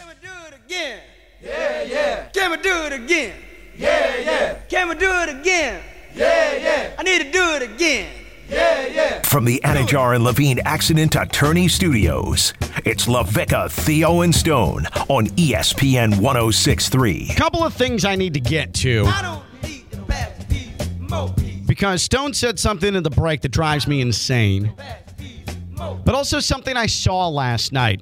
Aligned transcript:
Can 0.00 0.08
we 0.08 0.14
do 0.22 0.46
it 0.46 0.54
again? 0.64 1.00
Yeah, 1.42 1.82
yeah. 1.82 2.26
Can 2.32 2.50
we 2.52 2.56
do 2.56 2.72
it 2.84 2.92
again? 2.94 3.36
Yeah, 3.76 4.16
yeah. 4.16 4.54
Can 4.70 4.88
we 4.88 4.94
do 4.94 5.10
it 5.12 5.28
again? 5.28 5.82
Yeah, 6.14 6.56
yeah. 6.56 6.94
I 6.98 7.02
need 7.02 7.18
to 7.18 7.30
do 7.30 7.42
it 7.56 7.62
again. 7.62 8.10
Yeah, 8.48 8.86
yeah. 8.86 9.20
From 9.22 9.44
the 9.44 9.60
Anidjar 9.62 10.14
and 10.14 10.24
Levine 10.24 10.60
Accident 10.60 11.16
Attorney 11.16 11.68
Studios, 11.68 12.54
it's 12.86 13.04
LaVicka, 13.08 13.70
Theo, 13.70 14.22
and 14.22 14.34
Stone 14.34 14.86
on 15.10 15.26
ESPN 15.36 16.18
1063. 16.18 17.34
Couple 17.36 17.62
of 17.62 17.74
things 17.74 18.06
I 18.06 18.16
need 18.16 18.32
to 18.32 18.40
get 18.40 18.72
to 18.76 19.04
I 19.04 19.20
don't 19.20 19.62
need 19.62 19.90
the 19.90 19.98
bad 19.98 20.48
piece, 20.48 20.88
more 20.98 21.28
piece, 21.34 21.66
because 21.66 22.02
Stone 22.02 22.32
said 22.32 22.58
something 22.58 22.94
in 22.94 23.02
the 23.02 23.10
break 23.10 23.42
that 23.42 23.50
drives 23.50 23.86
me 23.86 24.00
insane, 24.00 24.72
bad 24.78 25.14
piece, 25.18 25.54
more 25.76 26.00
but 26.06 26.14
also 26.14 26.40
something 26.40 26.74
I 26.74 26.86
saw 26.86 27.28
last 27.28 27.72
night 27.72 28.00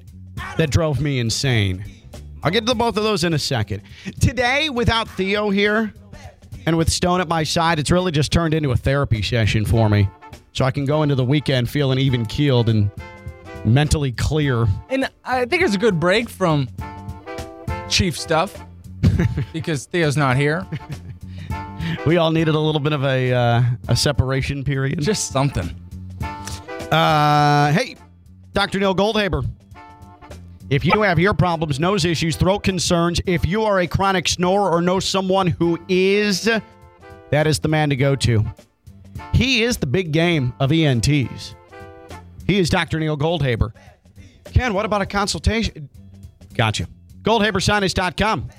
that 0.57 0.69
drove 0.71 1.01
me 1.01 1.19
insane. 1.19 1.83
I'll 2.43 2.51
get 2.51 2.65
to 2.65 2.75
both 2.75 2.97
of 2.97 3.03
those 3.03 3.23
in 3.23 3.33
a 3.33 3.39
second. 3.39 3.81
Today, 4.19 4.69
without 4.69 5.09
Theo 5.09 5.49
here 5.49 5.93
and 6.65 6.77
with 6.77 6.89
Stone 6.89 7.21
at 7.21 7.27
my 7.27 7.43
side, 7.43 7.79
it's 7.79 7.91
really 7.91 8.11
just 8.11 8.31
turned 8.31 8.53
into 8.53 8.71
a 8.71 8.77
therapy 8.77 9.21
session 9.21 9.65
for 9.65 9.89
me. 9.89 10.07
So 10.53 10.65
I 10.65 10.71
can 10.71 10.85
go 10.85 11.03
into 11.03 11.15
the 11.15 11.25
weekend 11.25 11.69
feeling 11.69 11.99
even 11.99 12.25
keeled 12.25 12.69
and 12.69 12.89
mentally 13.65 14.11
clear. 14.11 14.67
And 14.89 15.09
I 15.25 15.45
think 15.45 15.63
it's 15.63 15.75
a 15.75 15.79
good 15.79 15.99
break 15.99 16.29
from 16.29 16.69
chief 17.89 18.17
stuff 18.17 18.57
because 19.53 19.85
Theo's 19.85 20.17
not 20.17 20.37
here. 20.37 20.65
We 22.05 22.17
all 22.17 22.31
needed 22.31 22.55
a 22.55 22.59
little 22.59 22.81
bit 22.81 22.93
of 22.93 23.03
a 23.03 23.33
uh, 23.33 23.63
a 23.87 23.95
separation 23.95 24.63
period. 24.63 25.01
Just 25.01 25.31
something. 25.31 25.69
Uh, 26.91 27.71
hey, 27.71 27.95
Dr. 28.53 28.79
Neil 28.79 28.95
Goldhaber. 28.95 29.47
If 30.69 30.85
you 30.85 31.01
have 31.01 31.17
ear 31.17 31.33
problems, 31.33 31.79
nose 31.79 32.05
issues, 32.05 32.35
throat 32.35 32.59
concerns, 32.59 33.19
if 33.25 33.43
you 33.45 33.63
are 33.63 33.79
a 33.79 33.87
chronic 33.87 34.27
snorer 34.27 34.69
or 34.69 34.81
know 34.81 34.99
someone 34.99 35.47
who 35.47 35.79
is, 35.87 36.47
that 37.31 37.47
is 37.47 37.57
the 37.57 37.67
man 37.67 37.89
to 37.89 37.95
go 37.95 38.15
to. 38.17 38.45
He 39.33 39.63
is 39.63 39.77
the 39.77 39.87
big 39.87 40.11
game 40.11 40.53
of 40.59 40.71
ENTs. 40.71 41.55
He 42.45 42.59
is 42.59 42.69
Dr. 42.69 42.99
Neil 42.99 43.17
Goldhaber. 43.17 43.71
Ken, 44.45 44.75
what 44.75 44.85
about 44.85 45.01
a 45.01 45.07
consultation? 45.07 45.89
Gotcha. 46.53 46.87
GoldhaberSinus.com. 47.23 48.49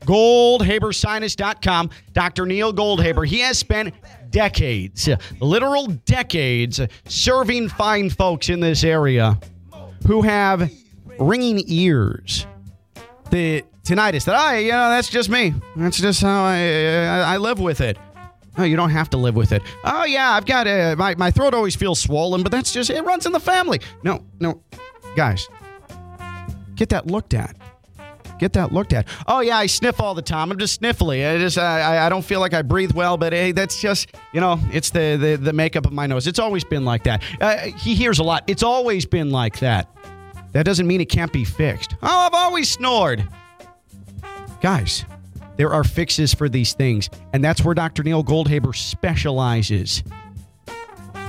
GoldhaberSinus.com. 0.00 1.90
Dr. 2.12 2.46
Neil 2.46 2.72
Goldhaber. 2.74 3.26
He 3.26 3.40
has 3.40 3.58
spent 3.58 3.94
decades, 4.30 5.08
literal 5.40 5.86
decades, 5.86 6.80
serving 7.06 7.70
fine 7.70 8.10
folks 8.10 8.50
in 8.50 8.60
this 8.60 8.84
area 8.84 9.38
who 10.06 10.22
have 10.22 10.70
ringing 11.18 11.62
ears. 11.66 12.46
The 13.30 13.64
tinnitus 13.82 14.24
that 14.24 14.34
I, 14.36 14.58
you 14.58 14.72
know, 14.72 14.88
that's 14.90 15.08
just 15.08 15.28
me. 15.28 15.54
That's 15.76 15.98
just 15.98 16.22
how 16.22 16.44
I, 16.44 17.34
I, 17.34 17.36
live 17.38 17.58
with 17.60 17.80
it. 17.80 17.98
Oh, 18.58 18.64
you 18.64 18.76
don't 18.76 18.90
have 18.90 19.10
to 19.10 19.16
live 19.16 19.34
with 19.36 19.52
it. 19.52 19.62
Oh, 19.84 20.04
yeah, 20.04 20.30
I've 20.30 20.46
got 20.46 20.66
a, 20.66 20.94
my, 20.96 21.14
my 21.16 21.30
throat 21.30 21.54
always 21.54 21.76
feels 21.76 22.00
swollen, 22.00 22.42
but 22.42 22.52
that's 22.52 22.72
just, 22.72 22.90
it 22.90 23.02
runs 23.04 23.26
in 23.26 23.32
the 23.32 23.40
family. 23.40 23.80
No, 24.02 24.24
no, 24.40 24.62
guys, 25.14 25.48
get 26.74 26.88
that 26.90 27.06
looked 27.06 27.34
at. 27.34 27.56
Get 28.38 28.52
that 28.52 28.70
looked 28.70 28.92
at. 28.92 29.08
Oh 29.26 29.40
yeah, 29.40 29.56
I 29.56 29.64
sniff 29.66 29.98
all 29.98 30.14
the 30.14 30.20
time. 30.20 30.52
I'm 30.52 30.58
just 30.58 30.82
sniffly. 30.82 31.26
I 31.26 31.38
just 31.38 31.56
I, 31.56 31.80
I- 31.80 32.06
I 32.06 32.08
don't 32.10 32.24
feel 32.24 32.38
like 32.38 32.52
I 32.52 32.60
breathe 32.60 32.92
well. 32.92 33.16
But 33.16 33.32
hey, 33.32 33.52
that's 33.52 33.80
just 33.80 34.14
you 34.34 34.42
know 34.42 34.60
it's 34.72 34.90
the 34.90 35.16
the, 35.18 35.36
the 35.42 35.52
makeup 35.54 35.86
of 35.86 35.92
my 35.92 36.06
nose. 36.06 36.26
It's 36.26 36.38
always 36.38 36.62
been 36.62 36.84
like 36.84 37.04
that. 37.04 37.22
Uh, 37.40 37.56
he 37.56 37.94
hears 37.94 38.18
a 38.18 38.22
lot. 38.22 38.44
It's 38.46 38.62
always 38.62 39.06
been 39.06 39.30
like 39.30 39.60
that. 39.60 39.88
That 40.56 40.64
doesn't 40.64 40.86
mean 40.86 41.02
it 41.02 41.10
can't 41.10 41.34
be 41.34 41.44
fixed. 41.44 41.96
Oh, 42.02 42.08
I've 42.08 42.32
always 42.32 42.70
snored. 42.70 43.28
Guys, 44.62 45.04
there 45.56 45.70
are 45.70 45.84
fixes 45.84 46.32
for 46.32 46.48
these 46.48 46.72
things, 46.72 47.10
and 47.34 47.44
that's 47.44 47.62
where 47.62 47.74
Dr. 47.74 48.02
Neil 48.02 48.24
Goldhaber 48.24 48.74
specializes. 48.74 50.02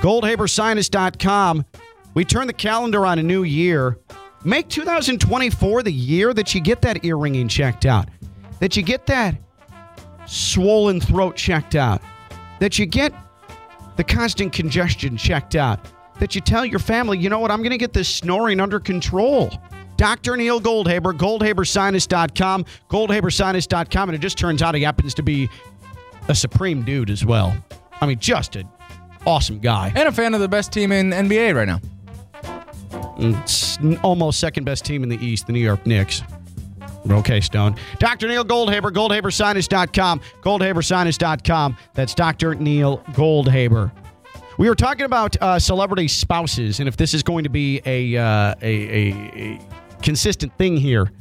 GoldhaberSinus.com. 0.00 1.66
We 2.14 2.24
turn 2.24 2.46
the 2.46 2.54
calendar 2.54 3.04
on 3.04 3.18
a 3.18 3.22
new 3.22 3.42
year. 3.42 3.98
Make 4.44 4.68
2024 4.68 5.82
the 5.82 5.92
year 5.92 6.32
that 6.32 6.54
you 6.54 6.62
get 6.62 6.80
that 6.80 7.04
ear 7.04 7.18
ringing 7.18 7.48
checked 7.48 7.84
out, 7.84 8.08
that 8.60 8.78
you 8.78 8.82
get 8.82 9.04
that 9.08 9.36
swollen 10.24 11.02
throat 11.02 11.36
checked 11.36 11.74
out, 11.74 12.00
that 12.60 12.78
you 12.78 12.86
get 12.86 13.12
the 13.96 14.04
constant 14.04 14.54
congestion 14.54 15.18
checked 15.18 15.54
out, 15.54 15.86
that 16.20 16.34
you 16.34 16.40
tell 16.40 16.64
your 16.64 16.78
family, 16.78 17.18
you 17.18 17.28
know 17.28 17.38
what, 17.38 17.50
I'm 17.50 17.58
going 17.58 17.70
to 17.70 17.78
get 17.78 17.92
this 17.92 18.08
snoring 18.08 18.60
under 18.60 18.80
control. 18.80 19.50
Dr. 19.96 20.36
Neil 20.36 20.60
Goldhaber, 20.60 21.12
goldhabersinus.com, 21.12 22.64
goldhabersinus.com, 22.88 24.08
and 24.08 24.16
it 24.16 24.20
just 24.20 24.38
turns 24.38 24.62
out 24.62 24.74
he 24.74 24.82
happens 24.82 25.12
to 25.14 25.22
be 25.22 25.48
a 26.28 26.34
supreme 26.34 26.84
dude 26.84 27.10
as 27.10 27.24
well. 27.24 27.56
I 28.00 28.06
mean, 28.06 28.18
just 28.18 28.54
an 28.54 28.68
awesome 29.26 29.58
guy. 29.58 29.92
And 29.96 30.08
a 30.08 30.12
fan 30.12 30.34
of 30.34 30.40
the 30.40 30.48
best 30.48 30.72
team 30.72 30.92
in 30.92 31.10
NBA 31.10 31.54
right 31.54 31.66
now. 31.66 31.80
Mm, 33.18 33.42
it's 33.42 33.78
almost 34.02 34.38
second 34.38 34.64
best 34.64 34.84
team 34.84 35.02
in 35.02 35.08
the 35.08 35.18
East, 35.24 35.48
the 35.48 35.52
New 35.52 35.58
York 35.60 35.84
Knicks. 35.84 36.22
Okay, 37.10 37.40
Stone. 37.40 37.76
Dr. 37.98 38.28
Neil 38.28 38.44
Goldhaber, 38.44 38.92
goldhabersinus.com, 38.92 40.20
goldhabersinus.com. 40.42 41.76
That's 41.94 42.14
Dr. 42.14 42.54
Neil 42.54 42.98
Goldhaber. 43.12 43.90
We 44.58 44.68
were 44.68 44.74
talking 44.74 45.06
about 45.06 45.40
uh, 45.40 45.60
celebrity 45.60 46.08
spouses 46.08 46.80
and 46.80 46.88
if 46.88 46.96
this 46.96 47.14
is 47.14 47.22
going 47.22 47.44
to 47.44 47.48
be 47.48 47.80
a, 47.86 48.16
uh, 48.16 48.54
a, 48.60 48.64
a, 48.64 49.12
a 49.36 49.60
consistent 50.02 50.52
thing 50.58 50.76
here 50.76 51.12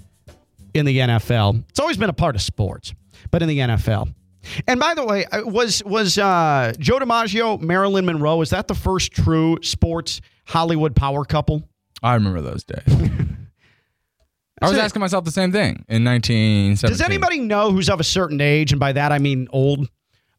in 0.73 0.85
the 0.87 0.97
NFL. 0.97 1.63
It's 1.69 1.79
always 1.79 1.97
been 1.97 2.09
a 2.09 2.13
part 2.13 2.35
of 2.35 2.41
sports, 2.41 2.95
but 3.29 3.43
in 3.43 3.47
the 3.47 3.59
NFL. 3.59 4.11
And 4.67 4.79
by 4.79 4.95
the 4.95 5.05
way, 5.05 5.25
uh, 5.25 5.45
was 5.45 5.83
was 5.83 6.17
uh, 6.17 6.73
Joe 6.79 6.97
DiMaggio, 6.97 7.61
Marilyn 7.61 8.05
Monroe? 8.05 8.41
Is 8.41 8.49
that 8.49 8.67
the 8.67 8.75
first 8.75 9.11
true 9.11 9.59
sports 9.61 10.19
Hollywood 10.45 10.95
power 10.95 11.23
couple? 11.23 11.61
I 12.01 12.15
remember 12.15 12.41
those 12.41 12.63
days. 12.63 12.81
I 14.61 14.69
was 14.69 14.79
asking 14.79 15.01
myself 15.01 15.25
the 15.25 15.31
same 15.31 15.51
thing 15.51 15.85
in 15.87 16.03
1970. 16.03 16.91
Does 16.91 17.01
anybody 17.01 17.39
know 17.39 17.71
who's 17.71 17.89
of 17.89 17.99
a 17.99 18.03
certain 18.03 18.41
age, 18.41 18.71
and 18.71 18.79
by 18.79 18.93
that 18.93 19.11
I 19.11 19.19
mean 19.19 19.47
old? 19.51 19.87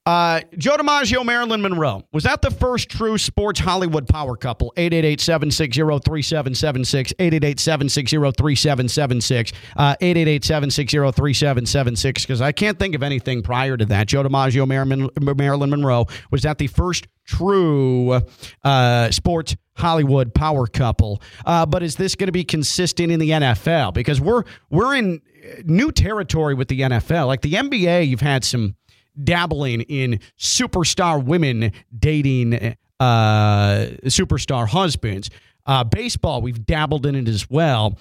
Uh, 0.09 0.41
Joe 0.57 0.77
DiMaggio, 0.79 1.23
Marilyn 1.23 1.61
Monroe. 1.61 2.03
Was 2.15 2.25
that 2.25 2.41
the 2.41 2.51
first 2.51 2.89
true 2.89 3.19
sports 3.19 3.61
Hollywood 3.61 4.09
power 4.09 4.37
couple? 4.37 4.73
888-760-3776, 4.79 7.13
888-760-3776, 7.19 9.53
uh, 9.77 9.97
888-760-3776, 10.01 12.23
because 12.23 12.41
I 12.41 12.53
can't 12.53 12.79
think 12.79 12.95
of 12.95 13.03
anything 13.03 13.43
prior 13.43 13.77
to 13.77 13.85
that. 13.85 14.07
Joe 14.07 14.23
DiMaggio, 14.23 14.67
Marilyn, 14.67 15.11
Marilyn 15.21 15.69
Monroe. 15.69 16.07
Was 16.31 16.41
that 16.41 16.57
the 16.57 16.69
first 16.69 17.07
true 17.27 18.23
uh, 18.65 19.11
sports 19.11 19.57
Hollywood 19.77 20.35
power 20.35 20.67
couple? 20.67 21.21
Uh, 21.45 21.67
but 21.67 21.83
is 21.83 21.97
this 21.97 22.15
going 22.15 22.29
to 22.29 22.33
be 22.33 22.45
consistent 22.45 23.13
in 23.13 23.21
the 23.21 23.29
NFL? 23.29 23.93
Because 23.93 24.23
we're 24.23 24.45
we're 24.71 24.95
in 24.95 25.21
new 25.65 25.93
territory 25.93 26.55
with 26.55 26.69
the 26.69 26.81
NFL. 26.81 27.27
Like 27.27 27.43
the 27.43 27.53
NBA, 27.53 28.09
you've 28.09 28.23
had 28.23 28.43
some 28.43 28.75
dabbling 29.23 29.83
in 29.83 30.21
superstar 30.39 31.23
women 31.23 31.73
dating 31.97 32.77
uh, 33.01 33.87
superstar 34.05 34.69
husbands. 34.69 35.31
Uh, 35.67 35.85
baseball, 35.85 36.41
we've 36.41 36.65
dabbled 36.65 37.07
in 37.07 37.15
it 37.15 37.29
as 37.29 37.51
well. 37.51 37.99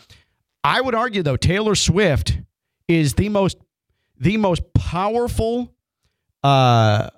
I 0.63 0.81
would 0.81 0.95
argue, 0.95 1.23
though, 1.23 1.37
Taylor 1.37 1.75
Swift 1.75 2.37
is 2.87 3.13
the 3.15 3.29
most 3.29 3.57
the 4.19 4.37
most 4.37 4.73
powerful 4.73 5.73
uh, 6.43 7.09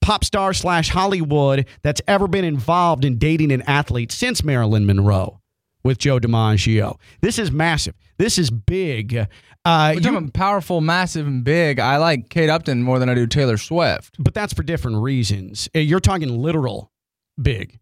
pop 0.00 0.24
star 0.24 0.52
slash 0.52 0.90
Hollywood 0.90 1.66
that's 1.82 2.02
ever 2.06 2.28
been 2.28 2.44
involved 2.44 3.04
in 3.04 3.16
dating 3.16 3.52
an 3.52 3.62
athlete 3.62 4.12
since 4.12 4.44
Marilyn 4.44 4.84
Monroe 4.84 5.40
with 5.84 5.98
Joe 5.98 6.18
DiMaggio. 6.18 6.98
This 7.20 7.38
is 7.38 7.52
massive. 7.52 7.94
This 8.18 8.38
is 8.38 8.50
big. 8.50 9.14
Uh, 9.16 9.26
We're 9.64 9.94
you- 9.94 10.00
talking 10.00 10.30
powerful, 10.30 10.80
massive, 10.80 11.26
and 11.26 11.44
big. 11.44 11.78
I 11.78 11.98
like 11.98 12.28
Kate 12.28 12.50
Upton 12.50 12.82
more 12.82 12.98
than 12.98 13.08
I 13.08 13.14
do 13.14 13.26
Taylor 13.26 13.56
Swift. 13.56 14.16
but 14.18 14.34
that's 14.34 14.52
for 14.52 14.62
different 14.62 14.98
reasons. 15.02 15.68
Uh, 15.74 15.78
You're 15.80 16.00
talking 16.00 16.28
literal 16.42 16.90
big. 17.40 17.78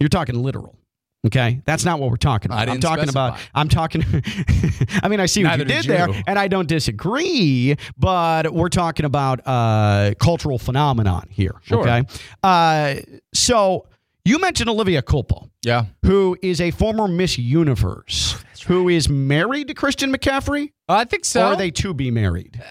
You're 0.00 0.08
talking 0.08 0.42
literal. 0.42 0.76
Okay, 1.24 1.60
that's 1.64 1.84
not 1.84 2.00
what 2.00 2.10
we're 2.10 2.16
talking 2.16 2.50
about. 2.50 2.58
I 2.58 2.62
am 2.62 2.80
didn't 2.80 2.82
talking 2.82 3.08
about. 3.08 3.38
I'm 3.54 3.68
talking. 3.68 4.02
I 5.04 5.06
mean, 5.08 5.20
I 5.20 5.26
see 5.26 5.44
what 5.44 5.50
Neither 5.50 5.62
you 5.62 5.68
did 5.68 5.82
did 5.82 5.90
there, 5.90 6.22
and 6.26 6.36
I 6.36 6.48
don't 6.48 6.66
disagree. 6.66 7.76
But 7.96 8.52
we're 8.52 8.68
talking 8.68 9.06
about 9.06 9.40
uh, 9.46 10.14
cultural 10.18 10.58
phenomenon 10.58 11.28
here. 11.30 11.54
Sure. 11.62 11.82
Okay. 11.88 12.02
Uh, 12.42 12.96
so 13.32 13.86
you 14.24 14.38
mentioned 14.38 14.68
Olivia 14.70 15.02
Culpo, 15.02 15.50
Yeah. 15.64 15.86
who 16.04 16.36
is 16.42 16.60
a 16.60 16.70
former 16.70 17.08
Miss 17.08 17.38
Universe, 17.38 18.36
who 18.66 18.88
is 18.88 19.08
married 19.08 19.68
to 19.68 19.74
Christian 19.74 20.12
McCaffrey, 20.14 20.72
I 20.88 21.04
think 21.04 21.24
so. 21.24 21.42
or 21.42 21.44
are 21.52 21.56
they 21.56 21.70
to 21.72 21.92
be 21.94 22.10
married? 22.10 22.62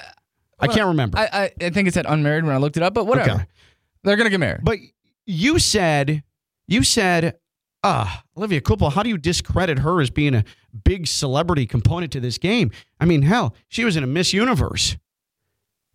I 0.59 0.67
can't 0.67 0.87
remember. 0.87 1.17
I, 1.17 1.29
I, 1.33 1.51
I 1.65 1.69
think 1.71 1.87
it 1.87 1.93
said 1.93 2.05
unmarried 2.07 2.43
when 2.45 2.53
I 2.53 2.57
looked 2.57 2.77
it 2.77 2.83
up, 2.83 2.93
but 2.93 3.05
whatever. 3.07 3.31
Okay. 3.31 3.45
They're 4.03 4.15
going 4.15 4.25
to 4.25 4.29
get 4.31 4.39
married. 4.39 4.61
But 4.63 4.77
you 5.25 5.57
said, 5.59 6.23
you 6.67 6.83
said, 6.83 7.37
uh, 7.83 8.17
Olivia 8.37 8.61
Culpo, 8.61 8.91
how 8.91 9.01
do 9.01 9.09
you 9.09 9.17
discredit 9.17 9.79
her 9.79 9.99
as 10.01 10.11
being 10.11 10.35
a 10.35 10.43
big 10.83 11.07
celebrity 11.07 11.65
component 11.65 12.11
to 12.13 12.19
this 12.19 12.37
game? 12.37 12.69
I 12.99 13.05
mean, 13.05 13.23
hell, 13.23 13.55
she 13.69 13.83
was 13.83 13.95
in 13.97 14.03
a 14.03 14.07
Miss 14.07 14.33
Universe. 14.33 14.97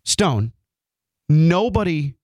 Stone, 0.03 0.51
nobody, 1.29 2.15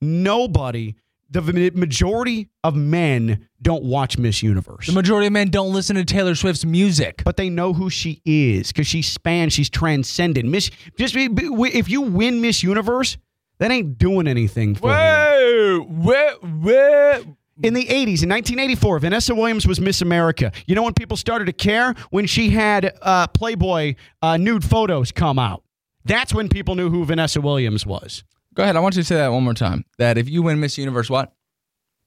nobody, 0.00 0.94
the 1.32 1.72
majority 1.74 2.48
of 2.62 2.76
men 2.76 3.48
don't 3.60 3.84
watch 3.84 4.18
Miss 4.18 4.42
Universe. 4.42 4.86
The 4.86 4.92
majority 4.92 5.26
of 5.28 5.32
men 5.32 5.48
don't 5.48 5.72
listen 5.72 5.96
to 5.96 6.04
Taylor 6.04 6.34
Swift's 6.34 6.64
music. 6.64 7.22
but 7.24 7.36
they 7.36 7.48
know 7.48 7.72
who 7.72 7.88
she 7.88 8.20
is 8.24 8.68
because 8.68 8.86
she 8.86 9.02
spans, 9.02 9.52
she's 9.52 9.70
transcended. 9.70 10.44
Miss, 10.44 10.70
just 10.98 11.14
if 11.16 11.88
you 11.88 12.00
win 12.02 12.40
Miss 12.40 12.62
Universe, 12.62 13.16
that 13.58 13.70
ain't 13.70 13.98
doing 13.98 14.26
anything 14.26 14.74
for 14.74 14.88
you. 14.88 14.92
Whoa, 14.94 15.82
whoa, 15.88 16.34
whoa. 16.42 17.36
In 17.62 17.74
the 17.74 17.84
80s, 17.84 18.24
in 18.24 18.30
1984, 18.30 18.98
Vanessa 18.98 19.34
Williams 19.34 19.66
was 19.66 19.80
Miss 19.80 20.02
America. 20.02 20.50
You 20.66 20.74
know 20.74 20.82
when 20.82 20.94
people 20.94 21.16
started 21.16 21.44
to 21.44 21.52
care? 21.52 21.94
When 22.10 22.26
she 22.26 22.50
had 22.50 22.98
uh, 23.02 23.28
Playboy 23.28 23.94
uh, 24.20 24.36
nude 24.36 24.64
photos 24.64 25.12
come 25.12 25.38
out. 25.38 25.62
That's 26.04 26.34
when 26.34 26.48
people 26.48 26.74
knew 26.74 26.90
who 26.90 27.04
Vanessa 27.04 27.40
Williams 27.40 27.86
was. 27.86 28.24
Go 28.54 28.62
ahead. 28.62 28.76
I 28.76 28.80
want 28.80 28.96
you 28.96 29.02
to 29.02 29.06
say 29.06 29.16
that 29.16 29.28
one 29.32 29.44
more 29.44 29.54
time. 29.54 29.84
That 29.98 30.18
if 30.18 30.28
you 30.28 30.42
win 30.42 30.60
Miss 30.60 30.76
Universe, 30.78 31.08
what? 31.08 31.32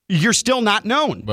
You're 0.08 0.34
still 0.34 0.62
not 0.62 0.86
known. 0.86 1.24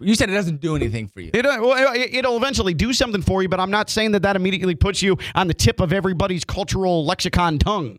You 0.00 0.14
said 0.16 0.28
it 0.28 0.32
doesn't 0.34 0.60
do 0.60 0.74
anything 0.74 1.06
for 1.06 1.20
you. 1.20 1.30
It, 1.32 1.46
uh, 1.46 1.58
well, 1.60 1.94
it- 1.94 2.12
it'll 2.14 2.36
eventually 2.36 2.74
do 2.74 2.92
something 2.92 3.22
for 3.22 3.42
you, 3.42 3.48
but 3.48 3.60
I'm 3.60 3.70
not 3.70 3.88
saying 3.88 4.10
that 4.12 4.22
that 4.22 4.34
immediately 4.34 4.74
puts 4.74 5.02
you 5.02 5.16
on 5.36 5.46
the 5.46 5.54
tip 5.54 5.78
of 5.78 5.92
everybody's 5.92 6.44
cultural 6.44 7.04
lexicon 7.06 7.58
tongue. 7.60 7.98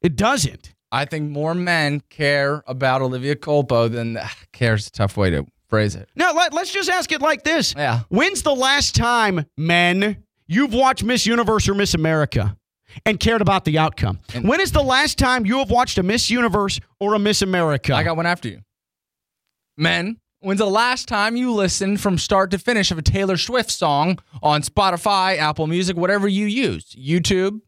It 0.00 0.16
doesn't. 0.16 0.72
I 0.90 1.04
think 1.04 1.30
more 1.30 1.54
men 1.54 2.00
care 2.08 2.62
about 2.66 3.02
Olivia 3.02 3.36
Culpo 3.36 3.90
than 3.90 4.16
ah, 4.16 4.32
care's 4.52 4.86
a 4.86 4.90
tough 4.90 5.16
way 5.18 5.28
to 5.30 5.44
phrase 5.68 5.94
it. 5.94 6.08
Now, 6.16 6.32
let, 6.32 6.54
let's 6.54 6.72
just 6.72 6.88
ask 6.88 7.12
it 7.12 7.20
like 7.20 7.42
this. 7.44 7.74
Yeah. 7.76 8.00
When's 8.08 8.42
the 8.42 8.54
last 8.54 8.94
time, 8.94 9.44
men, 9.58 10.24
you've 10.46 10.72
watched 10.72 11.02
Miss 11.04 11.26
Universe 11.26 11.68
or 11.68 11.74
Miss 11.74 11.92
America 11.92 12.56
and 13.04 13.20
cared 13.20 13.42
about 13.42 13.64
the 13.64 13.78
outcome? 13.78 14.20
And- 14.34 14.48
when 14.48 14.60
is 14.60 14.72
the 14.72 14.82
last 14.82 15.18
time 15.18 15.44
you 15.46 15.58
have 15.58 15.70
watched 15.70 15.98
a 15.98 16.02
Miss 16.02 16.30
Universe 16.30 16.80
or 17.00 17.14
a 17.14 17.18
Miss 17.18 17.42
America? 17.42 17.94
I 17.94 18.02
got 18.02 18.16
one 18.16 18.26
after 18.26 18.48
you. 18.48 18.60
Men, 19.76 20.18
when's 20.40 20.58
the 20.58 20.66
last 20.66 21.06
time 21.08 21.36
you 21.36 21.52
listened 21.52 22.00
from 22.00 22.16
start 22.18 22.50
to 22.52 22.58
finish 22.58 22.90
of 22.90 22.98
a 22.98 23.02
Taylor 23.02 23.36
Swift 23.36 23.70
song 23.70 24.18
on 24.42 24.62
Spotify, 24.62 25.36
Apple 25.36 25.66
Music, 25.66 25.96
whatever 25.96 26.26
you 26.28 26.46
use? 26.46 26.96
YouTube? 26.98 27.60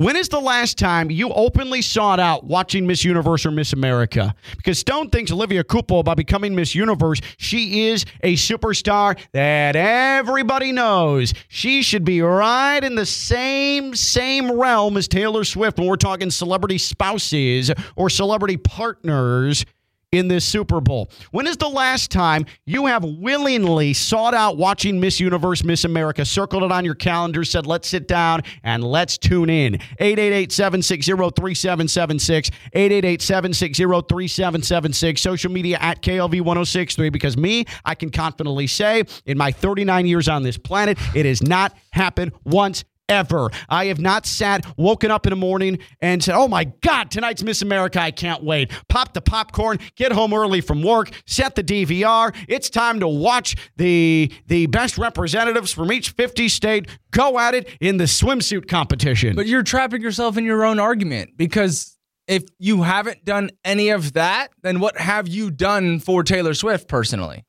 When 0.00 0.16
is 0.16 0.30
the 0.30 0.40
last 0.40 0.78
time 0.78 1.10
you 1.10 1.28
openly 1.28 1.82
sought 1.82 2.20
out 2.20 2.44
watching 2.44 2.86
Miss 2.86 3.04
Universe 3.04 3.44
or 3.44 3.50
Miss 3.50 3.74
America? 3.74 4.34
Because 4.56 4.78
Stone 4.78 5.10
thinks 5.10 5.30
Olivia 5.30 5.62
Culpo, 5.62 6.02
by 6.02 6.14
becoming 6.14 6.54
Miss 6.54 6.74
Universe, 6.74 7.20
she 7.36 7.88
is 7.88 8.06
a 8.22 8.32
superstar 8.36 9.20
that 9.32 9.76
everybody 9.76 10.72
knows. 10.72 11.34
She 11.48 11.82
should 11.82 12.06
be 12.06 12.22
right 12.22 12.82
in 12.82 12.94
the 12.94 13.04
same 13.04 13.94
same 13.94 14.50
realm 14.50 14.96
as 14.96 15.06
Taylor 15.06 15.44
Swift 15.44 15.78
when 15.78 15.86
we're 15.86 15.96
talking 15.96 16.30
celebrity 16.30 16.78
spouses 16.78 17.70
or 17.94 18.08
celebrity 18.08 18.56
partners 18.56 19.66
in 20.12 20.26
this 20.26 20.44
Super 20.44 20.80
Bowl. 20.80 21.10
When 21.30 21.46
is 21.46 21.56
the 21.56 21.68
last 21.68 22.10
time 22.10 22.46
you 22.66 22.86
have 22.86 23.04
willingly 23.04 23.92
sought 23.92 24.34
out 24.34 24.56
watching 24.56 24.98
Miss 24.98 25.20
Universe, 25.20 25.62
Miss 25.62 25.84
America, 25.84 26.24
circled 26.24 26.64
it 26.64 26.72
on 26.72 26.84
your 26.84 26.96
calendar, 26.96 27.44
said, 27.44 27.66
let's 27.66 27.88
sit 27.88 28.08
down 28.08 28.42
and 28.64 28.82
let's 28.82 29.18
tune 29.18 29.48
in? 29.48 29.74
888 30.00 30.50
760 30.50 31.12
3776. 31.12 32.50
888 32.72 33.22
760 33.22 33.84
3776. 33.84 35.20
Social 35.20 35.52
media 35.52 35.78
at 35.80 36.02
KLV 36.02 36.40
1063. 36.40 37.10
Because 37.10 37.36
me, 37.36 37.64
I 37.84 37.94
can 37.94 38.10
confidently 38.10 38.66
say, 38.66 39.04
in 39.26 39.38
my 39.38 39.52
39 39.52 40.06
years 40.06 40.28
on 40.28 40.42
this 40.42 40.58
planet, 40.58 40.98
it 41.14 41.24
has 41.24 41.40
not 41.40 41.76
happened 41.92 42.32
once 42.44 42.84
ever. 43.10 43.50
I 43.68 43.86
have 43.86 44.00
not 44.00 44.24
sat, 44.24 44.64
woken 44.78 45.10
up 45.10 45.26
in 45.26 45.30
the 45.30 45.36
morning 45.36 45.78
and 46.00 46.22
said, 46.22 46.34
Oh 46.34 46.48
my 46.48 46.64
God, 46.64 47.10
tonight's 47.10 47.42
Miss 47.42 47.60
America. 47.60 48.00
I 48.00 48.12
can't 48.12 48.42
wait. 48.42 48.70
Pop 48.88 49.12
the 49.12 49.20
popcorn, 49.20 49.78
get 49.96 50.12
home 50.12 50.32
early 50.32 50.60
from 50.60 50.82
work, 50.82 51.10
set 51.26 51.56
the 51.56 51.64
DVR. 51.64 52.34
It's 52.48 52.70
time 52.70 53.00
to 53.00 53.08
watch 53.08 53.56
the, 53.76 54.32
the 54.46 54.66
best 54.66 54.96
representatives 54.96 55.72
from 55.72 55.92
each 55.92 56.10
50 56.10 56.48
state 56.48 56.88
go 57.10 57.38
at 57.38 57.54
it 57.54 57.68
in 57.80 57.96
the 57.96 58.04
swimsuit 58.04 58.68
competition. 58.68 59.34
But 59.34 59.46
you're 59.46 59.64
trapping 59.64 60.00
yourself 60.00 60.36
in 60.36 60.44
your 60.44 60.64
own 60.64 60.78
argument 60.78 61.36
because 61.36 61.98
if 62.28 62.44
you 62.58 62.82
haven't 62.82 63.24
done 63.24 63.50
any 63.64 63.88
of 63.88 64.12
that, 64.12 64.48
then 64.62 64.78
what 64.78 64.96
have 64.96 65.26
you 65.26 65.50
done 65.50 65.98
for 65.98 66.22
Taylor 66.22 66.54
Swift 66.54 66.86
personally? 66.86 67.44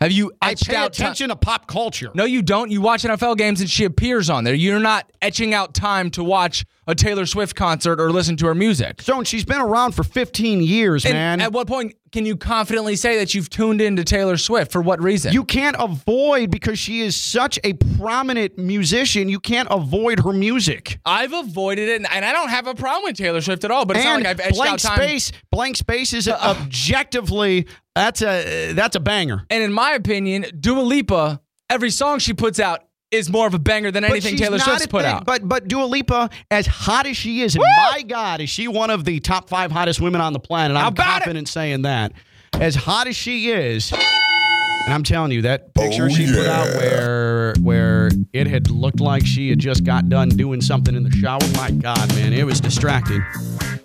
Have 0.00 0.12
you 0.12 0.32
I 0.40 0.52
etched 0.52 0.68
pay 0.68 0.76
out 0.76 0.92
ti- 0.92 1.02
attention 1.02 1.28
to 1.30 1.36
pop 1.36 1.66
culture. 1.66 2.10
No, 2.14 2.24
you 2.24 2.40
don't. 2.40 2.70
You 2.70 2.80
watch 2.80 3.02
NFL 3.02 3.36
games 3.36 3.60
and 3.60 3.68
she 3.68 3.84
appears 3.84 4.30
on 4.30 4.44
there. 4.44 4.54
You're 4.54 4.78
not 4.78 5.10
etching 5.20 5.54
out 5.54 5.74
time 5.74 6.10
to 6.12 6.22
watch 6.22 6.64
a 6.88 6.94
Taylor 6.94 7.26
Swift 7.26 7.54
concert 7.54 8.00
or 8.00 8.10
listen 8.10 8.36
to 8.38 8.46
her 8.46 8.54
music. 8.54 9.02
Stone, 9.02 9.24
she's 9.24 9.44
been 9.44 9.60
around 9.60 9.92
for 9.92 10.02
15 10.02 10.62
years, 10.62 11.04
And 11.04 11.14
man. 11.14 11.40
at 11.40 11.52
what 11.52 11.68
point 11.68 11.94
can 12.10 12.24
you 12.24 12.34
confidently 12.36 12.96
say 12.96 13.18
that 13.18 13.34
you've 13.34 13.50
tuned 13.50 13.82
into 13.82 14.02
Taylor 14.02 14.38
Swift? 14.38 14.72
For 14.72 14.80
what 14.80 15.00
reason? 15.02 15.34
You 15.34 15.44
can't 15.44 15.76
avoid 15.78 16.50
because 16.50 16.78
she 16.78 17.02
is 17.02 17.14
such 17.14 17.58
a 17.62 17.74
prominent 17.74 18.56
musician. 18.56 19.28
You 19.28 19.38
can't 19.38 19.68
avoid 19.70 20.20
her 20.20 20.32
music. 20.32 20.98
I've 21.04 21.34
avoided 21.34 21.90
it, 21.90 21.96
and 21.96 22.10
and 22.10 22.24
I 22.24 22.32
don't 22.32 22.48
have 22.48 22.66
a 22.66 22.74
problem 22.74 23.04
with 23.04 23.18
Taylor 23.18 23.42
Swift 23.42 23.64
at 23.64 23.70
all. 23.70 23.84
But 23.84 23.98
it's 23.98 24.06
and 24.06 24.22
not 24.24 24.28
like 24.30 24.40
I've 24.40 24.46
etched 24.46 24.56
blank 24.56 24.72
out 24.72 24.78
time. 24.80 24.96
space, 24.96 25.32
blank 25.52 25.76
space 25.76 26.14
is 26.14 26.26
uh-uh. 26.26 26.54
objectively 26.58 27.66
that's 27.94 28.22
a 28.22 28.72
that's 28.72 28.96
a 28.96 29.00
banger. 29.00 29.44
And 29.50 29.62
in 29.62 29.72
my 29.72 29.92
opinion, 29.92 30.46
Dua 30.58 30.80
Lipa, 30.80 31.40
every 31.68 31.90
song 31.90 32.18
she 32.20 32.32
puts 32.32 32.58
out 32.58 32.84
is 33.10 33.30
more 33.30 33.46
of 33.46 33.54
a 33.54 33.58
banger 33.58 33.90
than 33.90 34.04
anything 34.04 34.36
Taylor 34.36 34.58
not 34.58 34.64
Swift's 34.66 34.86
put 34.86 35.02
thing- 35.02 35.12
out. 35.14 35.24
But 35.24 35.48
but 35.48 35.68
Dua 35.68 35.84
Lipa, 35.84 36.30
as 36.50 36.66
hot 36.66 37.06
as 37.06 37.16
she 37.16 37.42
is, 37.42 37.54
and 37.54 37.64
my 37.92 38.02
God, 38.02 38.40
is 38.40 38.50
she 38.50 38.68
one 38.68 38.90
of 38.90 39.04
the 39.04 39.20
top 39.20 39.48
five 39.48 39.72
hottest 39.72 40.00
women 40.00 40.20
on 40.20 40.32
the 40.32 40.40
planet? 40.40 40.76
I'm 40.76 40.88
about 40.88 41.06
it? 41.22 41.24
confident 41.24 41.48
saying 41.48 41.82
that. 41.82 42.12
As 42.54 42.74
hot 42.74 43.06
as 43.06 43.14
she 43.16 43.50
is, 43.50 43.92
and 43.92 44.94
I'm 44.94 45.02
telling 45.02 45.32
you 45.32 45.42
that 45.42 45.74
picture 45.74 46.08
she 46.10 46.26
put 46.26 46.46
out 46.46 46.66
where 46.76 47.54
where 47.60 48.10
it 48.32 48.46
had 48.46 48.70
looked 48.70 49.00
like 49.00 49.24
she 49.26 49.50
had 49.50 49.58
just 49.58 49.84
got 49.84 50.08
done 50.08 50.30
doing 50.30 50.60
something 50.60 50.94
in 50.94 51.02
the 51.04 51.10
shower. 51.10 51.38
My 51.54 51.70
God, 51.70 52.08
man, 52.14 52.32
it 52.32 52.44
was 52.44 52.60
distracting. 52.60 53.22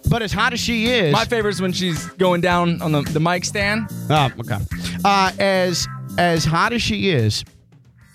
But 0.10 0.22
as 0.22 0.32
hot 0.32 0.54
as 0.54 0.60
she 0.60 0.88
is, 0.88 1.12
my 1.12 1.26
favorite 1.26 1.52
is 1.52 1.62
when 1.62 1.74
she's 1.74 2.06
going 2.12 2.42
down 2.42 2.82
on 2.82 2.92
the, 2.92 3.02
the 3.02 3.20
mic 3.20 3.44
stand. 3.46 3.88
Oh, 4.10 4.30
okay. 4.40 4.60
Uh, 5.04 5.32
as 5.40 5.88
as 6.18 6.46
hot 6.46 6.72
as 6.72 6.82
she 6.82 7.10
is, 7.10 7.44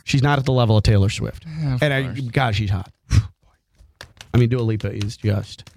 she's 0.09 0.23
not 0.23 0.39
at 0.39 0.45
the 0.45 0.53
level 0.53 0.77
of 0.77 0.83
Taylor 0.83 1.09
Swift. 1.09 1.45
and 1.47 1.95
I, 1.95 2.13
God, 2.21 2.55
she's 2.55 2.71
hot. 2.71 2.93
I 4.35 4.39
mean, 4.39 4.49
Dua 4.49 4.63
Lipa 4.63 4.91
is 4.93 5.17
just 5.17 5.71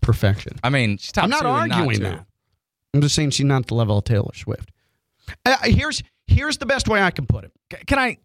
perfection. 0.00 0.58
I 0.62 0.70
mean, 0.70 0.98
she's 0.98 1.12
top 1.12 1.24
I'm 1.24 1.30
not 1.30 1.42
two 1.42 1.48
arguing 1.48 1.96
two. 1.96 2.02
that. 2.04 2.26
I'm 2.94 3.00
just 3.00 3.14
saying 3.14 3.30
she's 3.30 3.46
not 3.46 3.62
at 3.62 3.66
the 3.68 3.74
level 3.74 3.98
of 3.98 4.04
Taylor 4.04 4.32
Swift. 4.34 4.70
Uh, 5.46 5.56
here's 5.62 6.02
here's 6.26 6.58
the 6.58 6.66
best 6.66 6.88
way 6.88 7.00
I 7.02 7.10
can 7.10 7.26
put 7.26 7.44
it. 7.44 7.52
Can 7.86 7.98
I 7.98 8.18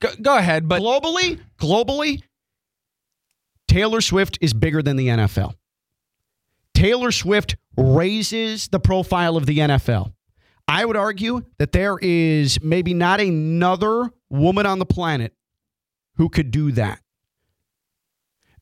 go, 0.00 0.08
go 0.22 0.36
ahead? 0.36 0.68
But 0.68 0.80
globally, 0.80 1.40
globally, 1.58 2.22
Taylor 3.66 4.00
Swift 4.00 4.38
is 4.40 4.54
bigger 4.54 4.82
than 4.82 4.96
the 4.96 5.08
NFL. 5.08 5.54
Taylor 6.74 7.10
Swift 7.10 7.56
raises 7.76 8.68
the 8.68 8.78
profile 8.78 9.36
of 9.36 9.46
the 9.46 9.58
NFL. 9.58 10.12
I 10.68 10.84
would 10.84 10.96
argue 10.96 11.42
that 11.58 11.72
there 11.72 11.98
is 12.00 12.62
maybe 12.62 12.94
not 12.94 13.20
another 13.20 14.10
woman 14.30 14.66
on 14.66 14.78
the 14.78 14.86
planet 14.86 15.32
who 16.16 16.28
could 16.28 16.50
do 16.50 16.72
that. 16.72 17.00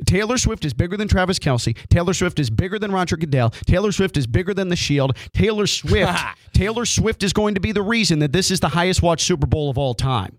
Taylor 0.04 0.36
Swift 0.36 0.64
is 0.66 0.74
bigger 0.74 0.96
than 0.98 1.08
Travis 1.08 1.38
Kelce. 1.38 1.74
Taylor 1.88 2.12
Swift 2.12 2.38
is 2.38 2.50
bigger 2.50 2.78
than 2.78 2.92
Roger 2.92 3.16
Goodell. 3.16 3.50
Taylor 3.50 3.92
Swift 3.92 4.18
is 4.18 4.26
bigger 4.26 4.52
than 4.52 4.68
The 4.68 4.76
Shield. 4.76 5.16
Taylor 5.32 5.66
Swift, 5.66 6.12
Taylor 6.52 6.84
Swift 6.84 7.22
is 7.22 7.32
going 7.32 7.54
to 7.54 7.60
be 7.60 7.72
the 7.72 7.80
reason 7.82 8.18
that 8.18 8.30
this 8.32 8.50
is 8.50 8.60
the 8.60 8.68
highest 8.68 9.02
watched 9.02 9.26
Super 9.26 9.46
Bowl 9.46 9.70
of 9.70 9.78
all 9.78 9.94
time. 9.94 10.38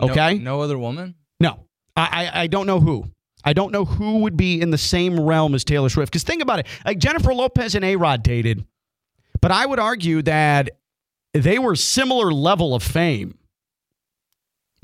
no- 0.00 0.10
Okay? 0.10 0.38
no, 0.38 0.60
other 0.60 0.78
woman. 0.78 1.16
No, 1.40 1.66
I, 1.96 2.30
I, 2.32 2.42
I 2.42 2.46
don't 2.46 2.66
know 2.68 2.78
who. 2.78 3.04
I 3.44 3.52
don't 3.52 3.72
know 3.72 3.84
who 3.84 4.18
would 4.20 4.36
be 4.36 4.60
in 4.60 4.70
the 4.70 4.78
same 4.78 5.18
realm 5.18 5.56
as 5.56 5.64
Taylor 5.64 5.88
Swift. 5.88 6.12
Because 6.12 6.22
think 6.22 6.40
about 6.40 6.60
it, 6.60 6.66
like 6.86 6.98
Jennifer 6.98 7.34
Lopez 7.34 7.74
and 7.74 7.84
A 7.84 7.96
Rod 7.96 8.22
dated, 8.22 8.64
but 9.42 9.50
I 9.50 9.66
would 9.66 9.80
argue 9.80 10.22
that 10.22 10.70
they 11.34 11.58
were 11.58 11.74
similar 11.74 12.32
level 12.32 12.76
of 12.76 12.82
fame 12.84 13.36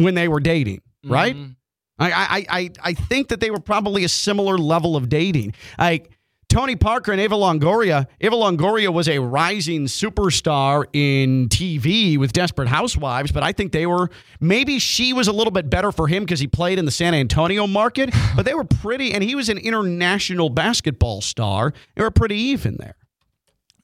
when 0.00 0.14
they 0.14 0.26
were 0.28 0.40
dating, 0.40 0.80
right? 1.04 1.37
Mhm. 1.37 1.57
I, 1.99 2.11
I, 2.12 2.47
I, 2.61 2.71
I 2.83 2.95
think 2.95 3.28
that 3.28 3.40
they 3.40 3.50
were 3.50 3.61
probably 3.61 4.04
a 4.04 4.09
similar 4.09 4.57
level 4.57 4.97
of 4.97 5.11
dating. 5.11 5.52
Like 5.78 6.11
Tony 6.49 6.75
Parker 6.75 7.12
and 7.12 7.21
Eva 7.21 7.35
Longoria. 7.37 8.07
Eva 8.21 8.35
Longoria 8.35 8.90
was 8.92 9.07
a 9.07 9.19
rising 9.19 9.85
superstar 9.85 10.87
in 10.95 11.49
TV 11.50 12.16
with 12.19 12.33
Desperate 12.33 12.69
Housewives, 12.69 13.30
but 13.33 13.42
I 13.42 13.52
think 13.52 13.73
they 13.73 13.87
were 13.87 14.09
maybe 14.40 14.78
she 14.78 15.12
was 15.12 15.28
a 15.28 15.33
little 15.33 15.50
bit 15.52 15.69
better 15.69 15.92
for 15.92 16.09
him 16.09 16.25
because 16.25 16.40
he 16.40 16.47
played 16.47 16.78
in 16.78 16.87
the 16.87 16.90
San 16.90 17.14
Antonio 17.14 17.66
market, 17.66 18.11
but 18.35 18.47
they 18.47 18.54
were 18.54 18.64
pretty, 18.64 19.12
and 19.12 19.23
he 19.23 19.35
was 19.35 19.49
an 19.50 19.59
international 19.59 20.49
basketball 20.49 21.21
star. 21.21 21.73
They 21.97 22.02
were 22.02 22.11
pretty 22.11 22.37
even 22.37 22.76
there. 22.78 22.97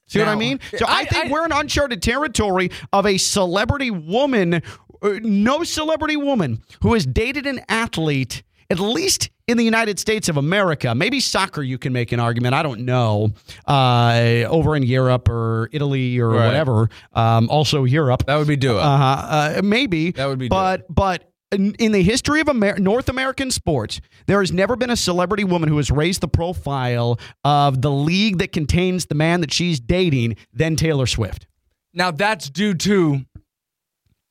See 0.09 0.19
what 0.19 0.29
I 0.29 0.35
mean? 0.35 0.61
So 0.77 0.85
I, 0.87 0.99
I- 1.01 1.03
think 1.05 1.25
I- 1.25 1.29
we're 1.31 1.45
in 1.45 1.51
uncharted 1.51 2.01
territory 2.01 2.71
of 2.93 3.05
a 3.05 3.17
celebrity 3.17 3.91
woman, 3.91 4.61
no 5.13 5.63
celebrity 5.63 6.15
woman 6.17 6.61
who 6.81 6.93
has 6.93 7.05
dated 7.05 7.45
an 7.45 7.61
athlete, 7.69 8.43
at 8.69 8.79
least 8.79 9.29
in 9.47 9.57
the 9.57 9.63
United 9.63 9.97
States 9.97 10.27
of 10.27 10.35
America. 10.37 10.93
Maybe 10.93 11.19
soccer, 11.21 11.63
you 11.63 11.77
can 11.77 11.93
make 11.93 12.11
an 12.11 12.19
argument. 12.19 12.53
I 12.53 12.63
don't 12.63 12.81
know. 12.81 13.29
Uh, 13.65 14.43
over 14.49 14.75
in 14.75 14.83
Europe 14.83 15.29
or 15.29 15.69
Italy 15.71 16.19
or 16.19 16.29
Right. 16.29 16.45
whatever. 16.47 16.89
Um, 17.13 17.49
also 17.49 17.83
Europe. 17.85 18.25
That 18.25 18.35
would 18.37 18.47
be 18.47 18.57
Dua. 18.57 18.81
Uh, 18.81 19.57
uh, 19.57 19.61
maybe 19.63 20.11
That 20.11 20.27
would 20.27 20.39
be 20.39 20.49
but 20.49 20.85
but 20.93 21.31
in, 21.53 21.75
in 21.75 21.93
the 21.93 22.03
history 22.03 22.41
of 22.41 22.49
Amer- 22.49 22.77
North 22.77 23.07
American 23.07 23.51
sports, 23.51 24.01
there 24.25 24.41
has 24.41 24.51
never 24.51 24.75
been 24.75 24.89
a 24.89 24.97
celebrity 24.97 25.45
woman 25.45 25.69
who 25.69 25.77
has 25.77 25.89
raised 25.89 26.19
the 26.19 26.27
profile 26.27 27.17
of 27.45 27.81
the 27.81 27.89
league 27.91 28.39
that 28.39 28.51
contains 28.51 29.05
the 29.05 29.15
man 29.15 29.39
that 29.39 29.53
she's 29.53 29.79
dating 29.79 30.35
than 30.51 30.75
Taylor 30.75 31.05
Swift. 31.05 31.47
Now 31.93 32.11
that's 32.11 32.49
due 32.49 32.73
to 32.73 33.21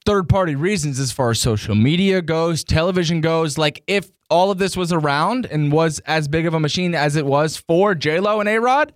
third 0.06 0.28
party 0.28 0.54
reasons 0.54 1.00
as 1.00 1.10
far 1.12 1.30
as 1.30 1.40
social 1.40 1.74
media 1.74 2.22
goes, 2.22 2.62
television 2.64 3.20
goes. 3.20 3.58
Like 3.58 3.82
if 3.86 4.10
all 4.30 4.50
of 4.50 4.58
this 4.58 4.76
was 4.76 4.92
around 4.92 5.46
and 5.46 5.72
was 5.72 5.98
as 6.06 6.28
big 6.28 6.46
of 6.46 6.54
a 6.54 6.60
machine 6.60 6.94
as 6.94 7.16
it 7.16 7.26
was 7.26 7.56
for 7.56 7.94
J 7.94 8.20
Lo 8.20 8.40
and 8.40 8.48
A 8.48 8.58
Rod, 8.58 8.92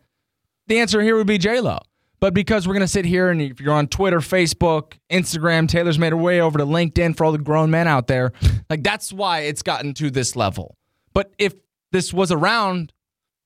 the 0.68 0.78
answer 0.78 1.02
here 1.02 1.16
would 1.16 1.26
be 1.26 1.36
J 1.36 1.60
Lo. 1.60 1.80
But 2.20 2.32
because 2.32 2.68
we're 2.68 2.74
gonna 2.74 2.86
sit 2.86 3.04
here 3.04 3.30
and 3.30 3.42
if 3.42 3.60
you're 3.60 3.74
on 3.74 3.88
Twitter, 3.88 4.20
Facebook, 4.20 4.94
Instagram, 5.10 5.68
Taylor's 5.68 5.98
made 5.98 6.12
her 6.12 6.16
way 6.16 6.40
over 6.40 6.58
to 6.58 6.64
LinkedIn 6.64 7.16
for 7.16 7.24
all 7.24 7.32
the 7.32 7.38
grown 7.38 7.70
men 7.70 7.88
out 7.88 8.06
there. 8.06 8.32
Like 8.70 8.84
that's 8.84 9.12
why 9.12 9.40
it's 9.40 9.62
gotten 9.62 9.94
to 9.94 10.10
this 10.10 10.36
level. 10.36 10.76
But 11.12 11.32
if 11.38 11.54
this 11.90 12.14
was 12.14 12.30
around 12.30 12.92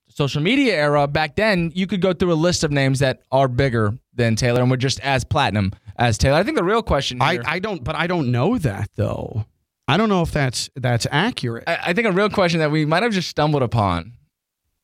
social 0.08 0.42
media 0.42 0.76
era 0.76 1.08
back 1.08 1.34
then, 1.34 1.72
you 1.74 1.86
could 1.86 2.02
go 2.02 2.12
through 2.12 2.32
a 2.32 2.34
list 2.34 2.62
of 2.62 2.70
names 2.70 2.98
that 2.98 3.22
are 3.32 3.48
bigger 3.48 3.94
than 4.14 4.36
Taylor 4.36 4.60
and 4.60 4.70
were 4.70 4.76
just 4.76 5.00
as 5.00 5.24
platinum 5.24 5.72
as 5.96 6.18
Taylor. 6.18 6.38
I 6.38 6.42
think 6.42 6.56
the 6.56 6.64
real 6.64 6.82
question 6.82 7.20
I, 7.22 7.38
I 7.46 7.58
don't, 7.58 7.82
but 7.84 7.94
I 7.94 8.06
don't 8.06 8.30
know 8.30 8.58
that 8.58 8.90
though. 8.96 9.44
I 9.86 9.96
don't 9.96 10.08
know 10.08 10.22
if 10.22 10.32
that's 10.32 10.70
that's 10.76 11.06
accurate. 11.10 11.64
I, 11.66 11.78
I 11.86 11.92
think 11.92 12.06
a 12.06 12.12
real 12.12 12.30
question 12.30 12.60
that 12.60 12.70
we 12.70 12.84
might 12.86 13.02
have 13.02 13.12
just 13.12 13.28
stumbled 13.28 13.62
upon 13.62 14.12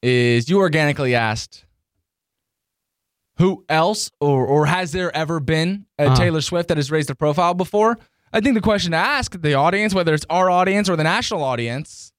is 0.02 0.49
you 0.49 0.59
organically 0.59 1.14
asked 1.14 1.64
who 3.38 3.64
else 3.69 4.11
or 4.21 4.47
or 4.47 4.67
has 4.67 4.93
there 4.93 5.14
ever 5.17 5.40
been 5.40 5.87
a 5.99 6.05
Uh-huh. 6.07 6.17
Taylor 6.17 6.40
Swift 6.43 6.69
that 6.69 6.76
has 6.76 6.90
raised 6.90 7.11
a 7.11 7.14
profile 7.14 7.55
before? 7.55 7.99
I 8.33 8.40
think 8.40 8.55
the 8.55 8.61
question 8.61 8.93
to 8.93 8.97
ask 8.99 9.40
the 9.40 9.55
audience, 9.55 9.93
whether 9.95 10.14
it's 10.14 10.26
our 10.31 10.50
audience 10.50 10.88
or 10.88 10.97
the 10.97 11.02
national 11.05 11.43
audience, 11.43 12.12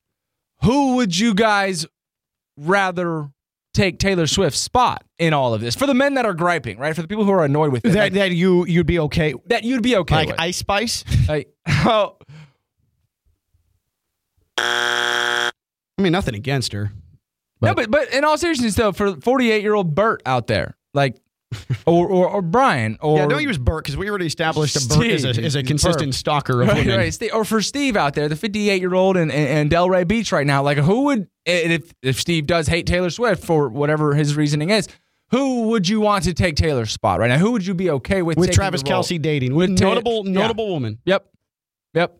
who 0.63 0.95
would 0.95 1.17
you 1.17 1.33
guys 1.33 1.85
rather 2.57 3.29
take 3.73 3.99
Taylor 3.99 4.27
Swift's 4.27 4.59
spot 4.59 5.03
in 5.17 5.33
all 5.33 5.53
of 5.53 5.61
this? 5.61 5.75
For 5.75 5.85
the 5.87 5.93
men 5.93 6.15
that 6.15 6.25
are 6.25 6.33
griping, 6.33 6.77
right? 6.77 6.95
For 6.95 7.01
the 7.01 7.07
people 7.07 7.25
who 7.25 7.31
are 7.31 7.43
annoyed 7.45 7.71
with 7.71 7.85
it, 7.85 7.89
that 7.89 8.03
like, 8.03 8.13
that 8.13 8.31
you 8.31 8.65
you'd 8.65 8.87
be 8.87 8.99
okay, 8.99 9.33
that 9.47 9.63
you'd 9.63 9.83
be 9.83 9.95
okay 9.97 10.15
like 10.15 10.27
with. 10.29 10.39
Ice 10.39 10.57
Spice. 10.57 11.03
Like, 11.27 11.53
oh, 11.67 12.17
I 14.57 15.51
mean, 16.01 16.11
nothing 16.11 16.35
against 16.35 16.73
her. 16.73 16.91
no, 17.61 17.73
but 17.73 17.91
but 17.91 18.11
in 18.13 18.23
all 18.23 18.37
seriousness, 18.37 18.75
though, 18.75 18.91
for 18.91 19.15
48 19.21 19.61
year 19.61 19.73
old 19.73 19.93
Bert 19.95 20.21
out 20.25 20.47
there, 20.47 20.75
like, 20.93 21.20
or 21.85 22.07
or, 22.07 22.27
or 22.29 22.41
Brian, 22.41 22.97
or 23.01 23.17
yeah, 23.17 23.27
don't 23.27 23.41
use 23.43 23.57
Burt 23.57 23.83
because 23.83 23.97
we 23.97 24.09
already 24.09 24.25
established 24.27 24.75
a 24.75 24.87
Burt 24.87 25.07
is 25.07 25.25
a, 25.25 25.29
is 25.29 25.55
a 25.55 25.63
consistent 25.63 26.07
Burt. 26.11 26.15
stalker 26.15 26.61
of 26.61 26.67
right, 26.67 26.77
women. 26.85 26.97
right, 26.97 27.33
or 27.33 27.45
for 27.45 27.61
Steve 27.61 27.95
out 27.95 28.13
there, 28.13 28.27
the 28.29 28.35
58 28.35 28.79
year 28.81 28.93
old 28.93 29.17
in, 29.17 29.29
in, 29.31 29.47
in 29.57 29.69
Delray 29.69 30.07
Beach 30.07 30.31
right 30.31 30.45
now, 30.47 30.61
like, 30.63 30.77
who 30.77 31.03
would 31.05 31.27
if 31.45 31.91
if 32.01 32.19
Steve 32.19 32.45
does 32.47 32.67
hate 32.67 32.85
Taylor 32.85 33.09
Swift 33.09 33.43
for 33.43 33.69
whatever 33.69 34.13
his 34.15 34.35
reasoning 34.35 34.69
is, 34.69 34.87
who 35.31 35.69
would 35.69 35.87
you 35.87 35.99
want 36.01 36.23
to 36.25 36.33
take 36.33 36.55
Taylor's 36.55 36.91
spot 36.91 37.19
right 37.19 37.27
now? 37.29 37.37
Who 37.37 37.51
would 37.51 37.65
you 37.65 37.73
be 37.73 37.89
okay 37.91 38.21
with 38.21 38.37
With 38.37 38.51
Travis? 38.51 38.83
Kelce 38.83 39.21
dating, 39.21 39.55
with 39.55 39.69
With 39.71 39.79
Ta- 39.79 39.85
notable 39.89 40.23
yeah. 40.25 40.31
notable 40.33 40.67
woman. 40.69 40.99
Yep, 41.05 41.25
yep. 41.93 42.17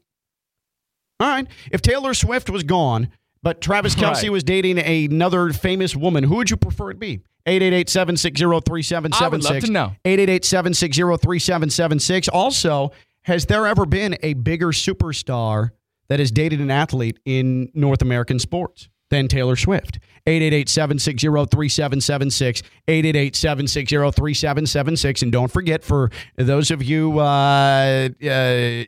All 1.20 1.28
right. 1.28 1.48
If 1.72 1.82
Taylor 1.82 2.14
Swift 2.14 2.50
was 2.50 2.64
gone, 2.64 3.10
but 3.44 3.62
Travis 3.62 3.94
Kelce 3.96 4.24
Right. 4.24 4.32
was 4.32 4.44
dating 4.44 4.80
another 4.80 5.52
famous 5.54 5.96
woman, 5.96 6.24
who 6.24 6.36
would 6.38 6.50
you 6.50 6.58
prefer 6.58 6.90
it 6.92 7.00
be? 7.00 7.22
888-760-3776. 7.46 9.22
I 9.22 9.28
would 9.28 9.44
love 9.44 9.64
to 9.64 9.72
know. 9.72 9.92
888-760-3776. 10.06 12.30
Also, 12.32 12.92
has 13.24 13.46
there 13.46 13.68
ever 13.68 13.86
been 13.86 14.18
a 14.24 14.34
bigger 14.34 14.68
superstar 14.68 15.72
that 16.08 16.20
has 16.20 16.32
dated 16.32 16.60
an 16.60 16.72
athlete 16.72 17.20
in 17.26 17.70
North 17.74 18.02
American 18.02 18.40
sports 18.40 18.90
than 19.10 19.28
Taylor 19.28 19.56
Swift? 19.56 20.00
888-760-3776. 20.28 22.64
888-760-3776. 22.88 25.22
And 25.24 25.32
don't 25.32 25.52
forget, 25.52 25.84
for 25.84 26.12
those 26.36 26.70
of 26.72 26.84
you, 26.84 27.20
uh, 27.20 27.24
uh, 27.24 28.10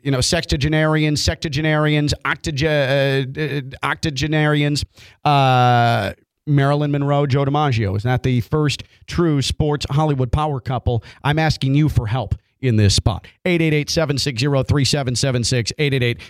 you 0.02 0.10
know, 0.10 0.18
sextagenarians, 0.18 2.12
uh, 2.14 3.86
octogenarians, 3.86 4.84
uh, 5.24 6.12
Marilyn 6.46 6.90
Monroe, 6.90 7.26
Joe 7.26 7.44
DiMaggio. 7.44 7.96
Is 7.96 8.02
that 8.02 8.22
the 8.22 8.40
first 8.42 8.84
true 9.06 9.40
sports 9.42 9.86
Hollywood 9.90 10.32
power 10.32 10.60
couple? 10.60 11.02
I'm 11.22 11.38
asking 11.38 11.74
you 11.74 11.88
for 11.88 12.06
help 12.06 12.34
in 12.60 12.76
this 12.76 12.94
spot. 12.94 13.26
888-760-3776, 13.44 15.72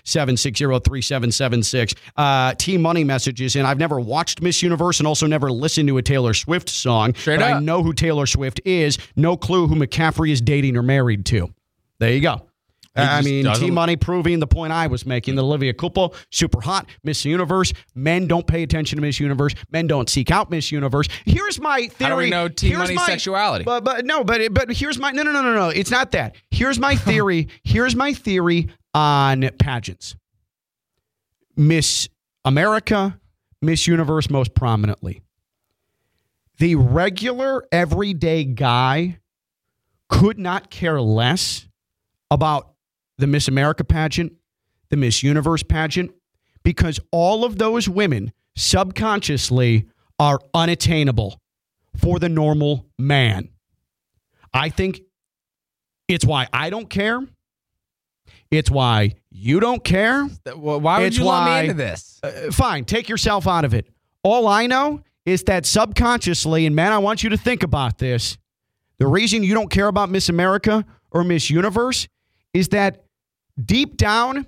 888-760-3776. 0.05 1.97
Uh, 2.17 2.55
T 2.55 2.77
Money 2.77 3.05
messages 3.05 3.55
and 3.57 3.67
I've 3.67 3.79
never 3.79 4.01
watched 4.01 4.43
Miss 4.43 4.63
Universe 4.63 5.01
and 5.01 5.07
also 5.07 5.27
never 5.27 5.51
listened 5.53 5.89
to 5.89 5.99
a 5.99 6.03
Taylor 6.03 6.35
Swift 6.35 6.69
song. 6.69 7.15
Straight 7.15 7.39
but 7.39 7.53
I 7.53 7.61
know 7.61 7.83
who 7.83 7.93
Taylor 7.93 8.27
Swift 8.27 8.61
is. 8.65 8.99
No 9.17 9.37
clue 9.37 9.67
who 9.67 9.77
McCaffrey 9.77 10.31
is 10.31 10.41
dating 10.41 10.77
or 10.77 10.83
married 10.83 11.25
to. 11.27 11.53
There 11.99 12.13
you 12.13 12.21
go. 12.21 12.47
I 12.97 13.23
mean, 13.23 13.53
T 13.55 13.71
Money 13.71 13.97
proving 13.97 14.39
the 14.39 14.47
point 14.47 14.73
I 14.73 14.87
was 14.87 15.05
making 15.05 15.35
that 15.35 15.43
Olivia 15.43 15.73
Culpo, 15.75 16.15
super 16.31 16.61
hot, 16.61 16.89
Miss 17.03 17.25
Universe. 17.25 17.73
Men 17.95 18.29
don't 18.29 18.47
pay 18.47 18.63
attention 18.63 18.97
to 18.97 19.03
Miss 19.03 19.19
Universe. 19.19 19.55
Men 19.73 19.87
don't 19.89 20.09
seek 20.09 20.31
out 20.31 20.51
Miss 20.51 20.71
Universe. 20.71 21.09
Here's 21.25 21.61
my 21.61 21.89
theory. 21.89 22.09
How 22.11 22.17
do 22.17 22.23
we 22.23 22.31
know 22.31 22.49
T 22.49 22.69
Here's 22.69 22.79
Money's 22.79 22.97
my- 22.97 23.07
sexuality? 23.07 23.65
But, 23.65 23.83
but 23.83 24.05
no, 24.05 24.23
but 24.23 24.55
but 24.55 24.71
here's 24.71 24.99
my 24.99 25.11
no 25.11 25.23
no 25.25 25.33
no 25.33 25.43
no 25.43 25.55
no. 25.55 25.69
It's 25.71 25.91
not 25.91 26.13
that. 26.13 26.37
Here's 26.51 26.79
my 26.79 26.95
theory. 27.05 27.49
here's 27.65 27.97
my 27.97 28.13
theory 28.13 28.69
on 28.95 29.49
pageants. 29.59 30.15
Miss 31.57 32.09
America, 32.45 33.19
Miss 33.63 33.87
Universe, 33.87 34.31
most 34.31 34.55
prominently. 34.55 35.21
The 36.59 36.77
regular 36.77 37.65
everyday 37.73 38.45
guy 38.45 39.19
could 40.09 40.39
not 40.39 40.71
care 40.71 41.01
less 41.01 41.67
about 42.31 42.74
the 43.19 43.27
Miss 43.27 43.49
America 43.49 43.85
pageant, 43.85 44.33
the 44.91 44.97
Miss 44.97 45.23
Universe 45.23 45.63
pageant, 45.63 46.13
because 46.63 47.01
all 47.11 47.45
of 47.45 47.59
those 47.59 47.89
women 47.89 48.33
subconsciously 48.57 49.89
are 50.19 50.41
unattainable 50.53 51.41
for 51.97 52.19
the 52.19 52.29
normal 52.29 52.87
man. 52.99 53.49
I 54.53 54.69
think 54.69 55.01
it's 56.09 56.25
why 56.25 56.49
I 56.53 56.71
don't 56.71 56.89
care. 56.89 57.21
It's 58.51 58.71
why 58.71 59.15
you 59.31 59.59
don't 59.59 59.83
care. 59.83 60.25
Why 60.55 60.99
would 60.99 61.07
It's 61.09 61.19
you 61.19 61.25
let 61.25 61.45
me 61.45 61.61
into 61.71 61.75
this? 61.75 62.21
Uh, 62.23 62.51
fine, 62.53 62.85
take 62.85 63.09
yourself 63.09 63.49
out 63.49 63.65
of 63.65 63.75
it. 63.75 63.89
All 64.23 64.47
I 64.47 64.67
know 64.67 65.03
is 65.27 65.43
that 65.45 65.67
subconsciously, 65.67 66.67
and 66.67 66.77
man, 66.77 66.93
I 66.93 66.99
want 66.99 67.23
you 67.23 67.31
to 67.31 67.37
think 67.37 67.63
about 67.63 67.99
this. 67.99 68.37
The 68.99 69.07
reason 69.07 69.43
you 69.43 69.55
don't 69.55 69.71
care 69.71 69.89
about 69.89 70.11
Miss 70.11 70.29
America 70.29 70.85
or 71.11 71.25
Miss 71.25 71.51
Universe 71.51 72.07
is 72.53 72.69
that 72.69 73.04
deep 73.63 73.97
down, 73.97 74.47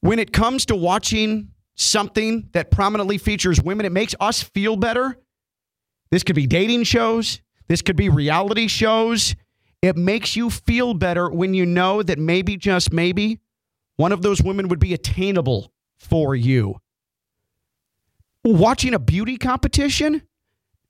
when 0.00 0.18
it 0.18 0.32
comes 0.32 0.66
to 0.66 0.76
watching 0.76 1.48
something 1.74 2.48
that 2.52 2.70
prominently 2.70 3.18
features 3.18 3.60
women, 3.60 3.86
it 3.86 3.92
makes 3.92 4.14
us 4.20 4.42
feel 4.42 4.76
better. 4.76 5.18
This 6.10 6.22
could 6.22 6.36
be 6.36 6.46
dating 6.46 6.84
shows, 6.84 7.40
this 7.68 7.82
could 7.82 7.96
be 7.96 8.08
reality 8.08 8.68
shows. 8.68 9.34
It 9.82 9.96
makes 9.96 10.34
you 10.34 10.48
feel 10.48 10.94
better 10.94 11.28
when 11.28 11.52
you 11.52 11.66
know 11.66 12.02
that 12.02 12.18
maybe, 12.18 12.56
just 12.56 12.90
maybe, 12.90 13.40
one 13.96 14.12
of 14.12 14.22
those 14.22 14.42
women 14.42 14.68
would 14.68 14.78
be 14.78 14.94
attainable 14.94 15.72
for 15.98 16.34
you. 16.34 16.76
Watching 18.44 18.94
a 18.94 18.98
beauty 18.98 19.36
competition, 19.36 20.22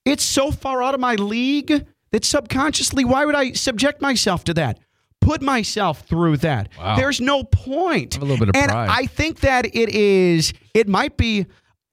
it's 0.04 0.22
so 0.22 0.52
far 0.52 0.82
out 0.82 0.94
of 0.94 1.00
my 1.00 1.16
league 1.16 1.86
that 2.12 2.24
subconsciously, 2.24 3.04
why 3.04 3.24
would 3.24 3.34
I 3.34 3.52
subject 3.52 4.00
myself 4.00 4.44
to 4.44 4.54
that? 4.54 4.78
Put 5.24 5.40
myself 5.42 6.02
through 6.02 6.38
that. 6.38 6.68
Wow. 6.78 6.96
There's 6.96 7.20
no 7.20 7.44
point. 7.44 8.18
A 8.18 8.20
little 8.20 8.36
bit 8.36 8.50
of 8.50 8.56
and 8.56 8.70
pride. 8.70 8.88
I 8.90 9.06
think 9.06 9.40
that 9.40 9.74
it 9.74 9.88
is, 9.88 10.52
it 10.74 10.86
might 10.86 11.16
be 11.16 11.46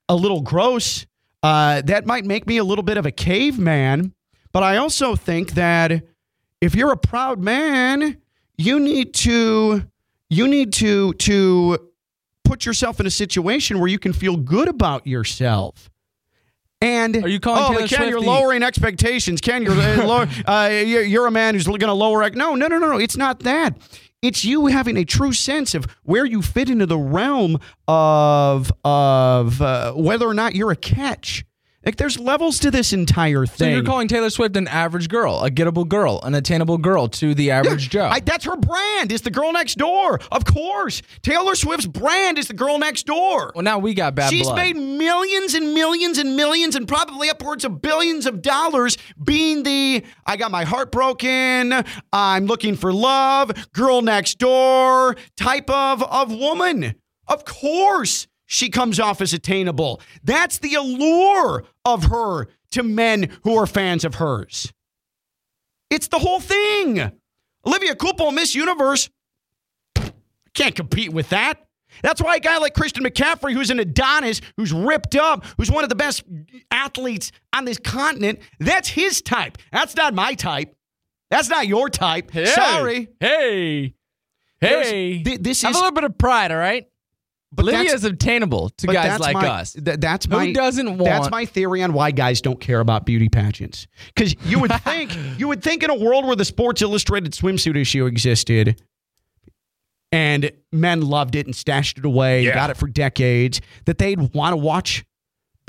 a 0.10 0.16
little 0.16 0.42
gross. 0.42 1.06
Uh, 1.42 1.82
that 1.84 2.06
might 2.06 2.26
make 2.26 2.46
me 2.46 2.58
a 2.58 2.64
little 2.64 2.84
bit 2.84 2.98
of 2.98 3.06
a 3.06 3.12
caveman. 3.12 4.14
But 4.52 4.64
I 4.64 4.78
also 4.78 5.16
think 5.16 5.52
that 5.52 6.04
if 6.60 6.76
you're 6.76 6.92
a 6.92 6.98
proud 6.98 7.40
man, 7.40 8.18
you 8.58 8.80
need 8.80 9.14
to 9.16 9.84
you 10.30 10.48
need 10.48 10.74
to 10.74 11.14
to 11.14 11.92
put 12.44 12.66
yourself 12.66 13.00
in 13.00 13.06
a 13.06 13.12
situation 13.12 13.80
where 13.80 13.88
you 13.88 14.00
can 14.00 14.14
feel 14.14 14.38
good 14.38 14.68
about 14.68 15.08
yourself. 15.08 15.90
And 16.82 17.24
Are 17.24 17.28
you 17.28 17.40
calling 17.40 17.64
oh, 17.64 17.68
Taylor 17.70 17.88
Ken, 17.88 17.98
Swift 18.00 18.10
you're 18.10 18.20
the- 18.22 18.26
lowering 18.26 18.64
expectations. 18.64 19.40
Ken, 19.40 19.62
you're 19.64 19.74
uh, 19.74 20.06
lower, 20.08 20.28
uh, 20.48 20.70
you're, 20.84 21.04
you're 21.04 21.28
a 21.28 21.32
man 21.32 21.54
who's 21.54 21.68
going 21.68 21.80
to 21.82 21.94
lower. 21.94 22.24
ex- 22.24 22.36
No, 22.36 22.56
no, 22.56 22.68
no, 22.68 22.80
no, 22.80 22.92
no. 22.92 22.98
It's 22.98 23.16
not 23.18 23.42
that. 23.42 23.78
It's 24.24 24.44
you 24.46 24.68
having 24.68 24.98
a 24.98 25.06
true 25.06 25.34
sense 25.34 25.74
of 25.76 25.86
where 26.04 26.26
you 26.26 26.42
fit 26.42 26.70
into 26.70 26.86
the 26.86 26.98
realm 26.98 27.60
of 27.88 28.72
of 28.86 29.62
uh, 29.62 29.94
whether 29.94 30.28
or 30.28 30.34
not 30.36 30.54
you're 30.56 30.72
a 30.72 30.76
catch. 30.76 31.44
Like 31.84 31.96
there's 31.96 32.20
levels 32.20 32.60
to 32.60 32.70
this 32.70 32.94
entire 32.94 33.48
thing. 33.48 33.72
So 33.72 33.76
you're 33.76 33.84
calling 33.84 34.08
Taylor 34.08 34.30
Swift 34.30 34.56
an 34.56 34.68
average 34.68 35.10
girl, 35.10 35.44
a 35.44 35.50
gettable 35.50 35.88
girl, 35.88 36.20
an 36.22 36.36
attainable 36.36 36.78
girl 36.78 37.08
to 37.08 37.34
the 37.34 37.50
average 37.50 37.90
Joe. 37.90 38.06
I, 38.06 38.20
that's 38.20 38.46
her 38.46 38.56
brand. 38.56 39.12
Is 39.12 39.22
the 39.22 39.32
girl 39.32 39.52
next 39.52 39.80
door? 39.80 40.20
Of 40.32 40.46
course, 40.46 41.02
Taylor 41.24 41.56
Swift's 41.56 41.88
brand 41.88 42.38
is 42.38 42.48
the 42.48 42.54
girl 42.54 42.78
next 42.78 43.08
door. 43.08 43.52
well, 43.56 43.64
now 43.64 43.80
we 43.80 43.96
got 43.96 44.14
bad 44.14 44.30
She's 44.30 44.44
blood. 44.44 44.58
made 44.58 44.76
millions 44.76 45.56
and 45.56 45.74
millions 45.74 46.20
and 46.20 46.36
millions 46.36 46.76
and 46.76 46.88
probably 46.88 47.32
upwards 47.32 47.66
of 47.66 47.82
billions 47.82 48.28
of 48.28 48.44
dollars 48.44 48.98
being 49.24 49.64
the 49.64 50.04
I 50.26 50.38
got 50.38 50.52
my 50.52 50.66
heart 50.66 50.92
broken, 50.92 51.84
I'm 52.14 52.46
looking 52.46 52.76
for 52.76 52.94
love, 52.94 53.52
girl 53.74 54.04
next 54.04 54.38
door 54.38 55.16
type 55.36 55.70
of, 55.70 56.04
of 56.04 56.32
woman. 56.32 56.94
Of 57.28 57.44
course, 57.46 58.28
she 58.46 58.70
comes 58.70 59.00
off 59.00 59.22
as 59.22 59.34
attainable. 59.34 60.02
That's 60.26 60.58
the 60.60 60.74
allure 60.76 61.64
of 61.86 62.06
her 62.06 62.48
to 62.72 62.84
men 62.84 63.30
who 63.44 63.56
are 63.58 63.66
fans 63.68 64.06
of 64.06 64.16
hers. 64.16 64.72
It's 65.90 66.08
the 66.08 66.20
whole 66.20 66.40
thing. 66.40 67.12
Olivia 67.66 67.96
Culpo, 67.96 68.34
Miss 68.34 68.56
Universe, 68.56 69.10
can't 70.54 70.76
compete 70.76 71.12
with 71.14 71.30
that. 71.30 71.66
That's 72.02 72.22
why 72.22 72.38
a 72.38 72.40
guy 72.40 72.58
like 72.58 72.74
Christian 72.74 73.04
McCaffrey, 73.04 73.54
who's 73.54 73.70
an 73.70 73.80
Adonis, 73.80 74.40
who's 74.56 74.72
ripped 74.72 75.16
up, 75.16 75.46
who's 75.58 75.70
one 75.70 75.84
of 75.84 75.90
the 75.90 75.96
best 75.96 76.24
athletes 76.72 77.32
on 77.54 77.66
this 77.66 77.78
continent, 77.78 78.40
that's 78.60 78.88
his 78.88 79.22
type. 79.22 79.58
That's 79.74 79.96
not 79.96 80.14
my 80.14 80.34
type. 80.34 80.74
That's 81.30 81.50
not 81.50 81.68
your 81.68 81.90
type. 81.90 82.32
Hey. 82.32 82.46
Sorry. 82.46 83.08
Hey. 83.20 83.94
Hey. 84.62 85.24
thi- 85.24 85.38
this 85.38 85.62
Have 85.64 85.72
is- 85.72 85.78
a 85.78 85.80
little 85.80 85.94
bit 85.94 86.04
of 86.06 86.18
pride, 86.18 86.52
all 86.52 86.58
right? 86.58 86.86
But 87.54 87.64
Olivia's 87.68 88.06
obtainable 88.06 88.70
to 88.70 88.88
guys 88.88 89.20
like 89.20 89.34
my- 89.34 89.48
us. 89.48 89.74
th- 89.74 90.00
that's 90.00 90.26
Who 90.26 90.32
my 90.32 90.54
doesn't 90.54 90.88
want. 90.88 91.04
That's 91.04 91.30
my 91.30 91.46
theory 91.46 91.84
on 91.84 91.92
why 91.94 92.12
guys 92.12 92.40
don't 92.42 92.60
care 92.60 92.80
about 92.80 93.06
beauty 93.06 93.28
pageants. 93.28 93.88
Because 94.16 94.36
you 94.46 94.60
would 94.60 94.72
think 94.84 95.12
you 95.38 95.48
would 95.50 95.62
think 95.62 95.84
in 95.84 95.90
a 95.90 95.96
world 95.96 96.26
where 96.26 96.36
the 96.36 96.46
Sports 96.46 96.82
Illustrated 96.82 97.34
swimsuit 97.34 97.76
issue 97.76 98.06
existed, 98.06 98.82
and 100.14 100.52
men 100.72 101.02
loved 101.02 101.36
it 101.36 101.46
and 101.46 101.56
stashed 101.56 101.98
it 101.98 102.06
away, 102.06 102.46
got 102.54 102.70
it 102.70 102.78
for 102.78 102.88
decades, 102.88 103.60
that 103.86 103.98
they'd 103.98 104.34
want 104.34 104.54
to 104.54 104.58
watch 104.58 105.04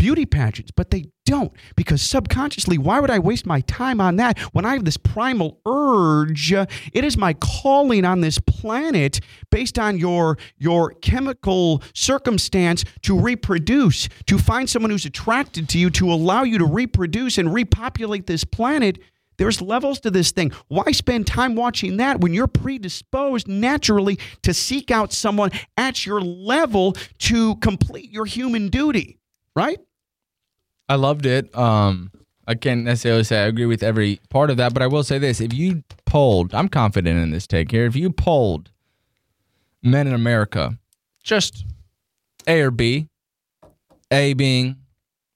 beauty 0.03 0.27
pageants, 0.27 0.73
but 0.73 0.91
they 0.91 1.05
don't 1.27 1.53
because 1.77 2.03
subconsciously, 2.03 2.77
why 2.77 2.99
would 2.99 3.09
I 3.09 3.21
waste 3.21 3.47
my 3.47 3.61
time 3.61 4.01
on 4.01 4.17
that 4.17 4.37
when 4.53 4.65
I 4.65 4.73
have 4.73 4.85
this 4.85 4.97
primal 4.97 5.61
urge? 5.65 6.53
It 6.53 7.05
is 7.05 7.17
my 7.17 7.35
calling 7.35 8.05
on 8.05 8.21
this 8.21 8.41
planet 8.41 9.21
based 9.53 9.79
on 9.79 9.99
your 9.99 10.39
your 10.59 10.91
chemical 10.95 11.85
circumstance 11.95 12.85
to 13.03 13.17
reproduce, 13.17 14.09
to 14.27 14.39
find 14.39 14.69
someone 14.69 14.91
who's 14.91 15.07
attracted 15.07 15.69
to 15.69 15.79
you, 15.79 15.89
to 15.91 16.13
allow 16.13 16.43
you 16.43 16.59
to 16.59 16.67
reproduce 16.67 17.39
and 17.39 17.55
repopulate 17.55 18.27
this 18.27 18.43
planet. 18.43 18.99
There's 19.39 19.63
levels 19.63 20.01
to 20.01 20.11
this 20.11 20.33
thing. 20.33 20.51
Why 20.67 20.91
spend 20.91 21.29
time 21.29 21.55
watching 21.55 21.99
that 21.99 22.21
when 22.21 22.35
you're 22.35 22.49
predisposed 22.49 23.47
naturally 23.47 24.19
to 24.43 24.53
seek 24.53 24.91
out 24.91 25.13
someone 25.13 25.53
at 25.77 26.05
your 26.05 26.21
level 26.21 26.97
to 27.21 27.55
complete 27.57 28.11
your 28.11 28.27
human 28.27 28.67
duty? 28.67 29.21
Right? 29.55 29.79
I 30.93 30.97
loved 30.97 31.25
it. 31.25 31.57
Um, 31.57 32.13
I 32.47 32.55
can't 32.55 32.85
necessarily 32.85 33.25
say 33.25 33.45
I 33.45 33.47
agree 33.47 33.65
with 33.65 33.83
every 33.83 34.21
part 34.29 34.51
of 34.51 34.59
that, 34.59 34.75
but 34.75 34.83
I 34.83 34.89
will 34.89 35.03
say 35.03 35.19
this: 35.19 35.41
if 35.41 35.55
you 35.55 35.85
polled, 36.05 36.55
I'm 36.55 36.69
confident 36.69 37.19
in 37.19 37.31
this 37.31 37.47
take 37.47 37.71
here. 37.71 37.87
If 37.87 37.97
you 37.97 38.11
polled 38.11 38.71
men 39.83 40.07
in 40.07 40.13
America, 40.13 40.79
just 41.23 41.65
A 42.47 42.61
or 42.61 42.71
B, 42.71 43.09
A 44.11 44.35
being, 44.35 44.77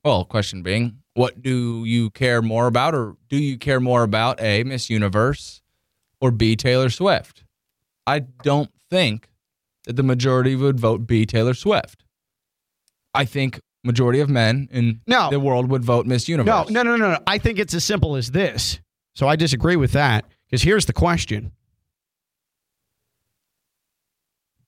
well, 0.04 0.26
question 0.26 0.62
being, 0.62 0.98
what 1.14 1.40
do 1.40 1.86
you 1.86 2.10
care 2.10 2.42
more 2.42 2.66
about, 2.66 2.94
or 2.94 3.16
do 3.30 3.38
you 3.38 3.56
care 3.56 3.80
more 3.80 4.02
about 4.02 4.38
A, 4.42 4.62
Miss 4.62 4.90
Universe, 4.90 5.62
or 6.20 6.30
B, 6.30 6.54
Taylor 6.54 6.90
Swift? 6.90 7.44
I 8.06 8.18
don't 8.18 8.70
think 8.90 9.30
that 9.86 9.96
the 9.96 10.02
majority 10.02 10.54
would 10.54 10.78
vote 10.78 11.06
B, 11.06 11.24
Taylor 11.24 11.54
Swift. 11.54 12.04
I 13.14 13.24
think 13.24 13.58
majority 13.86 14.20
of 14.20 14.28
men 14.28 14.68
in 14.72 15.00
No. 15.06 15.30
the 15.30 15.40
world 15.40 15.70
would 15.70 15.84
vote 15.84 16.04
Miss 16.06 16.28
Universe. 16.28 16.68
No, 16.70 16.82
no, 16.82 16.90
no, 16.90 16.96
no, 16.96 17.12
no. 17.12 17.18
I 17.26 17.38
think 17.38 17.58
it's 17.58 17.72
as 17.74 17.84
simple 17.84 18.16
as 18.16 18.30
this. 18.30 18.80
So 19.14 19.26
I 19.28 19.36
disagree 19.36 19.76
with 19.76 19.92
that 19.92 20.24
because 20.46 20.62
here's 20.62 20.84
the 20.86 20.92
question 20.92 21.52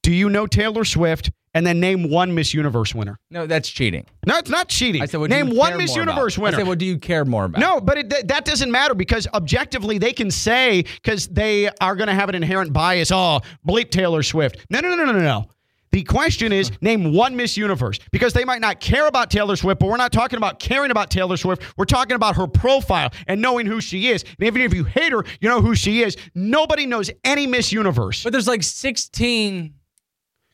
Do 0.03 0.13
you 0.13 0.31
know 0.31 0.47
Taylor 0.47 0.85
Swift 0.85 1.31
and 1.55 1.67
then 1.67 1.81
name 1.81 2.09
one 2.11 2.35
Miss 2.35 2.55
Universe 2.55 2.95
winner? 2.95 3.19
No, 3.31 3.47
that's 3.47 3.69
cheating. 3.69 4.07
No, 4.27 4.39
it's 4.39 4.49
not 4.51 4.69
cheating. 4.69 5.03
I 5.03 5.07
said, 5.07 5.19
do 5.21 5.29
name 5.29 5.55
one 5.55 5.77
Miss 5.77 5.91
more 5.95 6.03
about? 6.03 6.13
Universe 6.13 6.39
winner. 6.39 6.57
I 6.57 6.61
said, 6.61 6.67
what 6.69 6.79
do 6.79 6.87
you 6.87 6.99
care 6.99 7.25
more 7.25 7.45
about? 7.45 7.61
No, 7.61 7.81
but 7.81 7.99
it, 7.99 8.09
that- 8.11 8.29
that 8.29 8.45
doesn't 8.45 8.71
matter 8.71 8.95
because 8.95 9.27
objectively 9.35 9.99
they 9.99 10.13
can 10.13 10.31
say 10.31 10.85
because 11.03 11.29
they 11.29 11.69
are 11.81 11.97
going 11.97 12.07
to 12.09 12.15
have 12.15 12.29
an 12.29 12.35
inherent 12.37 12.73
bias. 12.73 13.11
Oh, 13.13 13.41
bleep 13.67 13.91
Taylor 13.91 14.23
Swift. 14.23 14.59
No, 14.71 14.81
no, 14.81 14.95
no, 14.95 15.05
no, 15.05 15.13
no, 15.13 15.21
no. 15.21 15.47
The 15.91 16.03
question 16.05 16.53
is 16.53 16.71
name 16.81 17.13
one 17.13 17.37
Miss 17.37 17.57
Universe 17.57 17.99
because 18.11 18.33
they 18.33 18.45
might 18.45 18.61
not 18.61 18.81
care 18.81 19.07
about 19.07 19.31
Taylor 19.31 19.57
Swift, 19.57 19.81
but 19.81 19.89
we're 19.89 19.97
not 19.97 20.13
talking 20.13 20.37
about 20.37 20.61
caring 20.61 20.91
about 20.91 21.11
Taylor 21.11 21.37
Swift. 21.37 21.63
We're 21.77 21.85
talking 21.85 22.15
about 22.15 22.37
her 22.37 22.47
profile 22.47 23.11
and 23.27 23.41
knowing 23.41 23.67
who 23.67 23.81
she 23.81 24.09
is. 24.09 24.23
And 24.23 24.47
even 24.47 24.63
if 24.63 24.75
you 24.75 24.85
hate 24.85 25.13
her, 25.13 25.25
you 25.41 25.49
know 25.49 25.61
who 25.61 25.75
she 25.75 26.03
is. 26.03 26.17
Nobody 26.35 26.87
knows 26.87 27.11
any 27.25 27.47
Miss 27.47 27.73
Universe. 27.73 28.23
But 28.23 28.33
there's 28.33 28.49
like 28.49 28.63
16 28.63 29.75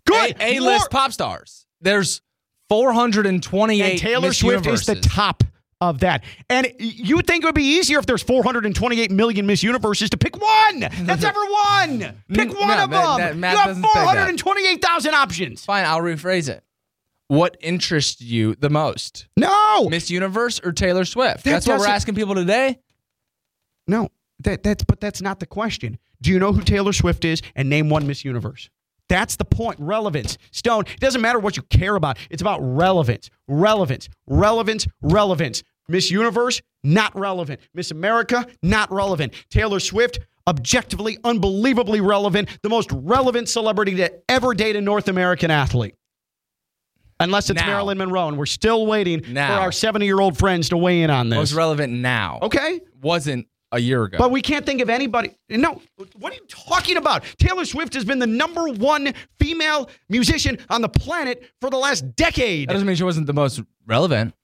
Good. 0.07 0.37
A 0.41 0.61
list 0.61 0.91
pop 0.91 1.13
stars. 1.13 1.67
There's 1.81 2.21
428 2.69 3.91
And 3.91 3.99
Taylor 3.99 4.29
Miss 4.29 4.39
Swift 4.39 4.67
is 4.67 4.87
the 4.87 4.97
top 4.97 5.45
of 5.91 6.01
that. 6.01 6.25
And 6.49 6.71
you 6.79 7.17
would 7.17 7.27
think 7.27 7.45
it 7.45 7.47
would 7.47 7.55
be 7.55 7.77
easier 7.77 7.99
if 7.99 8.07
there's 8.07 8.23
428 8.23 9.11
million 9.11 9.47
Miss 9.47 9.63
Universes 9.63 10.11
to 10.11 10.17
pick 10.17 10.37
one. 10.41 10.81
That's 10.81 11.25
ever 11.25 11.41
one. 11.41 12.23
Pick 12.33 12.59
one 12.59 12.69
no, 12.69 12.85
of 12.85 12.91
them. 12.91 13.39
you 13.39 13.45
have 13.45 13.67
doesn't 13.67 13.83
say 13.83 13.91
that. 13.95 14.05
428,000 14.05 15.15
options. 15.15 15.65
Fine, 15.65 15.87
I'll 15.87 16.01
rephrase 16.01 16.49
it. 16.49 16.65
What 17.29 17.57
interests 17.61 18.21
you 18.21 18.55
the 18.55 18.71
most? 18.71 19.29
No. 19.37 19.89
Miss 19.89 20.11
Universe 20.11 20.61
or 20.63 20.73
Taylor 20.73 21.05
Swift? 21.05 21.45
That 21.45 21.51
That's 21.51 21.67
what 21.67 21.81
we're 21.81 21.87
asking 21.87 22.15
people 22.15 22.35
today. 22.35 22.79
No. 23.87 24.09
That 24.41 24.63
that's 24.63 24.85
but 24.85 25.01
that's 25.01 25.23
not 25.23 25.41
the 25.41 25.47
question. 25.47 25.99
Do 26.21 26.31
you 26.31 26.39
know 26.39 26.53
who 26.53 26.61
Taylor 26.63 26.93
Swift 26.93 27.25
is 27.25 27.41
and 27.55 27.71
name 27.71 27.89
one 27.89 28.07
Miss 28.07 28.25
Universe? 28.25 28.69
That's 29.09 29.37
the 29.37 29.45
point. 29.45 29.79
Relevance. 29.81 30.39
Stone, 30.51 30.85
it 30.87 31.01
doesn't 31.01 31.21
matter 31.21 31.39
what 31.39 31.57
you 31.57 31.63
care 31.65 31.95
about. 31.95 32.19
It's 32.31 32.43
about 32.43 32.59
relevance. 32.61 33.31
Relevance. 33.47 34.09
Relevance. 34.27 34.87
Relevance. 35.03 35.63
Miss 35.89 36.11
Universe, 36.11 36.61
not 36.83 37.17
relevant. 37.19 37.61
Miss 37.75 37.91
America, 37.91 38.47
not 38.63 38.91
relevant. 38.93 39.35
Taylor 39.51 39.81
Swift, 39.81 40.19
objectively, 40.47 41.19
unbelievably 41.25 42.01
relevant. 42.01 42.49
The 42.63 42.69
most 42.69 42.91
relevant 42.93 43.49
celebrity 43.49 43.97
to 43.97 44.13
ever 44.29 44.55
date 44.55 44.77
a 44.77 44.81
North 44.81 45.09
American 45.09 45.51
athlete. 45.51 45.95
Unless 47.21 47.49
it's 47.51 47.61
Now. 47.61 47.67
Marilyn 47.69 47.99
Monroe, 47.99 48.29
and 48.29 48.37
we're 48.37 48.47
still 48.47 48.87
waiting 48.87 49.23
Now. 49.29 49.57
for 49.57 49.63
our 49.63 49.73
70 49.73 50.05
year 50.05 50.21
old 50.21 50.37
friends 50.37 50.71
to 50.71 50.77
weigh 50.77 51.03
in 51.03 51.11
on 51.11 51.29
this. 51.29 51.37
Most 51.37 51.53
relevant 51.55 51.93
now. 51.93 52.39
okay? 52.43 52.81
Wasn't 53.01 53.47
a 53.71 53.79
year 53.79 54.05
ago. 54.05 54.19
But 54.19 54.31
we 54.31 54.41
can't 54.43 54.65
think 54.67 54.81
of 54.81 54.91
anybody. 54.91 55.31
No, 55.49 55.81
what 56.19 56.33
are 56.33 56.37
you 56.37 56.47
talking 56.49 56.97
about? 56.97 57.25
Taylor 57.39 57.65
Swift 57.65 57.95
has 57.95 58.05
been 58.05 58.19
the 58.19 58.27
number 58.27 58.69
one 58.69 59.13
female 59.41 59.91
musician 60.09 60.59
on 60.71 60.81
the 60.81 60.89
planet 60.89 61.51
for 61.61 61.71
the 61.71 61.77
last 61.77 62.15
decade. 62.17 62.69
that 62.69 62.73
doesn't 62.75 62.87
mean 62.87 62.97
she 62.97 63.05
wasn't 63.05 63.27
the 63.27 63.33
most 63.33 63.61
relevant 63.87 64.35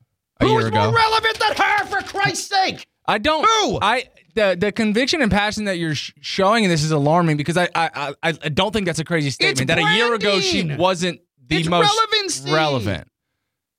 a 0.40 0.44
Who's 0.44 0.53
year 0.53 0.66
ago. 0.68 0.85
more 0.85 0.94
relevant 0.94 1.38
than 1.38 1.55
her, 1.57 1.85
for 1.87 2.03
Christ's 2.07 2.48
sake? 2.48 2.87
I 3.07 3.18
don't. 3.18 3.44
Who? 3.44 3.79
I 3.83 4.05
the 4.35 4.57
the 4.59 4.70
conviction 4.72 5.20
and 5.22 5.31
passion 5.31 5.64
that 5.64 5.79
you're 5.79 5.94
sh- 5.94 6.12
showing 6.20 6.64
in 6.64 6.70
this 6.70 6.85
is 6.85 6.92
alarming 6.92 7.37
because 7.37 7.57
I 7.57 7.68
I 7.74 8.14
I, 8.22 8.29
I 8.42 8.48
don't 8.48 8.72
think 8.72 8.87
that's 8.87 8.98
a 9.00 9.05
crazy 9.05 9.31
statement. 9.31 9.68
that 9.68 9.79
a 9.79 9.96
year 9.96 10.14
ago 10.14 10.40
she 10.40 10.74
wasn't 10.76 11.20
the 11.48 11.57
It's 11.57 11.68
most 11.68 12.46
relevant. 12.46 13.09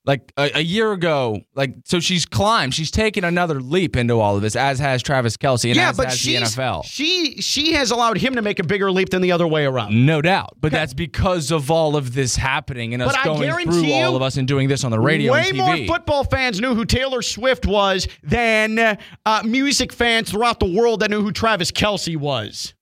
Like 0.03 0.33
a, 0.35 0.57
a 0.57 0.61
year 0.61 0.91
ago, 0.93 1.41
like 1.53 1.75
so 1.85 1.99
she's 1.99 2.25
climbed. 2.25 2.73
She's 2.73 2.89
taken 2.89 3.23
another 3.23 3.61
leap 3.61 3.95
into 3.95 4.19
all 4.19 4.35
of 4.35 4.41
this, 4.41 4.55
as 4.55 4.79
has 4.79 5.03
Travis 5.03 5.37
Kelce 5.37 5.65
and 5.69 5.75
yeah, 5.75 5.89
as 5.89 5.97
but 5.97 6.07
has 6.07 6.23
the 6.23 6.35
NFL. 6.35 6.85
she 6.85 7.35
she 7.39 7.73
has 7.73 7.91
allowed 7.91 8.17
him 8.17 8.33
to 8.33 8.41
make 8.41 8.57
a 8.57 8.63
bigger 8.63 8.91
leap 8.91 9.09
than 9.09 9.21
the 9.21 9.31
other 9.31 9.47
way 9.47 9.65
around. 9.65 10.05
No 10.05 10.19
doubt, 10.21 10.57
but 10.59 10.71
that's 10.71 10.95
because 10.95 11.51
of 11.51 11.69
all 11.69 11.95
of 11.95 12.15
this 12.15 12.35
happening 12.35 12.95
and 12.95 13.03
us 13.03 13.11
But 13.11 13.19
I 13.19 13.23
going 13.25 13.41
guarantee 13.41 13.91
through 13.91 13.93
all 13.93 14.15
of 14.15 14.23
us 14.23 14.37
and 14.37 14.47
doing 14.47 14.67
this 14.67 14.83
on 14.83 14.89
the 14.89 14.99
radio 14.99 15.33
Way 15.33 15.49
and 15.49 15.57
more 15.57 15.77
football 15.85 16.23
fans 16.23 16.59
knew 16.59 16.73
who 16.73 16.85
Taylor 16.85 17.21
Swift 17.21 17.67
was 17.67 18.07
than 18.23 18.79
uh, 18.79 18.97
music 19.45 19.93
fans 19.93 20.31
throughout 20.31 20.59
the 20.59 20.71
world 20.71 21.01
that 21.01 21.11
knew 21.11 21.21
who 21.21 21.31
Travis 21.31 21.71
Kelce 21.71 22.17
was 22.17 22.73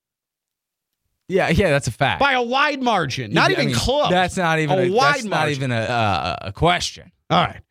yeah, 1.30 1.50
yeah, 1.50 1.70
that's 1.70 1.88
a 1.88 1.92
fact. 1.92 2.20
by 2.20 2.34
a 2.34 2.42
wide 2.42 2.84
margin. 2.84 3.32
Not 3.32 3.50
I 3.50 3.54
even 3.54 3.68
mean, 3.68 3.76
close. 3.76 4.10
That's 4.10 4.36
not 4.36 4.60
even 4.60 4.78
a, 4.78 4.82
a, 4.84 4.92
wide 4.92 5.14
that's 5.16 5.24
not 5.24 5.50
even 5.50 5.72
a, 5.72 5.76
uh, 5.78 6.36
a 6.42 6.52
question. 6.52 7.12
All 7.30 7.42
right. 7.46 7.62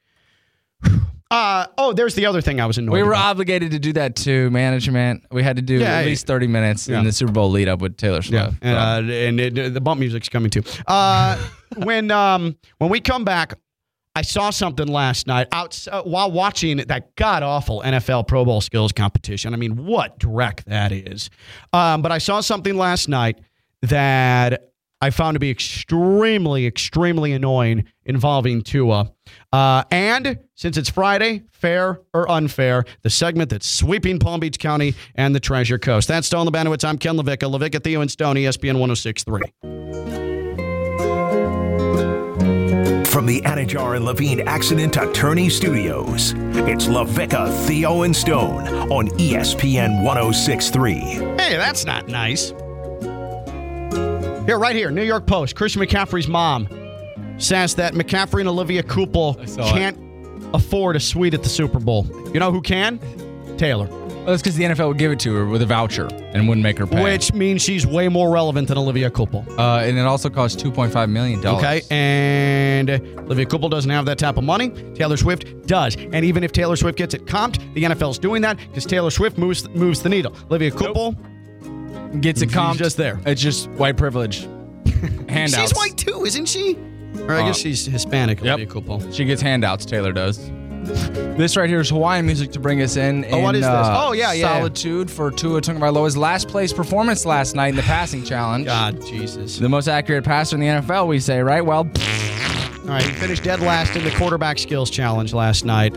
Uh, 1.30 1.66
oh, 1.76 1.92
there's 1.92 2.14
the 2.14 2.24
other 2.24 2.40
thing 2.40 2.58
I 2.58 2.64
was 2.64 2.78
annoyed 2.78 2.94
We 2.94 3.02
were 3.02 3.12
about. 3.12 3.32
obligated 3.32 3.72
to 3.72 3.78
do 3.78 3.92
that 3.94 4.16
too, 4.16 4.48
management. 4.50 5.24
We 5.30 5.42
had 5.42 5.56
to 5.56 5.62
do 5.62 5.74
Yeah, 5.78 5.98
at 5.98 6.06
least 6.06 6.26
30 6.26 6.46
minutes 6.46 6.88
Yeah. 6.88 7.00
in 7.00 7.04
the 7.04 7.12
Super 7.12 7.32
Bowl 7.32 7.50
lead 7.50 7.68
up 7.68 7.80
with 7.82 7.98
Taylor 7.98 8.20
Yeah, 8.24 8.48
Swift. 8.48 8.58
and, 8.62 9.10
uh, 9.10 9.12
and 9.12 9.40
it, 9.40 9.74
the 9.74 9.80
bump 9.80 10.00
music's 10.00 10.30
coming 10.30 10.48
too. 10.48 10.62
Uh, 10.86 11.36
when 11.76 12.10
um, 12.10 12.56
when 12.78 12.88
we 12.88 13.00
come 13.00 13.24
back, 13.24 13.52
I 14.16 14.22
saw 14.22 14.48
something 14.48 14.88
last 14.88 15.26
night 15.26 15.48
out 15.52 15.86
uh, 15.92 16.02
while 16.02 16.30
watching 16.30 16.78
that 16.78 17.14
god 17.16 17.42
awful 17.42 17.82
NFL 17.82 18.26
Pro 18.26 18.46
Bowl 18.46 18.62
skills 18.62 18.92
competition. 18.92 19.52
I 19.52 19.58
mean, 19.58 19.84
what 19.84 20.18
dreck 20.18 20.64
that 20.64 20.92
is. 20.92 21.28
Um, 21.74 22.00
but 22.00 22.10
I 22.10 22.18
saw 22.18 22.40
something 22.40 22.74
last 22.74 23.06
night 23.06 23.38
that 23.82 24.72
I 25.00 25.10
found 25.10 25.36
to 25.36 25.38
be 25.38 25.50
extremely, 25.50 26.66
extremely 26.66 27.32
annoying 27.32 27.84
involving 28.04 28.62
Tua. 28.62 29.12
Uh, 29.52 29.84
and 29.90 30.40
since 30.54 30.76
it's 30.76 30.90
Friday, 30.90 31.44
fair 31.52 32.00
or 32.12 32.28
unfair, 32.28 32.84
the 33.02 33.10
segment 33.10 33.50
that's 33.50 33.68
sweeping 33.68 34.18
Palm 34.18 34.40
Beach 34.40 34.58
County 34.58 34.94
and 35.14 35.34
the 35.34 35.40
Treasure 35.40 35.78
Coast. 35.78 36.08
That's 36.08 36.26
Stone 36.26 36.48
Lebanowitz. 36.48 36.84
I'm 36.84 36.98
Ken 36.98 37.16
LaVicka. 37.16 37.48
LaVicka, 37.48 37.82
Theo, 37.82 38.00
and 38.00 38.10
Stone, 38.10 38.36
ESPN 38.36 38.78
1063. 38.80 39.42
From 43.04 43.26
the 43.26 43.40
Anidjar 43.42 43.96
and 43.96 44.04
Levine 44.04 44.46
Accident 44.46 44.96
Attorney 44.96 45.48
Studios, 45.48 46.34
it's 46.68 46.86
LaVicka, 46.86 47.66
Theo, 47.66 48.02
and 48.02 48.14
Stone 48.14 48.68
on 48.90 49.08
ESPN 49.10 50.04
1063. 50.04 50.94
Hey, 50.94 51.56
that's 51.56 51.84
not 51.84 52.06
nice. 52.08 52.52
Here, 54.48 54.58
right 54.58 54.74
here, 54.74 54.90
New 54.90 55.02
York 55.02 55.26
Post. 55.26 55.56
Christian 55.56 55.82
McCaffrey's 55.82 56.26
mom 56.26 56.68
says 57.36 57.74
that 57.74 57.92
McCaffrey 57.92 58.40
and 58.40 58.48
Olivia 58.48 58.82
Culpo 58.82 59.46
saw 59.46 59.68
it. 59.68 59.72
can't 59.72 59.98
afford 60.54 60.96
a 60.96 61.00
suite 61.00 61.34
at 61.34 61.42
the 61.42 61.50
Super 61.50 61.78
Bowl. 61.78 62.06
You 62.32 62.40
know 62.40 62.50
who 62.50 62.62
can? 62.62 62.98
Taylor. 63.58 63.88
Well, 63.88 64.24
that's 64.24 64.40
because 64.40 64.56
the 64.56 64.64
NFL 64.64 64.88
would 64.88 64.96
give 64.96 65.12
it 65.12 65.20
to 65.20 65.34
her 65.34 65.44
with 65.44 65.60
a 65.60 65.66
voucher 65.66 66.08
and 66.32 66.48
wouldn't 66.48 66.62
make 66.62 66.78
her 66.78 66.86
pay. 66.86 67.02
Which 67.02 67.34
means 67.34 67.60
she's 67.60 67.86
way 67.86 68.08
more 68.08 68.30
relevant 68.30 68.68
than 68.68 68.78
Olivia 68.78 69.10
Culpo. 69.10 69.46
uh, 69.58 69.82
and 69.82 69.98
it 69.98 70.06
also 70.06 70.30
costs 70.30 70.62
2.5 70.62 71.10
million 71.10 71.42
dollars. 71.42 71.62
Okay, 71.62 71.82
and 71.90 72.88
Olivia 72.88 73.44
Culpo 73.44 73.70
doesn't 73.70 73.90
have 73.90 74.06
that 74.06 74.18
type 74.18 74.38
of 74.38 74.44
money. 74.44 74.70
Taylor 74.94 75.18
Swift 75.18 75.66
does, 75.66 75.94
and 75.94 76.24
even 76.24 76.42
if 76.42 76.52
Taylor 76.52 76.76
Swift 76.76 76.96
gets 76.96 77.12
it 77.12 77.26
comped, 77.26 77.74
the 77.74 77.82
NFL's 77.84 78.18
doing 78.18 78.40
that 78.40 78.56
because 78.56 78.86
Taylor 78.86 79.10
Swift 79.10 79.36
moves 79.36 79.68
moves 79.68 80.00
the 80.02 80.08
needle. 80.08 80.34
Olivia 80.50 80.70
Culpo, 80.70 81.14
gets 82.20 82.42
it 82.42 82.50
She's 82.50 82.76
just 82.76 82.96
there. 82.96 83.20
It's 83.26 83.40
just 83.40 83.68
white 83.70 83.96
privilege. 83.96 84.42
handouts. 85.28 85.54
she's 85.70 85.74
white 85.74 85.96
too, 85.96 86.24
isn't 86.24 86.46
she? 86.46 86.76
Or 87.22 87.32
I 87.32 87.42
Uh, 87.42 87.46
guess 87.46 87.58
she's 87.58 87.84
Hispanic. 87.86 88.40
yep. 88.42 88.58
Olivia 88.58 88.66
Culpo. 88.66 89.14
She 89.14 89.24
gets 89.24 89.42
handouts. 89.42 89.84
Taylor 89.84 90.12
does. 90.12 90.50
This 91.36 91.56
right 91.56 91.68
here 91.68 91.80
is 91.80 91.90
Hawaiian 91.90 92.24
music 92.24 92.50
to 92.52 92.60
bring 92.60 92.80
us 92.80 92.96
in. 92.96 93.24
Oh, 93.30 93.40
what 93.40 93.54
in, 93.54 93.56
is 93.62 93.66
this? 93.66 93.74
uh, 93.74 94.04
Oh, 94.06 94.12
yeah, 94.12 94.32
yeah, 94.32 94.40
yeah. 94.54 94.58
Solitude 94.58 95.10
for 95.10 95.30
Tua 95.30 95.60
Tagovailoa's 95.60 96.16
last 96.16 96.48
place 96.48 96.72
performance 96.72 97.26
last 97.26 97.54
night 97.54 97.68
in 97.68 97.76
the 97.76 97.82
passing 97.82 98.24
challenge. 98.24 98.64
God, 98.66 99.04
Jesus. 99.04 99.58
The 99.58 99.68
most 99.68 99.86
accurate 99.88 100.24
passer 100.24 100.56
in 100.56 100.60
the 100.60 100.66
NFL, 100.66 101.06
we 101.08 101.18
say, 101.20 101.40
right? 101.40 101.60
Well, 101.64 101.80
All 101.80 102.94
right, 102.94 103.02
he 103.02 103.10
finished 103.12 103.44
dead 103.44 103.60
last 103.60 103.96
in 103.96 104.04
the 104.04 104.10
quarterback 104.12 104.58
skills 104.58 104.88
challenge 104.88 105.34
last 105.34 105.64
night 105.66 105.94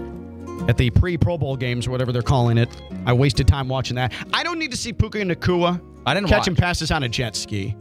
at 0.68 0.76
the 0.78 0.90
pre 0.90 1.16
Pro 1.18 1.38
Bowl 1.38 1.56
games 1.56 1.88
or 1.88 1.92
whatever 1.92 2.12
they're 2.12 2.22
calling 2.22 2.58
it. 2.58 2.70
I 3.06 3.14
wasted 3.14 3.48
time 3.48 3.70
watching 3.70 3.96
that. 3.96 4.14
I 4.34 4.44
don't 4.44 4.60
need 4.60 4.72
to 4.72 4.78
see 4.78 4.92
Puka 4.92 5.20
Nacua 5.20 5.80
I 6.06 6.14
didn't 6.14 6.26
watch 6.30 6.40
catching 6.40 6.54
watch. 6.54 6.62
passes 6.62 6.92
on 6.92 7.04
a 7.04 7.10
jet 7.10 7.36
ski. 7.36 7.76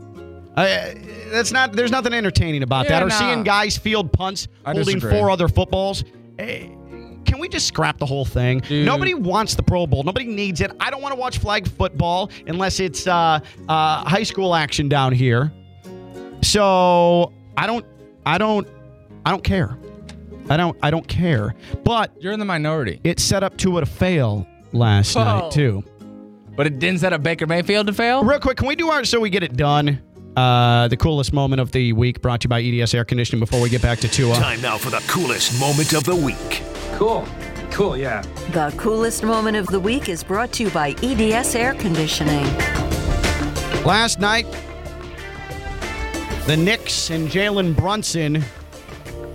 I, 0.57 0.95
that's 1.31 1.53
not. 1.53 1.73
There's 1.73 1.91
nothing 1.93 2.13
entertaining 2.13 2.63
about 2.63 2.85
Yeah, 2.87 2.91
that. 3.01 3.03
Or 3.05 3.09
nah. 3.09 3.15
seeing 3.19 3.43
guys 3.45 3.79
field 3.79 4.13
punts 4.13 4.49
I 4.65 4.73
holding 4.73 4.97
disagree. 4.97 5.19
four 5.19 5.31
other 5.31 5.49
footballs. 5.49 6.05
Eh, 6.39 6.67
Can 7.25 7.39
we 7.39 7.49
just 7.49 7.69
scrap 7.69 7.99
the 7.99 8.07
whole 8.07 8.25
thing? 8.25 8.59
Dude. 8.61 8.85
Nobody 8.85 9.15
wants 9.15 9.55
the 9.55 9.63
Pro 9.63 9.87
Bowl. 9.87 10.03
Nobody 10.03 10.27
needs 10.27 10.61
it. 10.61 10.73
I 10.81 10.91
don't 10.91 11.03
want 11.03 11.15
to 11.15 11.21
watch 11.21 11.39
flag 11.39 11.69
football 11.69 12.31
unless 12.47 12.81
it's 12.81 13.07
uh, 13.07 13.41
uh, 13.69 14.05
high 14.09 14.25
school 14.25 14.55
action 14.55 14.89
down 14.89 15.13
here. 15.13 15.53
So 16.43 17.33
I 17.57 17.67
don't. 17.67 17.85
I 18.27 18.39
don't. 18.39 18.67
I 19.25 19.31
don't 19.31 19.45
care. 19.45 19.79
I 20.49 20.57
don't. 20.57 20.77
I 20.83 20.91
don't 20.91 21.07
care. 21.07 21.55
But 21.85 22.13
you're 22.21 22.33
in 22.33 22.39
the 22.41 22.45
minority. 22.45 23.01
it 23.05 23.21
set 23.21 23.43
up 23.43 23.57
Tua 23.57 23.81
to 23.81 23.87
fail 23.87 24.47
last 24.73 25.15
Whoa. 25.15 25.25
night 25.25 25.53
too. 25.53 25.85
But 26.57 26.67
it 26.67 26.79
didn't 26.79 27.01
set 27.01 27.13
up 27.13 27.23
Baker 27.23 27.47
Mayfield 27.47 27.87
to 27.87 27.93
fail? 27.93 28.25
Real 28.25 28.41
quick, 28.41 28.59
can 28.59 28.67
we 28.67 28.77
do 28.77 28.91
our 28.91 29.05
so 29.05 29.21
we 29.21 29.31
get 29.31 29.43
it 29.43 29.57
done? 29.57 30.01
Uh, 30.37 30.89
the 30.89 30.97
coolest 30.97 31.33
moment 31.33 31.61
of 31.61 31.73
the 31.73 31.93
week 31.93 32.23
brought 32.23 32.41
to 32.41 32.45
you 32.45 32.49
by 32.49 32.63
EDS 32.63 32.95
Air 32.95 33.05
Conditioning 33.05 33.41
before 33.41 33.61
we 33.61 33.69
get 33.69 33.83
back 33.83 33.99
to 34.01 34.09
Tua. 34.09 34.35
Time 34.37 34.61
now 34.61 34.79
for 34.79 34.91
the 34.91 35.03
coolest 35.09 35.59
moment 35.59 35.93
of 35.93 36.05
the 36.05 36.15
week. 36.15 36.63
Cool. 36.93 37.27
Cool, 37.71 37.97
yeah. 37.97 38.23
The 38.53 38.75
coolest 38.77 39.23
moment 39.23 39.57
of 39.57 39.67
the 39.67 39.81
week 39.81 40.09
is 40.09 40.23
brought 40.25 40.53
to 40.55 40.65
you 40.65 40.71
by 40.71 40.91
EDS 41.03 41.55
Air 41.55 41.75
Conditioning. 41.75 42.45
Last 43.85 44.21
night, 44.21 44.47
the 46.47 46.57
Knicks 46.57 47.11
and 47.11 47.29
Jalen 47.29 47.77
Brunson 47.77 48.43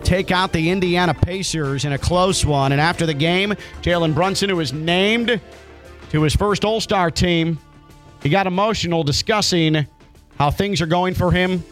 take 0.04 0.32
out 0.32 0.54
the 0.54 0.70
Indiana 0.70 1.14
Pacers 1.14 1.86
in 1.86 1.94
a 1.94 1.98
close 1.98 2.46
one. 2.46 2.72
And 2.72 2.80
after 2.80 3.06
the 3.06 3.14
game, 3.14 3.52
Jalen 3.82 4.14
Brunson, 4.14 4.50
who 4.50 4.58
was 4.58 4.72
named 4.74 5.42
to 6.12 6.22
his 6.22 6.36
first 6.36 6.66
All 6.66 6.80
Star 6.82 7.12
team, 7.12 7.60
he 8.24 8.30
got 8.30 8.48
emotional 8.48 9.04
discussing 9.04 9.88
how 10.38 10.52
things 10.52 10.82
are 10.82 10.88
going 10.88 11.14
for 11.14 11.32
him. 11.32 11.64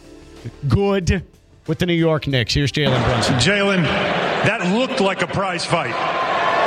Good 0.67 1.25
with 1.67 1.79
the 1.79 1.85
New 1.85 1.93
York 1.93 2.27
Knicks. 2.27 2.53
Here's 2.53 2.71
Jalen 2.71 3.03
Brunson. 3.05 3.35
Jalen, 3.35 3.83
that 3.83 4.75
looked 4.77 4.99
like 4.99 5.21
a 5.21 5.27
prize 5.27 5.65
fight. 5.65 5.95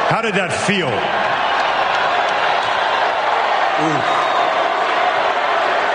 How 0.09 0.22
did 0.22 0.35
that 0.35 0.52
feel? 0.52 0.90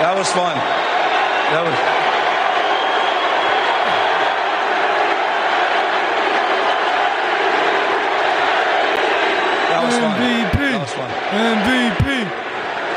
That 0.02 0.18
was 0.18 0.32
fun. 0.32 0.56
That 0.56 1.64
was. 1.66 1.76
That 9.70 9.82
was 9.86 9.96
fun. 9.98 10.20
That 10.62 10.82
was 10.82 10.94
fun. 10.94 11.10
MVP. 11.32 12.26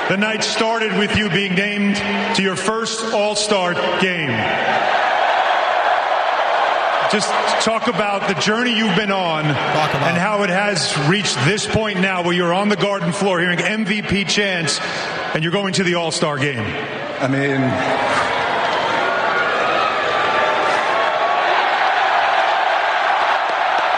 The 0.08 0.18
night 0.18 0.44
started 0.44 0.98
with 0.98 1.16
you 1.16 1.30
being 1.30 1.54
named 1.54 1.96
to 2.36 2.42
your 2.42 2.56
first 2.56 3.14
All 3.14 3.34
Star 3.34 3.72
game. 4.02 4.28
Just 7.10 7.30
talk 7.64 7.86
about 7.86 8.28
the 8.28 8.38
journey 8.38 8.76
you've 8.76 8.96
been 8.96 9.10
on 9.10 9.46
and 9.46 10.18
how 10.18 10.42
it 10.42 10.50
has 10.50 10.94
reached 11.08 11.36
this 11.46 11.66
point 11.66 12.00
now 12.00 12.22
where 12.22 12.34
you're 12.34 12.52
on 12.52 12.68
the 12.68 12.76
garden 12.76 13.12
floor 13.12 13.40
hearing 13.40 13.58
MVP 13.58 14.28
chants 14.28 14.78
and 15.32 15.42
you're 15.42 15.52
going 15.52 15.72
to 15.72 15.84
the 15.84 15.94
All 15.94 16.10
Star 16.10 16.36
game. 16.36 16.60
I 17.20 17.26
mean, 17.26 17.62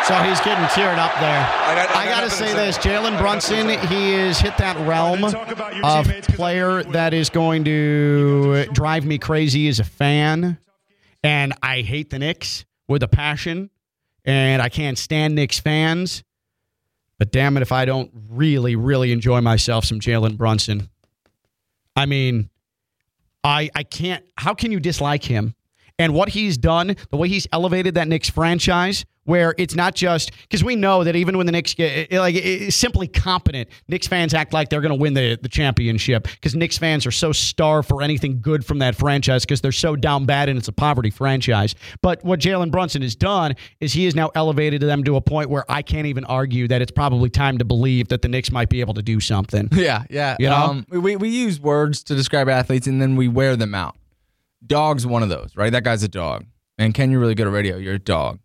So 0.06 0.14
he's 0.22 0.40
getting 0.40 0.64
teared 0.66 0.98
up 0.98 1.12
there. 1.18 1.40
I, 1.66 1.74
got- 1.74 1.96
I 1.96 2.04
got 2.06 2.20
to 2.20 2.30
say 2.30 2.52
this. 2.54 2.78
Jalen 2.78 3.18
Brunson, 3.18 3.68
he 3.88 4.12
has 4.12 4.38
hit 4.38 4.56
that 4.58 4.76
realm 4.86 5.22
then 5.22 5.32
talk 5.32 5.50
about 5.50 5.74
your 5.74 5.84
of 5.84 6.06
player 6.28 6.68
know 6.68 6.78
you 6.78 6.84
will. 6.86 6.92
that 6.92 7.12
is 7.12 7.28
going 7.28 7.64
to 7.64 8.66
drive 8.72 9.04
me 9.04 9.18
crazy 9.18 9.66
as 9.66 9.80
a 9.80 9.84
fan. 9.84 10.58
And 11.24 11.54
I 11.60 11.80
hate 11.80 12.10
the 12.10 12.20
Knicks 12.20 12.64
with 12.86 13.02
a 13.02 13.08
passion. 13.08 13.68
And 14.24 14.62
I 14.62 14.68
can't 14.68 14.96
stand 14.96 15.34
Knicks 15.34 15.58
fans. 15.58 16.22
But 17.18 17.32
damn 17.32 17.56
it 17.56 17.62
if 17.62 17.72
I 17.72 17.84
don't 17.84 18.12
really, 18.30 18.76
really 18.76 19.10
enjoy 19.10 19.40
myself 19.40 19.84
some 19.86 19.98
Jalen 19.98 20.36
Brunson. 20.36 20.88
I 21.96 22.06
mean, 22.06 22.48
I 23.42 23.70
I 23.74 23.82
can't. 23.82 24.24
How 24.36 24.54
can 24.54 24.70
you 24.70 24.78
dislike 24.78 25.24
him? 25.24 25.54
And 25.98 26.12
what 26.14 26.28
he's 26.28 26.58
done, 26.58 26.94
the 27.10 27.16
way 27.16 27.28
he's 27.28 27.48
elevated 27.52 27.94
that 27.94 28.06
Knicks 28.06 28.28
franchise, 28.28 29.04
where 29.26 29.54
it's 29.58 29.74
not 29.74 29.94
just 29.94 30.32
because 30.42 30.64
we 30.64 30.74
know 30.74 31.04
that 31.04 31.14
even 31.14 31.36
when 31.36 31.46
the 31.46 31.52
Knicks 31.52 31.74
get 31.74 32.10
like 32.10 32.36
simply 32.70 33.06
competent, 33.06 33.68
Knicks 33.88 34.06
fans 34.06 34.32
act 34.34 34.52
like 34.52 34.70
they're 34.70 34.80
going 34.80 34.96
to 34.96 35.00
win 35.00 35.14
the 35.14 35.38
the 35.40 35.48
championship 35.48 36.24
because 36.24 36.54
Knicks 36.54 36.78
fans 36.78 37.04
are 37.06 37.10
so 37.10 37.32
starved 37.32 37.88
for 37.88 38.02
anything 38.02 38.40
good 38.40 38.64
from 38.64 38.78
that 38.78 38.96
franchise 38.96 39.44
because 39.44 39.60
they're 39.60 39.72
so 39.72 39.94
down 39.94 40.24
bad 40.24 40.48
and 40.48 40.58
it's 40.58 40.68
a 40.68 40.72
poverty 40.72 41.10
franchise. 41.10 41.74
But 42.00 42.24
what 42.24 42.40
Jalen 42.40 42.70
Brunson 42.70 43.02
has 43.02 43.14
done 43.14 43.54
is 43.80 43.92
he 43.92 44.04
has 44.06 44.14
now 44.14 44.30
elevated 44.34 44.80
them 44.80 45.04
to 45.04 45.16
a 45.16 45.20
point 45.20 45.50
where 45.50 45.64
I 45.68 45.82
can't 45.82 46.06
even 46.06 46.24
argue 46.24 46.68
that 46.68 46.80
it's 46.80 46.92
probably 46.92 47.28
time 47.28 47.58
to 47.58 47.64
believe 47.64 48.08
that 48.08 48.22
the 48.22 48.28
Knicks 48.28 48.50
might 48.50 48.68
be 48.68 48.80
able 48.80 48.94
to 48.94 49.02
do 49.02 49.20
something. 49.20 49.68
Yeah, 49.76 50.04
yeah. 50.10 50.36
You 50.40 50.48
know? 50.48 50.56
um, 50.56 50.86
we, 50.88 51.16
we 51.16 51.28
use 51.28 51.60
words 51.60 52.02
to 52.04 52.14
describe 52.14 52.48
athletes 52.48 52.86
and 52.86 53.00
then 53.00 53.14
we 53.14 53.28
wear 53.28 53.56
them 53.56 53.74
out. 53.74 53.94
Dog's 54.66 55.06
one 55.06 55.22
of 55.22 55.28
those, 55.28 55.54
right? 55.54 55.70
That 55.70 55.84
guy's 55.84 56.02
a 56.02 56.08
dog. 56.08 56.46
And 56.78 56.94
Ken, 56.94 57.10
you're 57.10 57.20
really 57.20 57.34
good 57.34 57.46
at 57.46 57.52
radio. 57.52 57.76
You're 57.76 57.94
a 57.94 57.98
dog. 57.98 58.40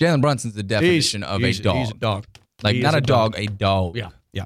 Jalen 0.00 0.20
Brunson's 0.20 0.54
the 0.54 0.62
definition 0.62 1.22
of 1.22 1.42
a 1.42 1.52
dog. 1.52 1.76
He's 1.76 1.90
a 1.90 1.94
dog. 1.94 2.26
Like 2.62 2.76
He 2.76 2.82
not 2.82 2.94
is 2.94 2.98
a 2.98 3.00
dog, 3.02 3.34
a 3.36 3.46
dog. 3.46 3.96
Yeah, 3.96 4.10
yeah. 4.32 4.44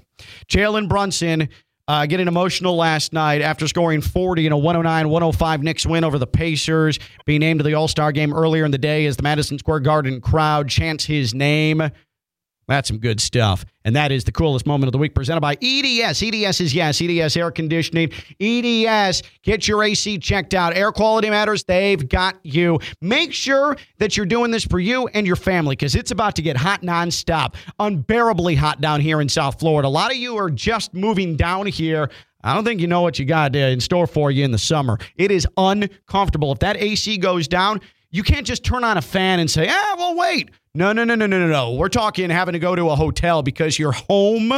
Jalen 0.49 0.89
Brunson 0.89 1.49
uh, 1.89 2.07
getting 2.07 2.29
emotional 2.29 2.77
last 2.77 3.13
night 3.13 3.43
after 3.43 3.67
scoring 3.67 4.01
40 4.01 4.47
in 4.47 4.53
a 4.53 4.57
109 4.57 5.09
105 5.09 5.63
Knicks 5.63 5.85
win 5.85 6.05
over 6.05 6.19
the 6.19 6.27
Pacers, 6.27 6.99
being 7.25 7.41
named 7.41 7.61
to 7.61 7.65
the 7.65 7.75
All 7.75 7.89
Star 7.89 8.13
game 8.13 8.33
earlier 8.33 8.65
in 8.65 8.71
the 8.71 8.79
day 8.79 9.07
as 9.07 9.17
the 9.17 9.23
Madison 9.25 9.59
Square 9.59 9.81
Garden 9.81 10.21
crowd 10.21 10.69
chants 10.69 11.05
his 11.05 11.35
name. 11.35 11.83
That's 12.71 12.87
some 12.87 12.99
good 12.99 13.21
stuff. 13.21 13.65
And 13.85 13.97
that 13.97 14.13
is 14.13 14.23
the 14.23 14.31
coolest 14.31 14.65
moment 14.65 14.87
of 14.87 14.93
the 14.93 14.99
week 14.99 15.13
presented 15.13 15.41
by 15.41 15.57
EDS. 15.61 16.23
EDS 16.23 16.61
is 16.61 16.73
yes, 16.73 17.03
EDS 17.03 17.37
air 17.37 17.51
conditioning. 17.51 18.13
EDS, 18.39 19.25
get 19.43 19.67
your 19.67 19.83
AC 19.83 20.19
checked 20.19 20.55
out. 20.55 20.77
Air 20.77 20.93
quality 20.93 21.31
matters. 21.31 21.65
They've 21.65 22.09
got 22.09 22.37
you. 22.45 22.79
Make 23.01 23.33
sure 23.33 23.77
that 23.99 24.17
you're 24.17 24.25
doing 24.25 24.53
this 24.53 24.65
for 24.65 24.79
you 24.79 25.09
and 25.09 25.27
your 25.27 25.35
family 25.35 25.75
because 25.75 25.97
it's 25.97 26.13
about 26.13 26.37
to 26.37 26.43
get 26.43 26.57
hot 26.57 26.83
nonstop, 26.83 27.57
unbearably 27.81 28.55
hot 28.55 28.81
down 28.81 29.01
here 29.01 29.21
in 29.21 29.29
South 29.29 29.59
Florida. 29.59 29.89
A 29.89 29.91
lot 29.91 30.13
of 30.13 30.17
you 30.17 30.37
are 30.37 30.49
just 30.49 30.95
moving 30.95 31.35
down 31.35 31.67
here. 31.67 32.09
I 32.45 32.55
don't 32.55 32.65
think 32.65 32.81
you 32.81 32.87
know 32.87 33.03
what 33.03 33.19
you 33.19 33.25
got 33.25 33.57
uh, 33.57 33.59
in 33.59 33.81
store 33.81 34.07
for 34.07 34.31
you 34.31 34.45
in 34.45 34.53
the 34.53 34.59
summer. 34.59 34.97
It 35.17 35.33
is 35.33 35.45
uncomfortable. 35.57 36.53
If 36.53 36.61
that 36.61 36.77
AC 36.77 37.19
goes 37.19 37.49
down, 37.49 37.81
you 38.11 38.23
can't 38.23 38.47
just 38.47 38.65
turn 38.65 38.85
on 38.85 38.97
a 38.97 39.03
fan 39.03 39.39
and 39.39 39.51
say, 39.51 39.69
ah, 39.71 39.95
well, 39.97 40.17
wait. 40.17 40.51
No, 40.75 40.93
no, 40.93 41.05
no, 41.05 41.15
no, 41.15 41.27
no, 41.27 41.39
no, 41.39 41.49
no. 41.49 41.73
We're 41.75 41.89
talking 41.89 42.31
having 42.31 42.53
to 42.53 42.59
go 42.59 42.75
to 42.75 42.91
a 42.91 42.97
hotel 42.97 43.43
because 43.43 43.79
your 43.79 43.93
home 43.93 44.53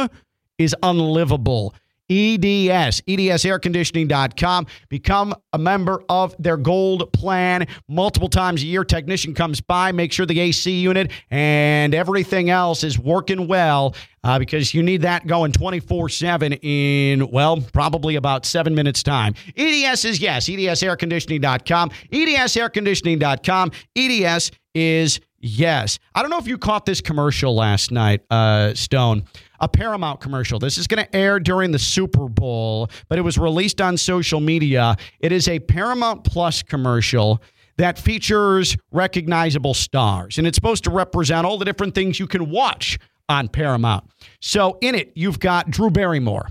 is 0.57 0.75
unlivable. 0.83 1.73
EDS, 2.09 3.01
EDSairconditioning.com. 3.01 4.67
Become 4.89 5.35
a 5.53 5.57
member 5.57 6.03
of 6.09 6.35
their 6.39 6.57
gold 6.57 7.11
plan. 7.13 7.67
Multiple 7.87 8.29
times 8.29 8.63
a 8.63 8.65
year, 8.65 8.83
technician 8.83 9.33
comes 9.33 9.61
by, 9.61 9.91
make 9.91 10.11
sure 10.11 10.25
the 10.25 10.39
AC 10.39 10.71
unit 10.71 11.11
and 11.31 11.95
everything 11.95 12.49
else 12.49 12.83
is 12.83 12.99
working 12.99 13.47
well 13.47 13.95
uh, 14.23 14.39
because 14.39 14.73
you 14.73 14.83
need 14.83 15.01
that 15.01 15.27
going 15.27 15.51
24 15.51 16.09
7 16.09 16.53
in, 16.53 17.29
well, 17.29 17.61
probably 17.73 18.15
about 18.15 18.45
seven 18.45 18.73
minutes' 18.75 19.03
time. 19.03 19.33
EDS 19.55 20.05
is 20.05 20.19
yes, 20.19 20.47
EDSairconditioning.com. 20.47 21.89
EDSairconditioning.com. 22.11 23.71
EDS 23.95 24.51
is 24.73 25.19
yes. 25.43 25.99
I 26.15 26.21
don't 26.21 26.31
know 26.31 26.39
if 26.39 26.47
you 26.47 26.57
caught 26.57 26.87
this 26.87 27.01
commercial 27.01 27.53
last 27.53 27.91
night, 27.91 28.21
uh, 28.31 28.73
Stone 28.73 29.25
a 29.63 29.67
Paramount 29.67 30.19
commercial. 30.19 30.59
This 30.59 30.77
is 30.77 30.87
going 30.87 31.05
to 31.05 31.15
air 31.15 31.39
during 31.39 31.71
the 31.71 31.79
Super 31.79 32.27
Bowl, 32.27 32.89
but 33.07 33.17
it 33.17 33.21
was 33.21 33.37
released 33.37 33.79
on 33.79 33.95
social 33.95 34.41
media. 34.41 34.97
It 35.21 35.31
is 35.31 35.47
a 35.47 35.59
Paramount 35.59 36.25
Plus 36.25 36.61
commercial 36.61 37.41
that 37.77 37.97
features 37.97 38.75
recognizable 38.91 39.73
stars, 39.73 40.37
and 40.37 40.45
it's 40.45 40.55
supposed 40.55 40.83
to 40.83 40.89
represent 40.89 41.47
all 41.47 41.57
the 41.57 41.65
different 41.65 41.95
things 41.95 42.19
you 42.19 42.27
can 42.27 42.49
watch 42.49 42.99
on 43.29 43.47
Paramount. 43.47 44.03
So 44.41 44.77
in 44.81 44.95
it, 44.95 45.13
you've 45.15 45.39
got 45.39 45.71
Drew 45.71 45.89
Barrymore, 45.89 46.49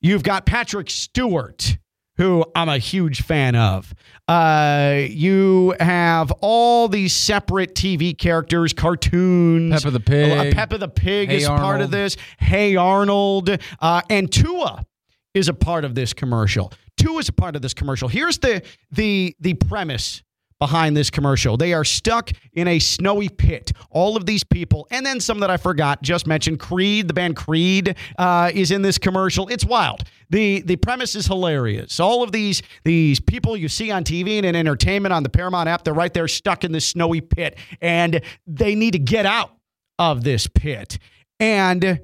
you've 0.00 0.22
got 0.22 0.46
Patrick 0.46 0.88
Stewart. 0.88 1.76
Who 2.22 2.44
I'm 2.54 2.68
a 2.68 2.78
huge 2.78 3.22
fan 3.22 3.56
of. 3.56 3.92
Uh, 4.28 5.06
you 5.08 5.74
have 5.80 6.30
all 6.40 6.86
these 6.86 7.12
separate 7.12 7.74
TV 7.74 8.16
characters, 8.16 8.72
cartoons. 8.72 9.74
Peppa 9.74 9.90
the 9.90 9.98
Pig. 9.98 10.30
Uh, 10.30 10.54
Peppa 10.54 10.78
the 10.78 10.86
Pig 10.86 11.30
Hey 11.30 11.38
is 11.38 11.48
part 11.48 11.80
of 11.80 11.90
this. 11.90 12.16
Hey 12.38 12.76
Arnold. 12.76 13.58
Uh, 13.80 14.02
and 14.08 14.30
Tua 14.30 14.86
is 15.34 15.48
a 15.48 15.52
part 15.52 15.84
of 15.84 15.96
this 15.96 16.12
commercial. 16.12 16.72
Tua 16.96 17.18
is 17.18 17.28
a 17.28 17.32
part 17.32 17.56
of 17.56 17.62
this 17.62 17.74
commercial. 17.74 18.06
Here's 18.06 18.38
the 18.38 18.62
the 18.92 19.34
the 19.40 19.54
premise 19.54 20.22
behind 20.62 20.96
this 20.96 21.10
commercial. 21.10 21.56
They 21.56 21.72
are 21.72 21.82
stuck 21.82 22.30
in 22.52 22.68
a 22.68 22.78
snowy 22.78 23.28
pit. 23.28 23.72
All 23.90 24.16
of 24.16 24.26
these 24.26 24.44
people, 24.44 24.86
and 24.92 25.04
then 25.04 25.18
some 25.18 25.40
that 25.40 25.50
I 25.50 25.56
forgot, 25.56 26.02
just 26.02 26.24
mentioned. 26.24 26.60
Creed, 26.60 27.08
the 27.08 27.14
band 27.14 27.34
Creed, 27.34 27.96
uh, 28.16 28.48
is 28.54 28.70
in 28.70 28.82
this 28.82 28.96
commercial. 28.96 29.48
It's 29.48 29.64
wild. 29.64 30.04
the 30.30 30.60
The 30.60 30.76
premise 30.76 31.16
is 31.16 31.26
hilarious. 31.26 31.98
All 31.98 32.22
of 32.22 32.30
these 32.30 32.62
these 32.84 33.18
people 33.18 33.56
you 33.56 33.68
see 33.68 33.90
on 33.90 34.04
TV 34.04 34.36
and 34.36 34.46
in 34.46 34.54
entertainment 34.54 35.12
on 35.12 35.24
the 35.24 35.28
Paramount 35.28 35.68
app, 35.68 35.82
they're 35.82 35.94
right 35.94 36.14
there 36.14 36.28
stuck 36.28 36.62
in 36.62 36.70
this 36.70 36.86
snowy 36.86 37.20
pit, 37.20 37.58
and 37.80 38.20
they 38.46 38.76
need 38.76 38.92
to 38.92 39.00
get 39.00 39.26
out 39.26 39.50
of 39.98 40.22
this 40.22 40.46
pit. 40.46 40.96
And 41.40 41.98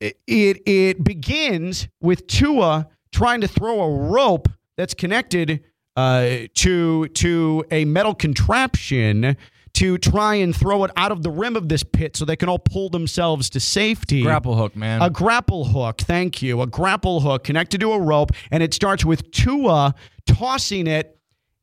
it 0.00 0.16
it 0.26 1.04
begins 1.04 1.86
with 2.00 2.26
Tua 2.26 2.88
trying 3.12 3.42
to 3.42 3.48
throw 3.48 3.82
a 3.82 4.08
rope 4.08 4.48
that's 4.78 4.94
connected 4.94 5.64
uh, 6.00 6.46
to 6.54 7.08
to 7.08 7.64
a 7.70 7.84
metal 7.84 8.14
contraption 8.14 9.36
to 9.74 9.98
try 9.98 10.34
and 10.34 10.56
throw 10.56 10.82
it 10.84 10.90
out 10.96 11.12
of 11.12 11.22
the 11.22 11.30
rim 11.30 11.56
of 11.56 11.68
this 11.68 11.84
pit 11.84 12.16
so 12.16 12.24
they 12.24 12.36
can 12.36 12.48
all 12.48 12.58
pull 12.58 12.88
themselves 12.88 13.48
to 13.50 13.60
safety. 13.60 14.22
Grapple 14.22 14.56
hook, 14.56 14.74
man. 14.74 15.00
A 15.00 15.10
grapple 15.10 15.66
hook, 15.66 15.98
thank 15.98 16.42
you. 16.42 16.60
A 16.60 16.66
grapple 16.66 17.20
hook 17.20 17.44
connected 17.44 17.80
to 17.82 17.92
a 17.92 18.00
rope, 18.00 18.30
and 18.50 18.62
it 18.62 18.74
starts 18.74 19.04
with 19.04 19.30
Tua 19.30 19.94
tossing 20.26 20.86
it 20.86 21.18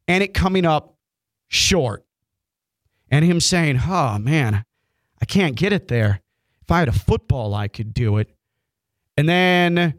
and 0.07 0.23
it 0.23 0.33
coming 0.33 0.65
up 0.65 0.95
short. 1.47 2.05
And 3.09 3.25
him 3.25 3.39
saying, 3.39 3.81
Oh 3.87 4.19
man, 4.19 4.63
I 5.21 5.25
can't 5.25 5.55
get 5.55 5.73
it 5.73 5.87
there. 5.87 6.21
If 6.61 6.71
I 6.71 6.79
had 6.79 6.89
a 6.89 6.93
football, 6.93 7.53
I 7.55 7.67
could 7.67 7.93
do 7.93 8.17
it. 8.17 8.29
And 9.17 9.27
then 9.27 9.95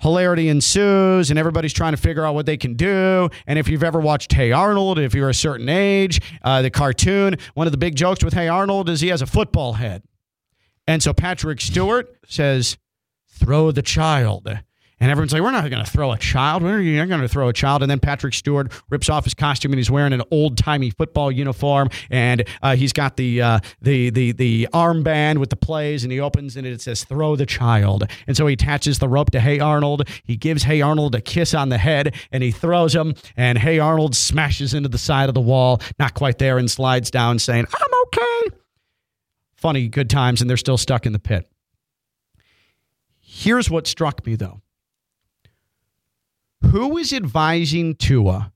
hilarity 0.00 0.48
ensues, 0.48 1.30
and 1.30 1.38
everybody's 1.38 1.72
trying 1.72 1.92
to 1.92 1.96
figure 1.98 2.24
out 2.24 2.34
what 2.34 2.46
they 2.46 2.56
can 2.56 2.74
do. 2.74 3.28
And 3.46 3.58
if 3.58 3.68
you've 3.68 3.84
ever 3.84 4.00
watched 4.00 4.32
Hey 4.32 4.52
Arnold, 4.52 4.98
if 4.98 5.14
you're 5.14 5.28
a 5.28 5.34
certain 5.34 5.68
age, 5.68 6.20
uh, 6.42 6.62
the 6.62 6.70
cartoon, 6.70 7.36
one 7.54 7.66
of 7.66 7.72
the 7.72 7.78
big 7.78 7.96
jokes 7.96 8.24
with 8.24 8.34
Hey 8.34 8.48
Arnold 8.48 8.88
is 8.88 9.00
he 9.00 9.08
has 9.08 9.22
a 9.22 9.26
football 9.26 9.74
head. 9.74 10.02
And 10.86 11.02
so 11.02 11.12
Patrick 11.12 11.60
Stewart 11.60 12.16
says, 12.26 12.76
throw 13.28 13.70
the 13.70 13.82
child. 13.82 14.58
And 15.00 15.10
everyone's 15.10 15.32
like, 15.32 15.40
we're 15.40 15.50
not 15.50 15.68
going 15.70 15.82
to 15.82 15.90
throw 15.90 16.12
a 16.12 16.18
child. 16.18 16.62
We're 16.62 16.78
not 16.78 17.08
going 17.08 17.22
to 17.22 17.28
throw 17.28 17.48
a 17.48 17.54
child. 17.54 17.80
And 17.82 17.90
then 17.90 18.00
Patrick 18.00 18.34
Stewart 18.34 18.70
rips 18.90 19.08
off 19.08 19.24
his 19.24 19.32
costume 19.32 19.72
and 19.72 19.78
he's 19.78 19.90
wearing 19.90 20.12
an 20.12 20.22
old 20.30 20.58
timey 20.58 20.90
football 20.90 21.32
uniform. 21.32 21.88
And 22.10 22.46
uh, 22.60 22.76
he's 22.76 22.92
got 22.92 23.16
the, 23.16 23.40
uh, 23.40 23.60
the, 23.80 24.10
the, 24.10 24.32
the 24.32 24.68
armband 24.74 25.38
with 25.38 25.48
the 25.48 25.56
plays 25.56 26.04
and 26.04 26.12
he 26.12 26.20
opens 26.20 26.54
and 26.54 26.66
it 26.66 26.82
says, 26.82 27.04
throw 27.04 27.34
the 27.34 27.46
child. 27.46 28.04
And 28.26 28.36
so 28.36 28.46
he 28.46 28.52
attaches 28.52 28.98
the 28.98 29.08
rope 29.08 29.30
to 29.30 29.40
Hey 29.40 29.58
Arnold. 29.58 30.06
He 30.24 30.36
gives 30.36 30.64
Hey 30.64 30.82
Arnold 30.82 31.14
a 31.14 31.22
kiss 31.22 31.54
on 31.54 31.70
the 31.70 31.78
head 31.78 32.14
and 32.30 32.42
he 32.42 32.50
throws 32.50 32.94
him. 32.94 33.14
And 33.38 33.56
Hey 33.56 33.78
Arnold 33.78 34.14
smashes 34.14 34.74
into 34.74 34.90
the 34.90 34.98
side 34.98 35.30
of 35.30 35.34
the 35.34 35.40
wall, 35.40 35.80
not 35.98 36.12
quite 36.12 36.38
there, 36.38 36.58
and 36.58 36.70
slides 36.70 37.10
down 37.10 37.38
saying, 37.38 37.66
I'm 37.72 38.02
okay. 38.06 38.56
Funny, 39.54 39.88
good 39.88 40.10
times. 40.10 40.42
And 40.42 40.50
they're 40.50 40.58
still 40.58 40.76
stuck 40.76 41.06
in 41.06 41.12
the 41.12 41.18
pit. 41.18 41.50
Here's 43.18 43.70
what 43.70 43.86
struck 43.86 44.26
me 44.26 44.34
though. 44.34 44.60
Who 46.70 46.98
is 46.98 47.12
advising 47.12 47.96
Tua 47.96 48.52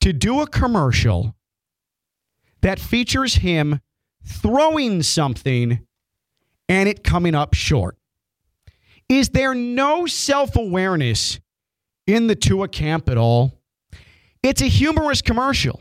to 0.00 0.12
do 0.12 0.42
a 0.42 0.46
commercial 0.46 1.34
that 2.60 2.78
features 2.78 3.36
him 3.36 3.80
throwing 4.26 5.02
something 5.02 5.86
and 6.68 6.88
it 6.88 7.02
coming 7.02 7.34
up 7.34 7.54
short? 7.54 7.96
Is 9.08 9.30
there 9.30 9.54
no 9.54 10.04
self 10.04 10.54
awareness 10.54 11.40
in 12.06 12.26
the 12.26 12.36
Tua 12.36 12.68
camp 12.68 13.08
at 13.08 13.16
all? 13.16 13.58
It's 14.42 14.60
a 14.60 14.66
humorous 14.66 15.22
commercial 15.22 15.80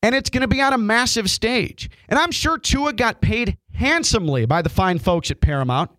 and 0.00 0.14
it's 0.14 0.30
going 0.30 0.42
to 0.42 0.48
be 0.48 0.62
on 0.62 0.72
a 0.72 0.78
massive 0.78 1.28
stage. 1.28 1.90
And 2.08 2.16
I'm 2.16 2.30
sure 2.30 2.56
Tua 2.56 2.92
got 2.92 3.20
paid 3.20 3.58
handsomely 3.74 4.46
by 4.46 4.62
the 4.62 4.68
fine 4.68 5.00
folks 5.00 5.32
at 5.32 5.40
Paramount 5.40 5.90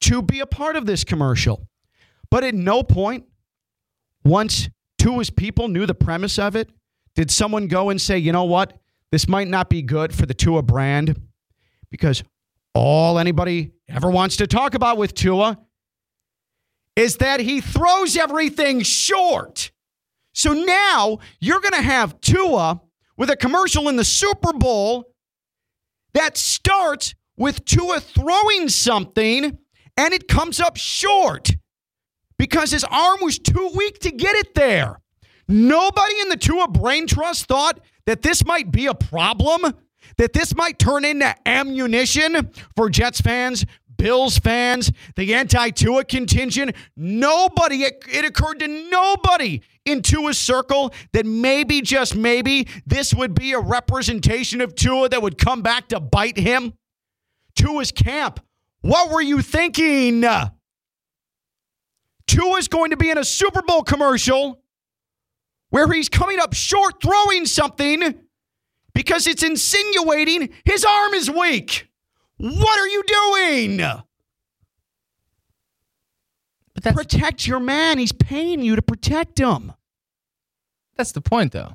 to 0.00 0.22
be 0.22 0.40
a 0.40 0.46
part 0.46 0.74
of 0.74 0.86
this 0.86 1.04
commercial. 1.04 1.68
But 2.30 2.44
at 2.44 2.54
no 2.54 2.82
point, 2.82 3.24
once 4.24 4.68
Tua's 4.98 5.30
people 5.30 5.68
knew 5.68 5.86
the 5.86 5.94
premise 5.94 6.38
of 6.38 6.56
it, 6.56 6.68
did 7.14 7.30
someone 7.30 7.68
go 7.68 7.90
and 7.90 8.00
say, 8.00 8.18
you 8.18 8.32
know 8.32 8.44
what, 8.44 8.78
this 9.10 9.28
might 9.28 9.48
not 9.48 9.70
be 9.70 9.82
good 9.82 10.14
for 10.14 10.26
the 10.26 10.34
Tua 10.34 10.62
brand? 10.62 11.20
Because 11.90 12.22
all 12.74 13.18
anybody 13.18 13.72
ever 13.88 14.10
wants 14.10 14.36
to 14.36 14.46
talk 14.46 14.74
about 14.74 14.98
with 14.98 15.14
Tua 15.14 15.58
is 16.94 17.16
that 17.16 17.40
he 17.40 17.60
throws 17.60 18.16
everything 18.16 18.82
short. 18.82 19.70
So 20.32 20.52
now 20.52 21.18
you're 21.40 21.60
going 21.60 21.74
to 21.74 21.82
have 21.82 22.20
Tua 22.20 22.80
with 23.16 23.30
a 23.30 23.36
commercial 23.36 23.88
in 23.88 23.96
the 23.96 24.04
Super 24.04 24.52
Bowl 24.52 25.12
that 26.14 26.36
starts 26.36 27.14
with 27.36 27.64
Tua 27.64 28.00
throwing 28.00 28.68
something 28.68 29.58
and 29.96 30.14
it 30.14 30.28
comes 30.28 30.60
up 30.60 30.76
short 30.76 31.50
because 32.38 32.70
his 32.70 32.84
arm 32.84 33.18
was 33.22 33.38
too 33.38 33.70
weak 33.74 33.98
to 34.00 34.10
get 34.10 34.36
it 34.36 34.54
there. 34.54 35.00
Nobody 35.48 36.20
in 36.20 36.28
the 36.28 36.36
Tua 36.36 36.68
Brain 36.68 37.06
Trust 37.06 37.46
thought 37.46 37.80
that 38.06 38.22
this 38.22 38.44
might 38.44 38.70
be 38.70 38.86
a 38.86 38.94
problem, 38.94 39.74
that 40.16 40.32
this 40.32 40.54
might 40.54 40.78
turn 40.78 41.04
into 41.04 41.34
ammunition 41.46 42.50
for 42.76 42.90
Jets 42.90 43.20
fans, 43.20 43.64
Bills 43.96 44.38
fans, 44.38 44.92
the 45.16 45.34
anti 45.34 45.70
Tua 45.70 46.04
contingent. 46.04 46.74
Nobody, 46.96 47.82
it, 47.82 48.04
it 48.10 48.24
occurred 48.24 48.60
to 48.60 48.68
nobody 48.68 49.60
in 49.84 50.02
Tua's 50.02 50.38
circle 50.38 50.94
that 51.12 51.26
maybe, 51.26 51.80
just 51.80 52.14
maybe, 52.14 52.68
this 52.86 53.12
would 53.12 53.34
be 53.34 53.52
a 53.52 53.60
representation 53.60 54.60
of 54.60 54.74
Tua 54.74 55.08
that 55.08 55.20
would 55.20 55.36
come 55.36 55.62
back 55.62 55.88
to 55.88 55.98
bite 55.98 56.36
him. 56.36 56.74
Tua's 57.56 57.90
camp. 57.90 58.40
What 58.82 59.10
were 59.10 59.22
you 59.22 59.42
thinking? 59.42 60.24
Tua's 62.28 62.68
going 62.68 62.90
to 62.90 62.96
be 62.96 63.10
in 63.10 63.18
a 63.18 63.24
Super 63.24 63.62
Bowl 63.62 63.82
commercial 63.82 64.60
where 65.70 65.90
he's 65.90 66.08
coming 66.08 66.38
up 66.38 66.54
short 66.54 67.02
throwing 67.02 67.44
something 67.46 68.14
because 68.94 69.26
it's 69.26 69.42
insinuating 69.42 70.50
his 70.64 70.84
arm 70.84 71.14
is 71.14 71.28
weak. 71.30 71.88
What 72.36 72.78
are 72.78 72.86
you 72.88 73.02
doing? 73.06 73.80
Protect 76.82 77.46
your 77.46 77.58
man. 77.60 77.98
He's 77.98 78.12
paying 78.12 78.62
you 78.62 78.76
to 78.76 78.82
protect 78.82 79.38
him. 79.38 79.72
that's 80.96 81.12
the 81.12 81.20
point, 81.20 81.52
though. 81.52 81.72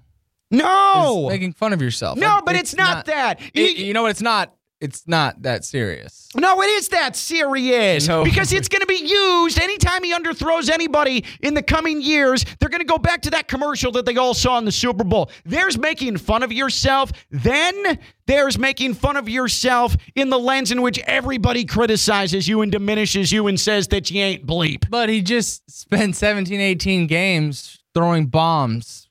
No. 0.50 1.28
Making 1.30 1.54
fun 1.54 1.74
of 1.74 1.82
yourself. 1.82 2.18
No, 2.18 2.36
Like, 2.36 2.46
but 2.46 2.56
it's 2.56 2.76
not 2.76 3.06
that. 3.08 3.40
It- 3.54 3.78
you 3.78 3.94
know 3.94 4.04
what? 4.04 4.12
It's 4.12 4.22
not. 4.22 4.54
It's 4.84 5.08
not 5.08 5.44
that 5.44 5.64
serious. 5.64 6.28
No, 6.36 6.62
it 6.62 6.66
is 6.66 6.90
that 6.90 7.16
serious. 7.16 8.06
No. 8.06 8.26
Because 8.26 8.52
it's 8.52 8.68
going 8.68 8.82
to 8.82 8.86
be 8.86 8.98
used 8.98 9.58
anytime 9.58 10.04
he 10.04 10.14
underthrows 10.14 10.70
anybody 10.70 11.24
in 11.40 11.54
the 11.54 11.64
coming 11.64 12.02
years. 12.02 12.44
They're 12.60 12.68
going 12.68 12.82
to 12.82 12.86
go 12.86 12.98
back 12.98 13.22
to 13.22 13.30
that 13.30 13.48
commercial 13.48 13.94
that 13.94 14.06
they 14.06 14.18
all 14.18 14.34
saw 14.34 14.58
in 14.58 14.66
the 14.66 14.74
Super 14.74 15.06
Bowl. 15.06 15.32
There's 15.46 15.78
making 15.78 16.18
fun 16.18 16.44
of 16.44 16.52
yourself. 16.52 17.14
Then 17.32 17.98
there's 18.26 18.60
making 18.60 18.96
fun 18.96 19.16
of 19.16 19.30
yourself 19.30 19.96
in 20.16 20.30
the 20.30 20.38
lens 20.38 20.70
in 20.70 20.82
which 20.82 21.00
everybody 21.08 21.64
criticizes 21.64 22.46
you 22.50 22.62
and 22.62 22.70
diminishes 22.70 23.32
you 23.32 23.48
and 23.48 23.58
says 23.58 23.88
that 23.88 24.12
you 24.12 24.22
ain't 24.22 24.46
bleep. 24.46 24.90
But 24.90 25.08
he 25.08 25.22
just 25.22 25.72
spent 25.72 26.18
17, 26.18 26.60
18 26.60 27.08
games 27.08 27.80
throwing 27.94 28.26
bombs, 28.26 29.08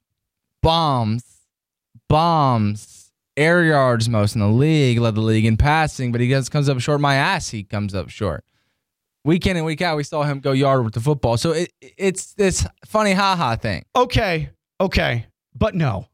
bombs, 0.60 1.24
bombs. 2.10 3.01
Air 3.36 3.64
yards 3.64 4.08
most 4.08 4.34
in 4.34 4.40
the 4.40 4.48
league, 4.48 4.98
led 4.98 5.14
the 5.14 5.20
league 5.20 5.46
in 5.46 5.56
passing, 5.56 6.12
but 6.12 6.20
he 6.20 6.28
just 6.28 6.50
comes 6.50 6.68
up 6.68 6.80
short. 6.80 7.00
My 7.00 7.14
ass, 7.14 7.48
he 7.48 7.62
comes 7.64 7.94
up 7.94 8.10
short. 8.10 8.44
Week 9.24 9.46
in 9.46 9.56
and 9.56 9.64
week 9.64 9.80
out, 9.80 9.96
we 9.96 10.02
saw 10.02 10.24
him 10.24 10.40
go 10.40 10.52
yard 10.52 10.84
with 10.84 10.94
the 10.94 11.00
football. 11.00 11.36
So 11.36 11.52
it, 11.52 11.72
it's 11.80 12.34
this 12.34 12.66
funny 12.84 13.12
haha 13.12 13.56
thing. 13.56 13.84
Okay, 13.94 14.50
okay, 14.80 15.26
but 15.54 15.74
no. 15.74 16.08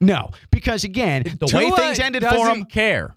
No, 0.00 0.30
because 0.50 0.82
again, 0.82 1.22
the 1.38 1.46
way 1.56 1.70
things 1.70 2.00
ended 2.00 2.24
for 2.24 2.48
him, 2.48 2.64
care. 2.64 3.14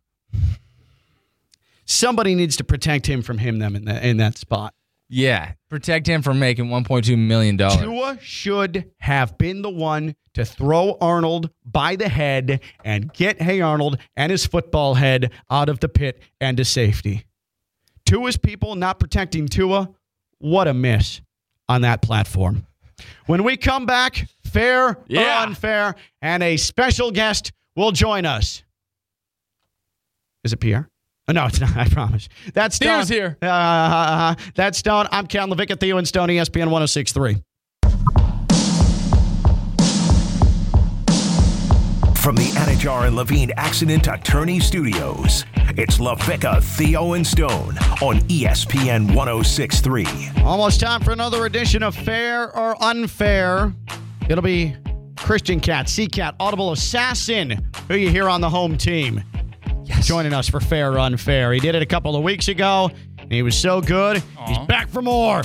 somebody 1.86 2.36
needs 2.36 2.58
to 2.58 2.64
protect 2.64 3.08
him 3.08 3.24
from 3.24 3.40
him 3.40 3.58
them 3.58 3.76
in, 3.76 3.86
the, 3.86 4.08
in 4.08 4.18
that 4.18 4.38
spot. 4.38 4.75
Yeah, 5.08 5.54
protect 5.70 6.08
him 6.08 6.22
from 6.24 6.40
making 6.40 6.66
1.2 6.66 7.18
million 7.18 7.58
dollars. 7.58 7.80
Tua 7.82 8.18
should 8.22 8.92
have 9.00 9.38
been 9.38 9.62
the 9.62 9.70
one 9.70 10.16
to 10.34 10.44
throw 10.46 10.98
Arnold 11.00 11.52
by 11.64 11.96
the 11.96 12.10
head 12.10 12.62
and 12.84 13.14
get 13.14 13.42
Hey 13.42 13.62
Arnold 13.62 14.00
and 14.18 14.32
his 14.32 14.46
football 14.48 14.96
head 14.96 15.32
out 15.50 15.70
of 15.70 15.80
the 15.80 15.88
pit 15.90 16.22
and 16.42 16.58
to 16.58 16.66
safety. 16.66 17.26
Tua's 18.06 18.36
people 18.38 18.76
not 18.76 19.00
protecting 19.00 19.48
Tua, 19.48 19.90
what 20.40 20.68
a 20.68 20.74
miss 20.74 21.22
on 21.70 21.82
that 21.82 22.02
platform. 22.02 22.66
When 23.28 23.44
we 23.44 23.58
come 23.58 23.86
back, 23.86 24.28
fair 24.44 24.98
Yeah. 25.08 25.44
or 25.44 25.48
unfair, 25.48 25.96
and 26.22 26.42
a 26.44 26.58
special 26.58 27.12
guest 27.12 27.52
will 27.76 27.92
join 27.92 28.26
us. 28.26 28.64
Is 30.44 30.54
it 30.54 30.58
Pierre? 30.58 30.90
Oh, 31.28 31.34
no, 31.34 31.48
it's 31.48 31.60
not. 31.60 31.76
I 31.76 31.90
promise. 31.90 32.30
That's 32.54 32.76
Stone. 32.76 32.90
Pierre's 32.90 33.10
here. 33.10 33.38
Uh, 33.42 33.46
uh, 33.46 33.50
uh 33.50 34.36
that's 34.54 34.78
Stone. 34.78 35.08
I'm 35.12 35.26
Cal 35.26 35.48
Levick 35.48 35.80
Theo 35.80 35.98
and 35.98 36.08
Stone, 36.08 36.30
ESPN 36.30 36.70
1063. 36.70 37.42
From 42.16 42.36
the 42.36 42.46
Anidjar 42.56 43.08
and 43.08 43.16
Levine 43.16 43.52
Accident 43.58 44.08
Attorney 44.08 44.60
Studios, 44.60 45.46
it's 45.78 45.98
LaVicka, 45.98 46.64
Theo, 46.64 47.14
and 47.14 47.26
Stone 47.26 47.78
on 48.02 48.20
ESPN 48.30 49.16
1063. 49.16 50.06
Almost 50.44 50.80
time 50.80 51.02
for 51.02 51.12
another 51.12 51.46
edition 51.46 51.82
of 51.82 51.96
Fair 51.96 52.56
or 52.56 52.82
Unfair. 52.84 53.74
It'll 54.30 54.44
be 54.44 54.76
Christian 55.18 55.60
Cat, 55.60 55.90
C 55.90 56.08
Cat, 56.08 56.36
Audible 56.40 56.72
Assassin, 56.72 57.68
who 57.88 57.96
you 57.96 58.10
hear 58.10 58.30
on 58.30 58.42
the 58.42 58.50
home 58.50 58.78
team. 58.78 59.24
Joining 60.02 60.34
us 60.34 60.50
for 60.50 60.60
Fair 60.60 60.94
or 60.94 61.00
Unfair. 61.00 61.54
He 61.54 61.60
did 61.60 61.76
it 61.76 61.82
a 61.82 61.86
couple 61.86 62.16
of 62.16 62.24
weeks 62.24 62.48
ago, 62.48 62.92
and 63.18 63.32
he 63.32 63.42
was 63.42 63.58
so 63.58 63.82
good. 63.82 64.22
He's 64.48 64.58
back 64.60 64.90
for 64.90 65.02
more. 65.02 65.42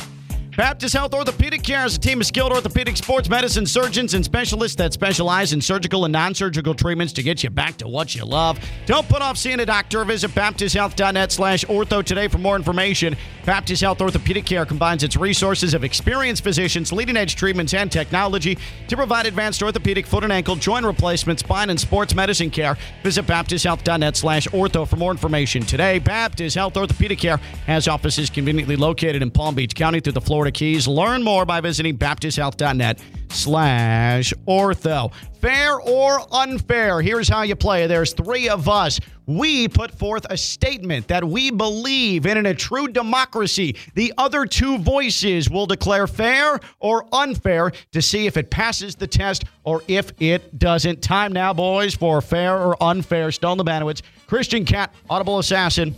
Baptist 0.60 0.94
Health 0.94 1.14
Orthopedic 1.14 1.62
Care 1.62 1.86
is 1.86 1.96
a 1.96 1.98
team 1.98 2.20
of 2.20 2.26
skilled 2.26 2.52
orthopedic 2.52 2.94
sports 2.94 3.30
medicine 3.30 3.64
surgeons 3.64 4.12
and 4.12 4.22
specialists 4.22 4.76
that 4.76 4.92
specialize 4.92 5.54
in 5.54 5.60
surgical 5.62 6.04
and 6.04 6.12
non 6.12 6.34
surgical 6.34 6.74
treatments 6.74 7.14
to 7.14 7.22
get 7.22 7.42
you 7.42 7.48
back 7.48 7.78
to 7.78 7.88
what 7.88 8.14
you 8.14 8.26
love. 8.26 8.58
Don't 8.84 9.08
put 9.08 9.22
off 9.22 9.38
seeing 9.38 9.60
a 9.60 9.64
doctor. 9.64 10.04
Visit 10.04 10.32
baptisthealth.net 10.32 11.32
slash 11.32 11.64
ortho 11.64 12.04
today 12.04 12.28
for 12.28 12.36
more 12.36 12.56
information. 12.56 13.16
Baptist 13.46 13.80
Health 13.80 14.02
Orthopedic 14.02 14.44
Care 14.44 14.66
combines 14.66 15.02
its 15.02 15.16
resources 15.16 15.72
of 15.72 15.82
experienced 15.82 16.44
physicians, 16.44 16.92
leading 16.92 17.16
edge 17.16 17.36
treatments, 17.36 17.72
and 17.72 17.90
technology 17.90 18.58
to 18.88 18.96
provide 18.98 19.24
advanced 19.24 19.62
orthopedic 19.62 20.06
foot 20.06 20.24
and 20.24 20.32
ankle, 20.32 20.56
joint 20.56 20.84
replacement, 20.84 21.38
spine, 21.38 21.70
and 21.70 21.80
sports 21.80 22.14
medicine 22.14 22.50
care. 22.50 22.76
Visit 23.02 23.24
baptisthealth.net 23.24 24.14
slash 24.14 24.46
ortho 24.48 24.86
for 24.86 24.96
more 24.96 25.10
information 25.10 25.62
today. 25.62 25.98
Baptist 26.00 26.54
Health 26.54 26.76
Orthopedic 26.76 27.18
Care 27.18 27.38
has 27.64 27.88
offices 27.88 28.28
conveniently 28.28 28.76
located 28.76 29.22
in 29.22 29.30
Palm 29.30 29.54
Beach 29.54 29.74
County 29.74 30.00
through 30.00 30.12
the 30.12 30.20
Florida 30.20 30.49
Keys. 30.50 30.86
Learn 30.86 31.22
more 31.22 31.44
by 31.44 31.60
visiting 31.60 31.96
baptisthealth.net 31.96 33.00
slash 33.30 34.32
ortho. 34.46 35.12
Fair 35.40 35.80
or 35.80 36.20
unfair? 36.32 37.00
Here's 37.00 37.28
how 37.28 37.42
you 37.42 37.56
play. 37.56 37.86
There's 37.86 38.12
three 38.12 38.48
of 38.48 38.68
us. 38.68 39.00
We 39.26 39.68
put 39.68 39.92
forth 39.92 40.26
a 40.28 40.36
statement 40.36 41.08
that 41.08 41.24
we 41.24 41.50
believe 41.50 42.26
in 42.26 42.36
in 42.36 42.46
a 42.46 42.54
true 42.54 42.88
democracy. 42.88 43.76
The 43.94 44.12
other 44.18 44.44
two 44.44 44.78
voices 44.78 45.48
will 45.48 45.66
declare 45.66 46.06
fair 46.06 46.58
or 46.80 47.06
unfair 47.12 47.72
to 47.92 48.02
see 48.02 48.26
if 48.26 48.36
it 48.36 48.50
passes 48.50 48.96
the 48.96 49.06
test 49.06 49.44
or 49.64 49.82
if 49.88 50.12
it 50.20 50.58
doesn't. 50.58 51.00
Time 51.00 51.32
now, 51.32 51.54
boys, 51.54 51.94
for 51.94 52.20
fair 52.20 52.58
or 52.58 52.82
unfair. 52.82 53.30
Stone 53.30 53.58
Labanowitz, 53.58 54.02
Christian 54.26 54.64
Cat, 54.64 54.92
Audible 55.08 55.38
Assassin, 55.38 55.94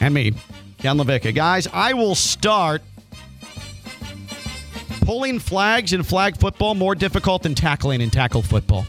and 0.00 0.12
me, 0.12 0.32
Ken 0.78 0.98
LaVicka. 0.98 1.34
Guys, 1.34 1.68
I 1.72 1.92
will 1.94 2.16
start 2.16 2.82
pulling 5.02 5.38
flags 5.38 5.92
in 5.92 6.02
flag 6.02 6.38
football 6.38 6.74
more 6.74 6.94
difficult 6.94 7.42
than 7.42 7.54
tackling 7.54 8.00
in 8.00 8.10
tackle 8.10 8.42
football. 8.42 8.86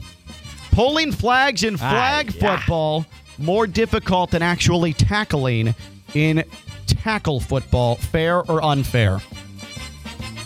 Pulling 0.71 1.11
flags 1.11 1.63
in 1.63 1.77
flag 1.77 2.31
football 2.33 3.05
more 3.37 3.67
difficult 3.67 4.31
than 4.31 4.41
actually 4.41 4.93
tackling 4.93 5.75
in 6.13 6.43
tackle 6.87 7.39
football. 7.39 7.95
Fair 7.95 8.39
or 8.49 8.63
unfair? 8.63 9.19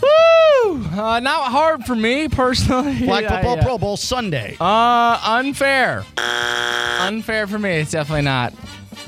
Woo! 0.02 0.84
Uh, 0.84 1.20
not 1.22 1.50
hard 1.50 1.84
for 1.84 1.94
me 1.94 2.28
personally. 2.28 2.96
Flag 2.98 3.24
Yeah, 3.24 3.36
football 3.36 3.56
yeah. 3.56 3.62
Pro 3.64 3.78
Bowl 3.78 3.96
Sunday. 3.96 4.56
Uh, 4.60 5.20
unfair. 5.24 6.04
Unfair 7.00 7.46
for 7.46 7.58
me. 7.58 7.70
It's 7.70 7.92
definitely 7.92 8.22
not. 8.22 8.52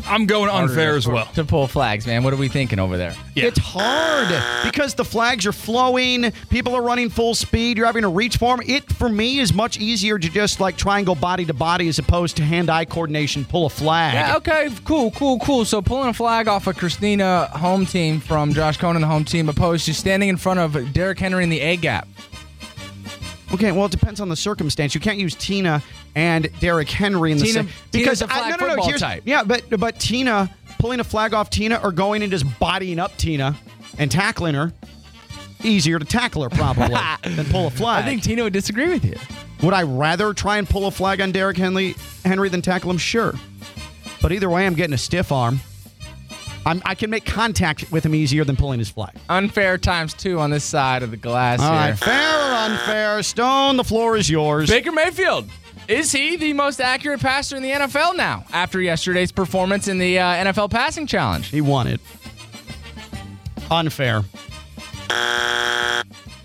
I'm 0.06 0.26
going 0.26 0.50
unfair 0.50 0.96
as 0.96 1.06
well. 1.06 1.26
To 1.34 1.44
pull 1.44 1.66
flags, 1.66 2.06
man. 2.06 2.22
What 2.22 2.32
are 2.32 2.36
we 2.36 2.48
thinking 2.48 2.78
over 2.78 2.96
there? 2.96 3.14
Yeah. 3.34 3.46
It's 3.46 3.58
hard 3.58 4.28
because 4.64 4.94
the 4.94 5.04
flags 5.04 5.46
are 5.46 5.52
flowing. 5.52 6.32
People 6.48 6.74
are 6.74 6.82
running 6.82 7.10
full 7.10 7.34
speed. 7.34 7.76
You're 7.76 7.86
having 7.86 8.02
to 8.02 8.08
reach 8.08 8.36
for 8.36 8.56
them. 8.56 8.66
It, 8.68 8.90
for 8.92 9.08
me, 9.08 9.38
is 9.38 9.52
much 9.52 9.78
easier 9.78 10.18
to 10.18 10.28
just 10.28 10.60
like 10.60 10.76
try 10.76 10.98
and 10.98 11.06
go 11.06 11.14
body 11.14 11.44
to 11.44 11.54
body 11.54 11.88
as 11.88 11.98
opposed 11.98 12.36
to 12.38 12.42
hand 12.44 12.70
eye 12.70 12.84
coordination, 12.84 13.44
pull 13.44 13.66
a 13.66 13.70
flag. 13.70 14.14
Yeah, 14.14 14.36
okay, 14.36 14.70
cool, 14.84 15.10
cool, 15.12 15.38
cool. 15.40 15.64
So 15.64 15.82
pulling 15.82 16.08
a 16.08 16.14
flag 16.14 16.48
off 16.48 16.66
of 16.66 16.76
Christina 16.76 17.46
home 17.46 17.86
team 17.86 18.20
from 18.20 18.52
Josh 18.52 18.78
Conan, 18.78 19.02
the 19.02 19.08
home 19.08 19.24
team, 19.24 19.48
opposed 19.48 19.86
to 19.86 19.94
standing 19.94 20.28
in 20.28 20.36
front 20.36 20.60
of 20.60 20.92
Derrick 20.92 21.18
Henry 21.18 21.44
in 21.44 21.50
the 21.50 21.60
A 21.60 21.76
gap. 21.76 22.08
Okay, 23.52 23.72
well, 23.72 23.86
it 23.86 23.90
depends 23.90 24.20
on 24.20 24.28
the 24.28 24.36
circumstance. 24.36 24.94
You 24.94 25.00
can't 25.00 25.18
use 25.18 25.34
Tina 25.34 25.82
and 26.14 26.48
Derrick 26.60 26.88
Henry 26.90 27.32
in 27.32 27.38
the 27.38 27.44
Tina- 27.44 27.62
same 27.64 27.68
a 27.94 28.10
I- 28.10 28.14
flag 28.14 28.58
football 28.58 28.86
here's- 28.86 29.00
type. 29.00 29.22
Yeah, 29.26 29.42
but 29.44 29.64
but 29.78 29.98
Tina 30.00 30.50
pulling 30.78 31.00
a 31.00 31.04
flag 31.04 31.34
off 31.34 31.50
Tina 31.50 31.80
or 31.82 31.92
going 31.92 32.22
and 32.22 32.30
just 32.32 32.44
bodying 32.58 32.98
up 32.98 33.16
Tina 33.16 33.56
and 33.98 34.10
tackling 34.10 34.54
her 34.54 34.72
easier 35.62 35.98
to 35.98 36.04
tackle 36.06 36.42
her 36.42 36.48
probably 36.48 36.96
than 37.36 37.44
pull 37.46 37.66
a 37.66 37.70
flag. 37.70 38.02
I 38.04 38.06
think 38.08 38.22
Tina 38.22 38.42
would 38.44 38.52
disagree 38.52 38.88
with 38.88 39.04
you. 39.04 39.16
Would 39.62 39.74
I 39.74 39.82
rather 39.82 40.32
try 40.32 40.56
and 40.56 40.66
pull 40.68 40.86
a 40.86 40.90
flag 40.90 41.20
on 41.20 41.32
Derrick 41.32 41.58
Henry 41.58 41.94
Henry 42.24 42.48
than 42.48 42.62
tackle 42.62 42.90
him? 42.90 42.96
Sure, 42.98 43.34
but 44.22 44.32
either 44.32 44.48
way, 44.48 44.66
I'm 44.66 44.74
getting 44.74 44.94
a 44.94 44.98
stiff 44.98 45.30
arm. 45.32 45.60
I'm, 46.66 46.82
I 46.84 46.94
can 46.94 47.08
make 47.08 47.24
contact 47.24 47.90
with 47.90 48.04
him 48.04 48.14
easier 48.14 48.44
than 48.44 48.54
pulling 48.54 48.78
his 48.78 48.90
flag. 48.90 49.14
Unfair 49.30 49.78
times 49.78 50.12
two 50.12 50.38
on 50.38 50.50
this 50.50 50.62
side 50.62 51.02
of 51.02 51.10
the 51.10 51.16
glass 51.16 51.58
All 51.58 51.70
here. 51.72 51.80
right, 51.90 51.98
fair 51.98 52.38
or 52.38 52.54
unfair? 52.54 53.22
Stone, 53.22 53.78
the 53.78 53.84
floor 53.84 54.14
is 54.18 54.28
yours. 54.28 54.68
Baker 54.68 54.92
Mayfield. 54.92 55.48
Is 55.90 56.12
he 56.12 56.36
the 56.36 56.52
most 56.52 56.80
accurate 56.80 57.20
passer 57.20 57.56
in 57.56 57.62
the 57.64 57.70
NFL 57.72 58.16
now 58.16 58.44
after 58.52 58.80
yesterday's 58.80 59.32
performance 59.32 59.88
in 59.88 59.98
the 59.98 60.20
uh, 60.20 60.24
NFL 60.44 60.70
passing 60.70 61.06
challenge? 61.06 61.48
He 61.48 61.60
won 61.60 61.88
it. 61.88 62.00
Unfair. 63.70 64.22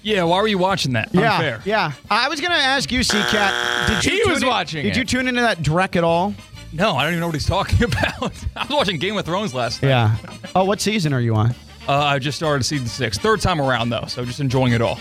Yeah, 0.01 0.23
why 0.23 0.39
were 0.41 0.47
you 0.47 0.57
watching 0.59 0.93
that? 0.93 1.09
Yeah, 1.13 1.33
Unfair. 1.35 1.61
yeah. 1.65 1.91
I 2.11 2.29
was 2.29 2.39
gonna 2.39 2.53
ask 2.55 2.91
you, 2.91 3.01
C-Cat. 3.03 3.87
Did 3.87 4.05
you 4.05 4.11
He 4.17 4.23
tune 4.23 4.33
was 4.33 4.41
in- 4.43 4.47
watching 4.47 4.83
Did 4.83 4.91
it. 4.91 4.97
you 4.97 5.05
tune 5.05 5.27
into 5.27 5.41
that 5.41 5.59
Drek 5.59 5.95
at 5.95 6.03
all? 6.03 6.35
No, 6.73 6.95
I 6.95 7.03
don't 7.03 7.13
even 7.13 7.21
know 7.21 7.27
what 7.27 7.35
he's 7.35 7.45
talking 7.47 7.83
about. 7.83 8.21
I 8.55 8.65
was 8.65 8.69
watching 8.69 8.97
Game 8.99 9.17
of 9.17 9.25
Thrones 9.25 9.53
last 9.53 9.81
night. 9.81 9.89
Yeah. 9.89 10.17
Oh, 10.55 10.63
what 10.65 10.79
season 10.81 11.13
are 11.13 11.21
you 11.21 11.35
on? 11.35 11.55
Uh, 11.87 11.93
I 11.93 12.19
just 12.19 12.37
started 12.37 12.63
season 12.63 12.87
six. 12.87 13.17
Third 13.17 13.41
time 13.41 13.61
around, 13.61 13.89
though, 13.89 14.05
so 14.07 14.25
just 14.25 14.39
enjoying 14.39 14.73
it 14.73 14.81
all. 14.81 14.99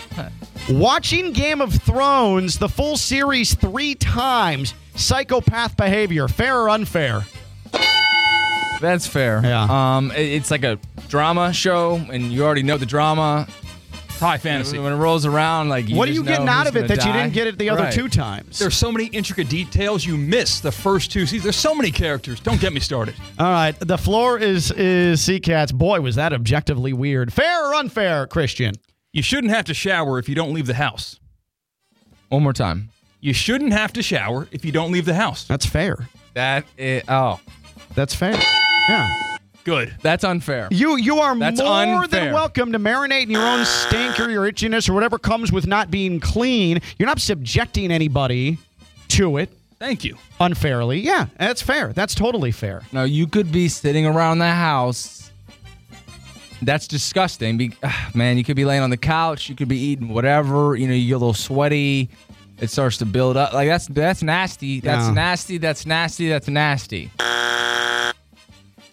Watching 0.69 1.31
Game 1.33 1.61
of 1.61 1.73
Thrones, 1.73 2.59
the 2.59 2.69
full 2.69 2.95
series 2.97 3.53
three 3.55 3.95
times. 3.95 4.73
Psychopath 4.95 5.75
behavior, 5.75 6.27
fair 6.27 6.57
or 6.61 6.69
unfair? 6.69 7.23
That's 8.81 9.07
fair. 9.07 9.41
Yeah. 9.43 9.67
Um, 9.97 10.11
it- 10.11 10.19
it's 10.33 10.51
like 10.51 10.63
a 10.63 10.77
drama 11.09 11.53
show, 11.53 11.95
and 12.11 12.31
you 12.31 12.43
already 12.45 12.63
know 12.63 12.77
the 12.77 12.85
drama. 12.85 13.47
It's 14.15 14.21
high 14.21 14.37
fantasy. 14.37 14.79
When 14.79 14.93
it 14.93 14.95
rolls 14.95 15.25
around, 15.25 15.67
like 15.67 15.89
you 15.89 15.97
what 15.97 16.07
are 16.07 16.13
just 16.13 16.23
you 16.23 16.25
getting 16.25 16.47
out 16.47 16.67
of 16.67 16.77
it 16.77 16.87
gonna 16.87 16.95
that 16.95 17.05
you 17.05 17.11
didn't 17.11 17.33
get 17.33 17.47
it 17.47 17.57
the 17.59 17.69
other 17.69 17.83
Right. 17.83 17.93
two 17.93 18.07
times? 18.07 18.57
There's 18.59 18.77
so 18.77 18.89
many 18.89 19.07
intricate 19.07 19.49
details 19.49 20.05
you 20.05 20.15
miss 20.15 20.61
the 20.61 20.71
first 20.71 21.11
two 21.11 21.25
seasons. 21.25 21.43
There's 21.43 21.57
so 21.57 21.75
many 21.75 21.91
characters. 21.91 22.39
Don't 22.39 22.61
get 22.61 22.71
me 22.71 22.79
started. 22.79 23.13
All 23.37 23.51
right, 23.51 23.75
the 23.77 23.97
floor 23.97 24.39
is 24.39 24.71
is 24.71 25.19
Sea 25.21 25.41
Cats. 25.41 25.73
Boy, 25.73 25.99
was 25.99 26.15
that 26.15 26.31
objectively 26.31 26.93
weird. 26.93 27.33
Fair 27.33 27.69
or 27.69 27.75
unfair, 27.75 28.25
Christian? 28.25 28.75
You 29.11 29.21
shouldn't 29.21 29.51
have 29.51 29.65
to 29.65 29.73
shower 29.73 30.17
if 30.17 30.29
you 30.29 30.35
don't 30.35 30.53
leave 30.53 30.67
the 30.67 30.75
house. 30.75 31.19
One 32.29 32.43
more 32.43 32.53
time. 32.53 32.91
You 33.19 33.33
shouldn't 33.33 33.73
have 33.73 33.91
to 33.93 34.01
shower 34.01 34.47
if 34.51 34.63
you 34.63 34.71
don't 34.71 34.93
leave 34.93 35.03
the 35.05 35.15
house. 35.15 35.43
That's 35.43 35.65
fair. 35.65 36.07
That 36.35 36.63
is, 36.77 37.03
oh, 37.09 37.41
That's 37.95 38.15
fair. 38.15 38.39
Yeah. 38.87 39.09
Good. 39.65 39.95
that's 40.01 40.23
unfair. 40.23 40.67
You 40.71 40.95
you 40.95 41.17
are 41.19 41.35
That's 41.37 41.59
more 41.59 42.03
unfair. 42.03 42.25
than 42.25 42.33
welcome 42.33 42.71
to 42.71 42.79
marinate 42.79 43.23
in 43.23 43.31
your 43.31 43.45
own 43.45 43.65
stink 43.65 44.19
or 44.19 44.29
your 44.29 44.49
itchiness 44.49 44.87
or 44.87 44.93
whatever 44.93 45.17
comes 45.17 45.51
with 45.51 45.65
not 45.67 45.89
being 45.91 46.19
clean. 46.19 46.79
You're 46.99 47.07
not 47.07 47.19
subjecting 47.19 47.91
anybody 47.91 48.59
to 49.09 49.37
it 49.37 49.49
Thank 49.79 50.03
you. 50.05 50.17
unfairly. 50.39 50.99
Yeah, 51.01 51.25
that's 51.37 51.61
fair. 51.61 51.91
That's 51.93 52.13
totally 52.15 52.51
fair. 52.51 52.83
No, 52.93 53.03
you 53.03 53.27
could 53.27 53.51
be 53.51 53.67
sitting 53.67 54.05
around 54.05 54.37
the 54.39 54.49
house. 54.51 55.31
That's 56.61 56.87
disgusting. 56.87 57.57
Be, 57.57 57.73
ah, 57.83 58.09
man, 58.13 58.37
you 58.37 58.43
could 58.43 58.55
be 58.55 58.65
laying 58.65 58.81
on 58.81 58.89
the 58.89 58.97
couch. 58.97 59.49
You 59.49 59.55
could 59.55 59.67
be 59.67 59.77
eating 59.77 60.09
whatever. 60.09 60.75
You 60.75 60.87
know, 60.87 60.93
you 60.93 61.07
get 61.07 61.13
a 61.15 61.17
little 61.17 61.33
sweaty. 61.33 62.09
It 62.59 62.69
starts 62.69 62.97
to 62.99 63.05
build 63.05 63.35
up. 63.35 63.51
Like 63.53 63.67
that's 63.67 63.87
that's 63.87 64.23
nasty. 64.23 64.79
That's 64.79 65.07
Yeah. 65.07 65.13
nasty. 65.13 65.57
That's 65.57 65.85
nasty. 65.85 66.29
That's 66.29 66.47
nasty. 66.47 67.11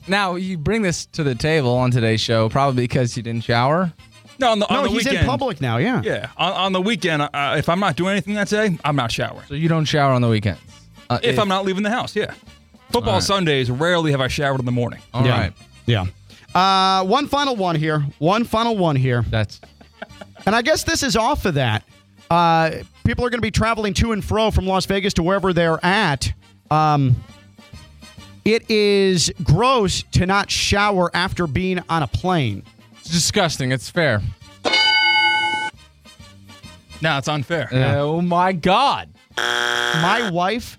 Now 0.09 0.35
you 0.37 0.59
bring 0.59 0.83
this 0.83 1.07
to 1.07 1.23
the 1.23 1.35
table 1.35 1.75
on 1.75 1.91
today's 1.91 2.21
show, 2.21 2.49
probably 2.49 2.85
because 2.85 3.17
you 3.17 3.23
didn't 3.23 3.45
shower. 3.45 3.93
No, 4.39 4.51
on 4.51 4.59
the, 4.59 4.69
on 4.69 4.77
No, 4.77 4.83
the 4.85 4.89
he's 4.91 5.05
weekend. 5.05 5.19
in 5.19 5.27
public 5.27 5.61
now. 5.61 5.77
Yeah. 5.77 6.01
Yeah, 6.03 6.29
on, 6.37 6.53
on 6.53 6.73
the 6.73 6.81
weekend, 6.81 7.23
uh, 7.23 7.55
if 7.59 7.69
I'm 7.69 7.79
not 7.81 7.97
doing 7.97 8.13
anything 8.13 8.35
that 8.35 8.49
day, 8.49 8.77
I'm 8.85 8.97
not 8.97 9.13
showering. 9.13 9.47
So 9.47 9.55
you 9.55 9.69
don't 9.69 9.85
shower 9.85 10.13
on 10.13 10.23
the 10.23 10.29
weekends. 10.29 10.61
Uh, 11.09 11.19
If 11.23 11.39
I'm 11.39 11.49
not 11.49 11.65
leaving 11.65 11.83
the 11.83 11.91
house, 11.91 12.17
yeah. 12.17 12.33
Football 12.91 13.11
All 13.11 13.17
right. 13.17 13.23
Sundays, 13.23 13.71
rarely 13.71 14.11
have 14.13 14.21
I 14.21 14.29
showered 14.29 14.59
in 14.61 14.67
the 14.67 14.73
morning. 14.73 15.01
all 15.15 15.25
yeah. 15.25 15.39
right. 15.41 15.53
Yeah. 15.87 16.07
Uh, 16.55 17.05
one 17.05 17.27
final 17.29 17.57
one 17.57 17.77
here. 17.77 18.01
One 18.19 18.45
final 18.45 18.77
one 18.77 18.97
here. 18.97 19.23
That's 19.29 19.61
And 20.47 20.55
I 20.55 20.63
guess 20.63 20.85
this 20.85 21.03
is 21.03 21.17
off 21.17 21.45
of 21.47 21.55
that. 21.55 21.85
Uh, 22.31 22.71
people 23.05 23.25
are 23.25 23.31
going 23.31 23.39
to 23.39 23.47
be 23.47 23.51
traveling 23.51 23.95
to 23.95 24.13
and 24.13 24.25
fro 24.25 24.51
from 24.51 24.67
Las 24.67 24.87
Vegas 24.87 25.15
to 25.15 25.23
wherever 25.23 25.53
they're 25.53 25.83
at. 25.85 26.33
Um, 26.71 27.17
it 28.45 28.68
is 28.70 29.32
gross 29.43 30.03
to 30.12 30.26
not 30.26 30.51
shower 30.51 31.11
after 31.14 31.47
being 31.47 31.80
on 31.88 32.03
a 32.03 32.07
plane. 32.07 32.62
it's 32.99 33.11
disgusting. 33.11 33.72
It's 33.72 33.88
fair. 33.90 34.20
No, 37.01 37.18
it's 37.18 37.28
unfair. 37.28 37.68
Oh 37.72 38.20
my 38.22 38.53
God. 38.53 39.09
My 39.36 40.30
wife, 40.32 40.78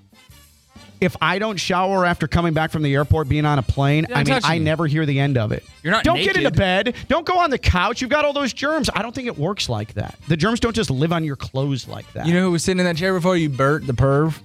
if 1.02 1.18
I 1.22 1.38
don't 1.38 1.58
shower 1.58 2.06
after 2.06 2.30
coming 2.30 2.54
back 2.54 2.72
from 2.72 2.82
the 2.82 2.94
airport, 2.94 3.28
being 3.28 3.46
on 3.46 3.60
a 3.60 3.62
plane, 3.62 4.06
You're 4.08 4.18
I 4.18 4.20
mean, 4.22 4.34
touching 4.34 4.50
I 4.50 4.58
me. 4.60 4.64
never 4.64 4.88
hear 4.88 5.06
the 5.06 5.20
end 5.20 5.38
of 5.38 5.52
it. 5.52 5.66
You're 5.84 5.92
not 5.92 6.06
Don't 6.06 6.16
get 6.18 6.30
into 6.38 6.42
naked. 6.42 6.56
bed. 6.56 6.96
Don't 7.10 7.26
go 7.26 7.38
on 7.40 7.50
the 7.50 7.58
couch. 7.58 8.00
You've 8.00 8.10
got 8.10 8.24
all 8.24 8.32
those 8.32 8.54
germs. 8.54 8.90
I 8.96 9.02
don't 9.02 9.14
think 9.14 9.28
it 9.28 9.38
works 9.38 9.68
like 9.68 9.96
that. 9.96 10.18
The 10.30 10.38
germs 10.38 10.62
don't 10.62 10.76
just 10.76 10.90
live 10.90 11.12
on 11.12 11.26
your 11.26 11.36
clothes 11.36 11.90
like 11.90 12.12
that. 12.14 12.26
You 12.26 12.34
know 12.34 12.44
who 12.44 12.52
was 12.52 12.64
sitting 12.64 12.80
in 12.80 12.86
that 12.86 12.96
chair 12.96 13.14
before 13.14 13.36
you, 13.36 13.50
Bert 13.50 13.86
the 13.86 13.94
perv? 13.94 14.40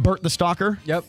Bert 0.02 0.22
the 0.22 0.30
stalker. 0.30 0.78
Yep. 0.84 1.04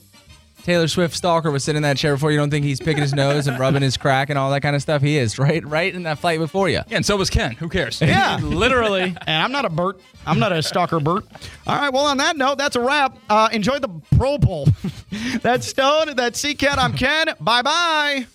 Taylor 0.63 0.87
Swift 0.87 1.15
stalker 1.15 1.51
was 1.51 1.63
sitting 1.63 1.77
in 1.77 1.83
that 1.83 1.97
chair 1.97 2.13
before. 2.15 2.31
You 2.31 2.37
don't 2.37 2.49
think 2.49 2.65
he's 2.65 2.79
picking 2.79 3.01
his 3.01 3.13
nose 3.13 3.47
and 3.47 3.57
rubbing 3.59 3.81
his 3.81 3.97
crack 3.97 4.29
and 4.29 4.37
all 4.37 4.51
that 4.51 4.61
kind 4.61 4.75
of 4.75 4.81
stuff? 4.81 5.01
He 5.01 5.17
is 5.17 5.39
right, 5.39 5.65
right 5.65 5.93
in 5.93 6.03
that 6.03 6.19
flight 6.19 6.39
before 6.39 6.69
you. 6.69 6.75
Yeah, 6.75 6.83
and 6.97 7.05
so 7.05 7.17
was 7.17 7.29
Ken. 7.29 7.51
Who 7.53 7.69
cares? 7.69 8.01
Yeah. 8.01 8.37
Literally. 8.43 9.01
And 9.01 9.43
I'm 9.43 9.51
not 9.51 9.65
a 9.65 9.69
Bert. 9.69 9.99
I'm 10.25 10.39
not 10.39 10.51
a 10.51 10.61
stalker 10.61 10.99
Bert. 10.99 11.25
All 11.67 11.75
right. 11.75 11.91
Well, 11.91 12.05
on 12.05 12.17
that 12.17 12.37
note, 12.37 12.57
that's 12.57 12.75
a 12.75 12.81
wrap. 12.81 13.17
Uh, 13.29 13.49
enjoy 13.51 13.79
the 13.79 13.89
Pro 14.17 14.37
Bowl. 14.37 14.67
that's 15.41 15.67
Stone. 15.67 16.15
That's 16.15 16.39
C 16.39 16.55
Ken. 16.55 16.77
I'm 16.79 16.93
Ken. 16.93 17.27
Bye 17.39 17.61
bye. 17.61 18.27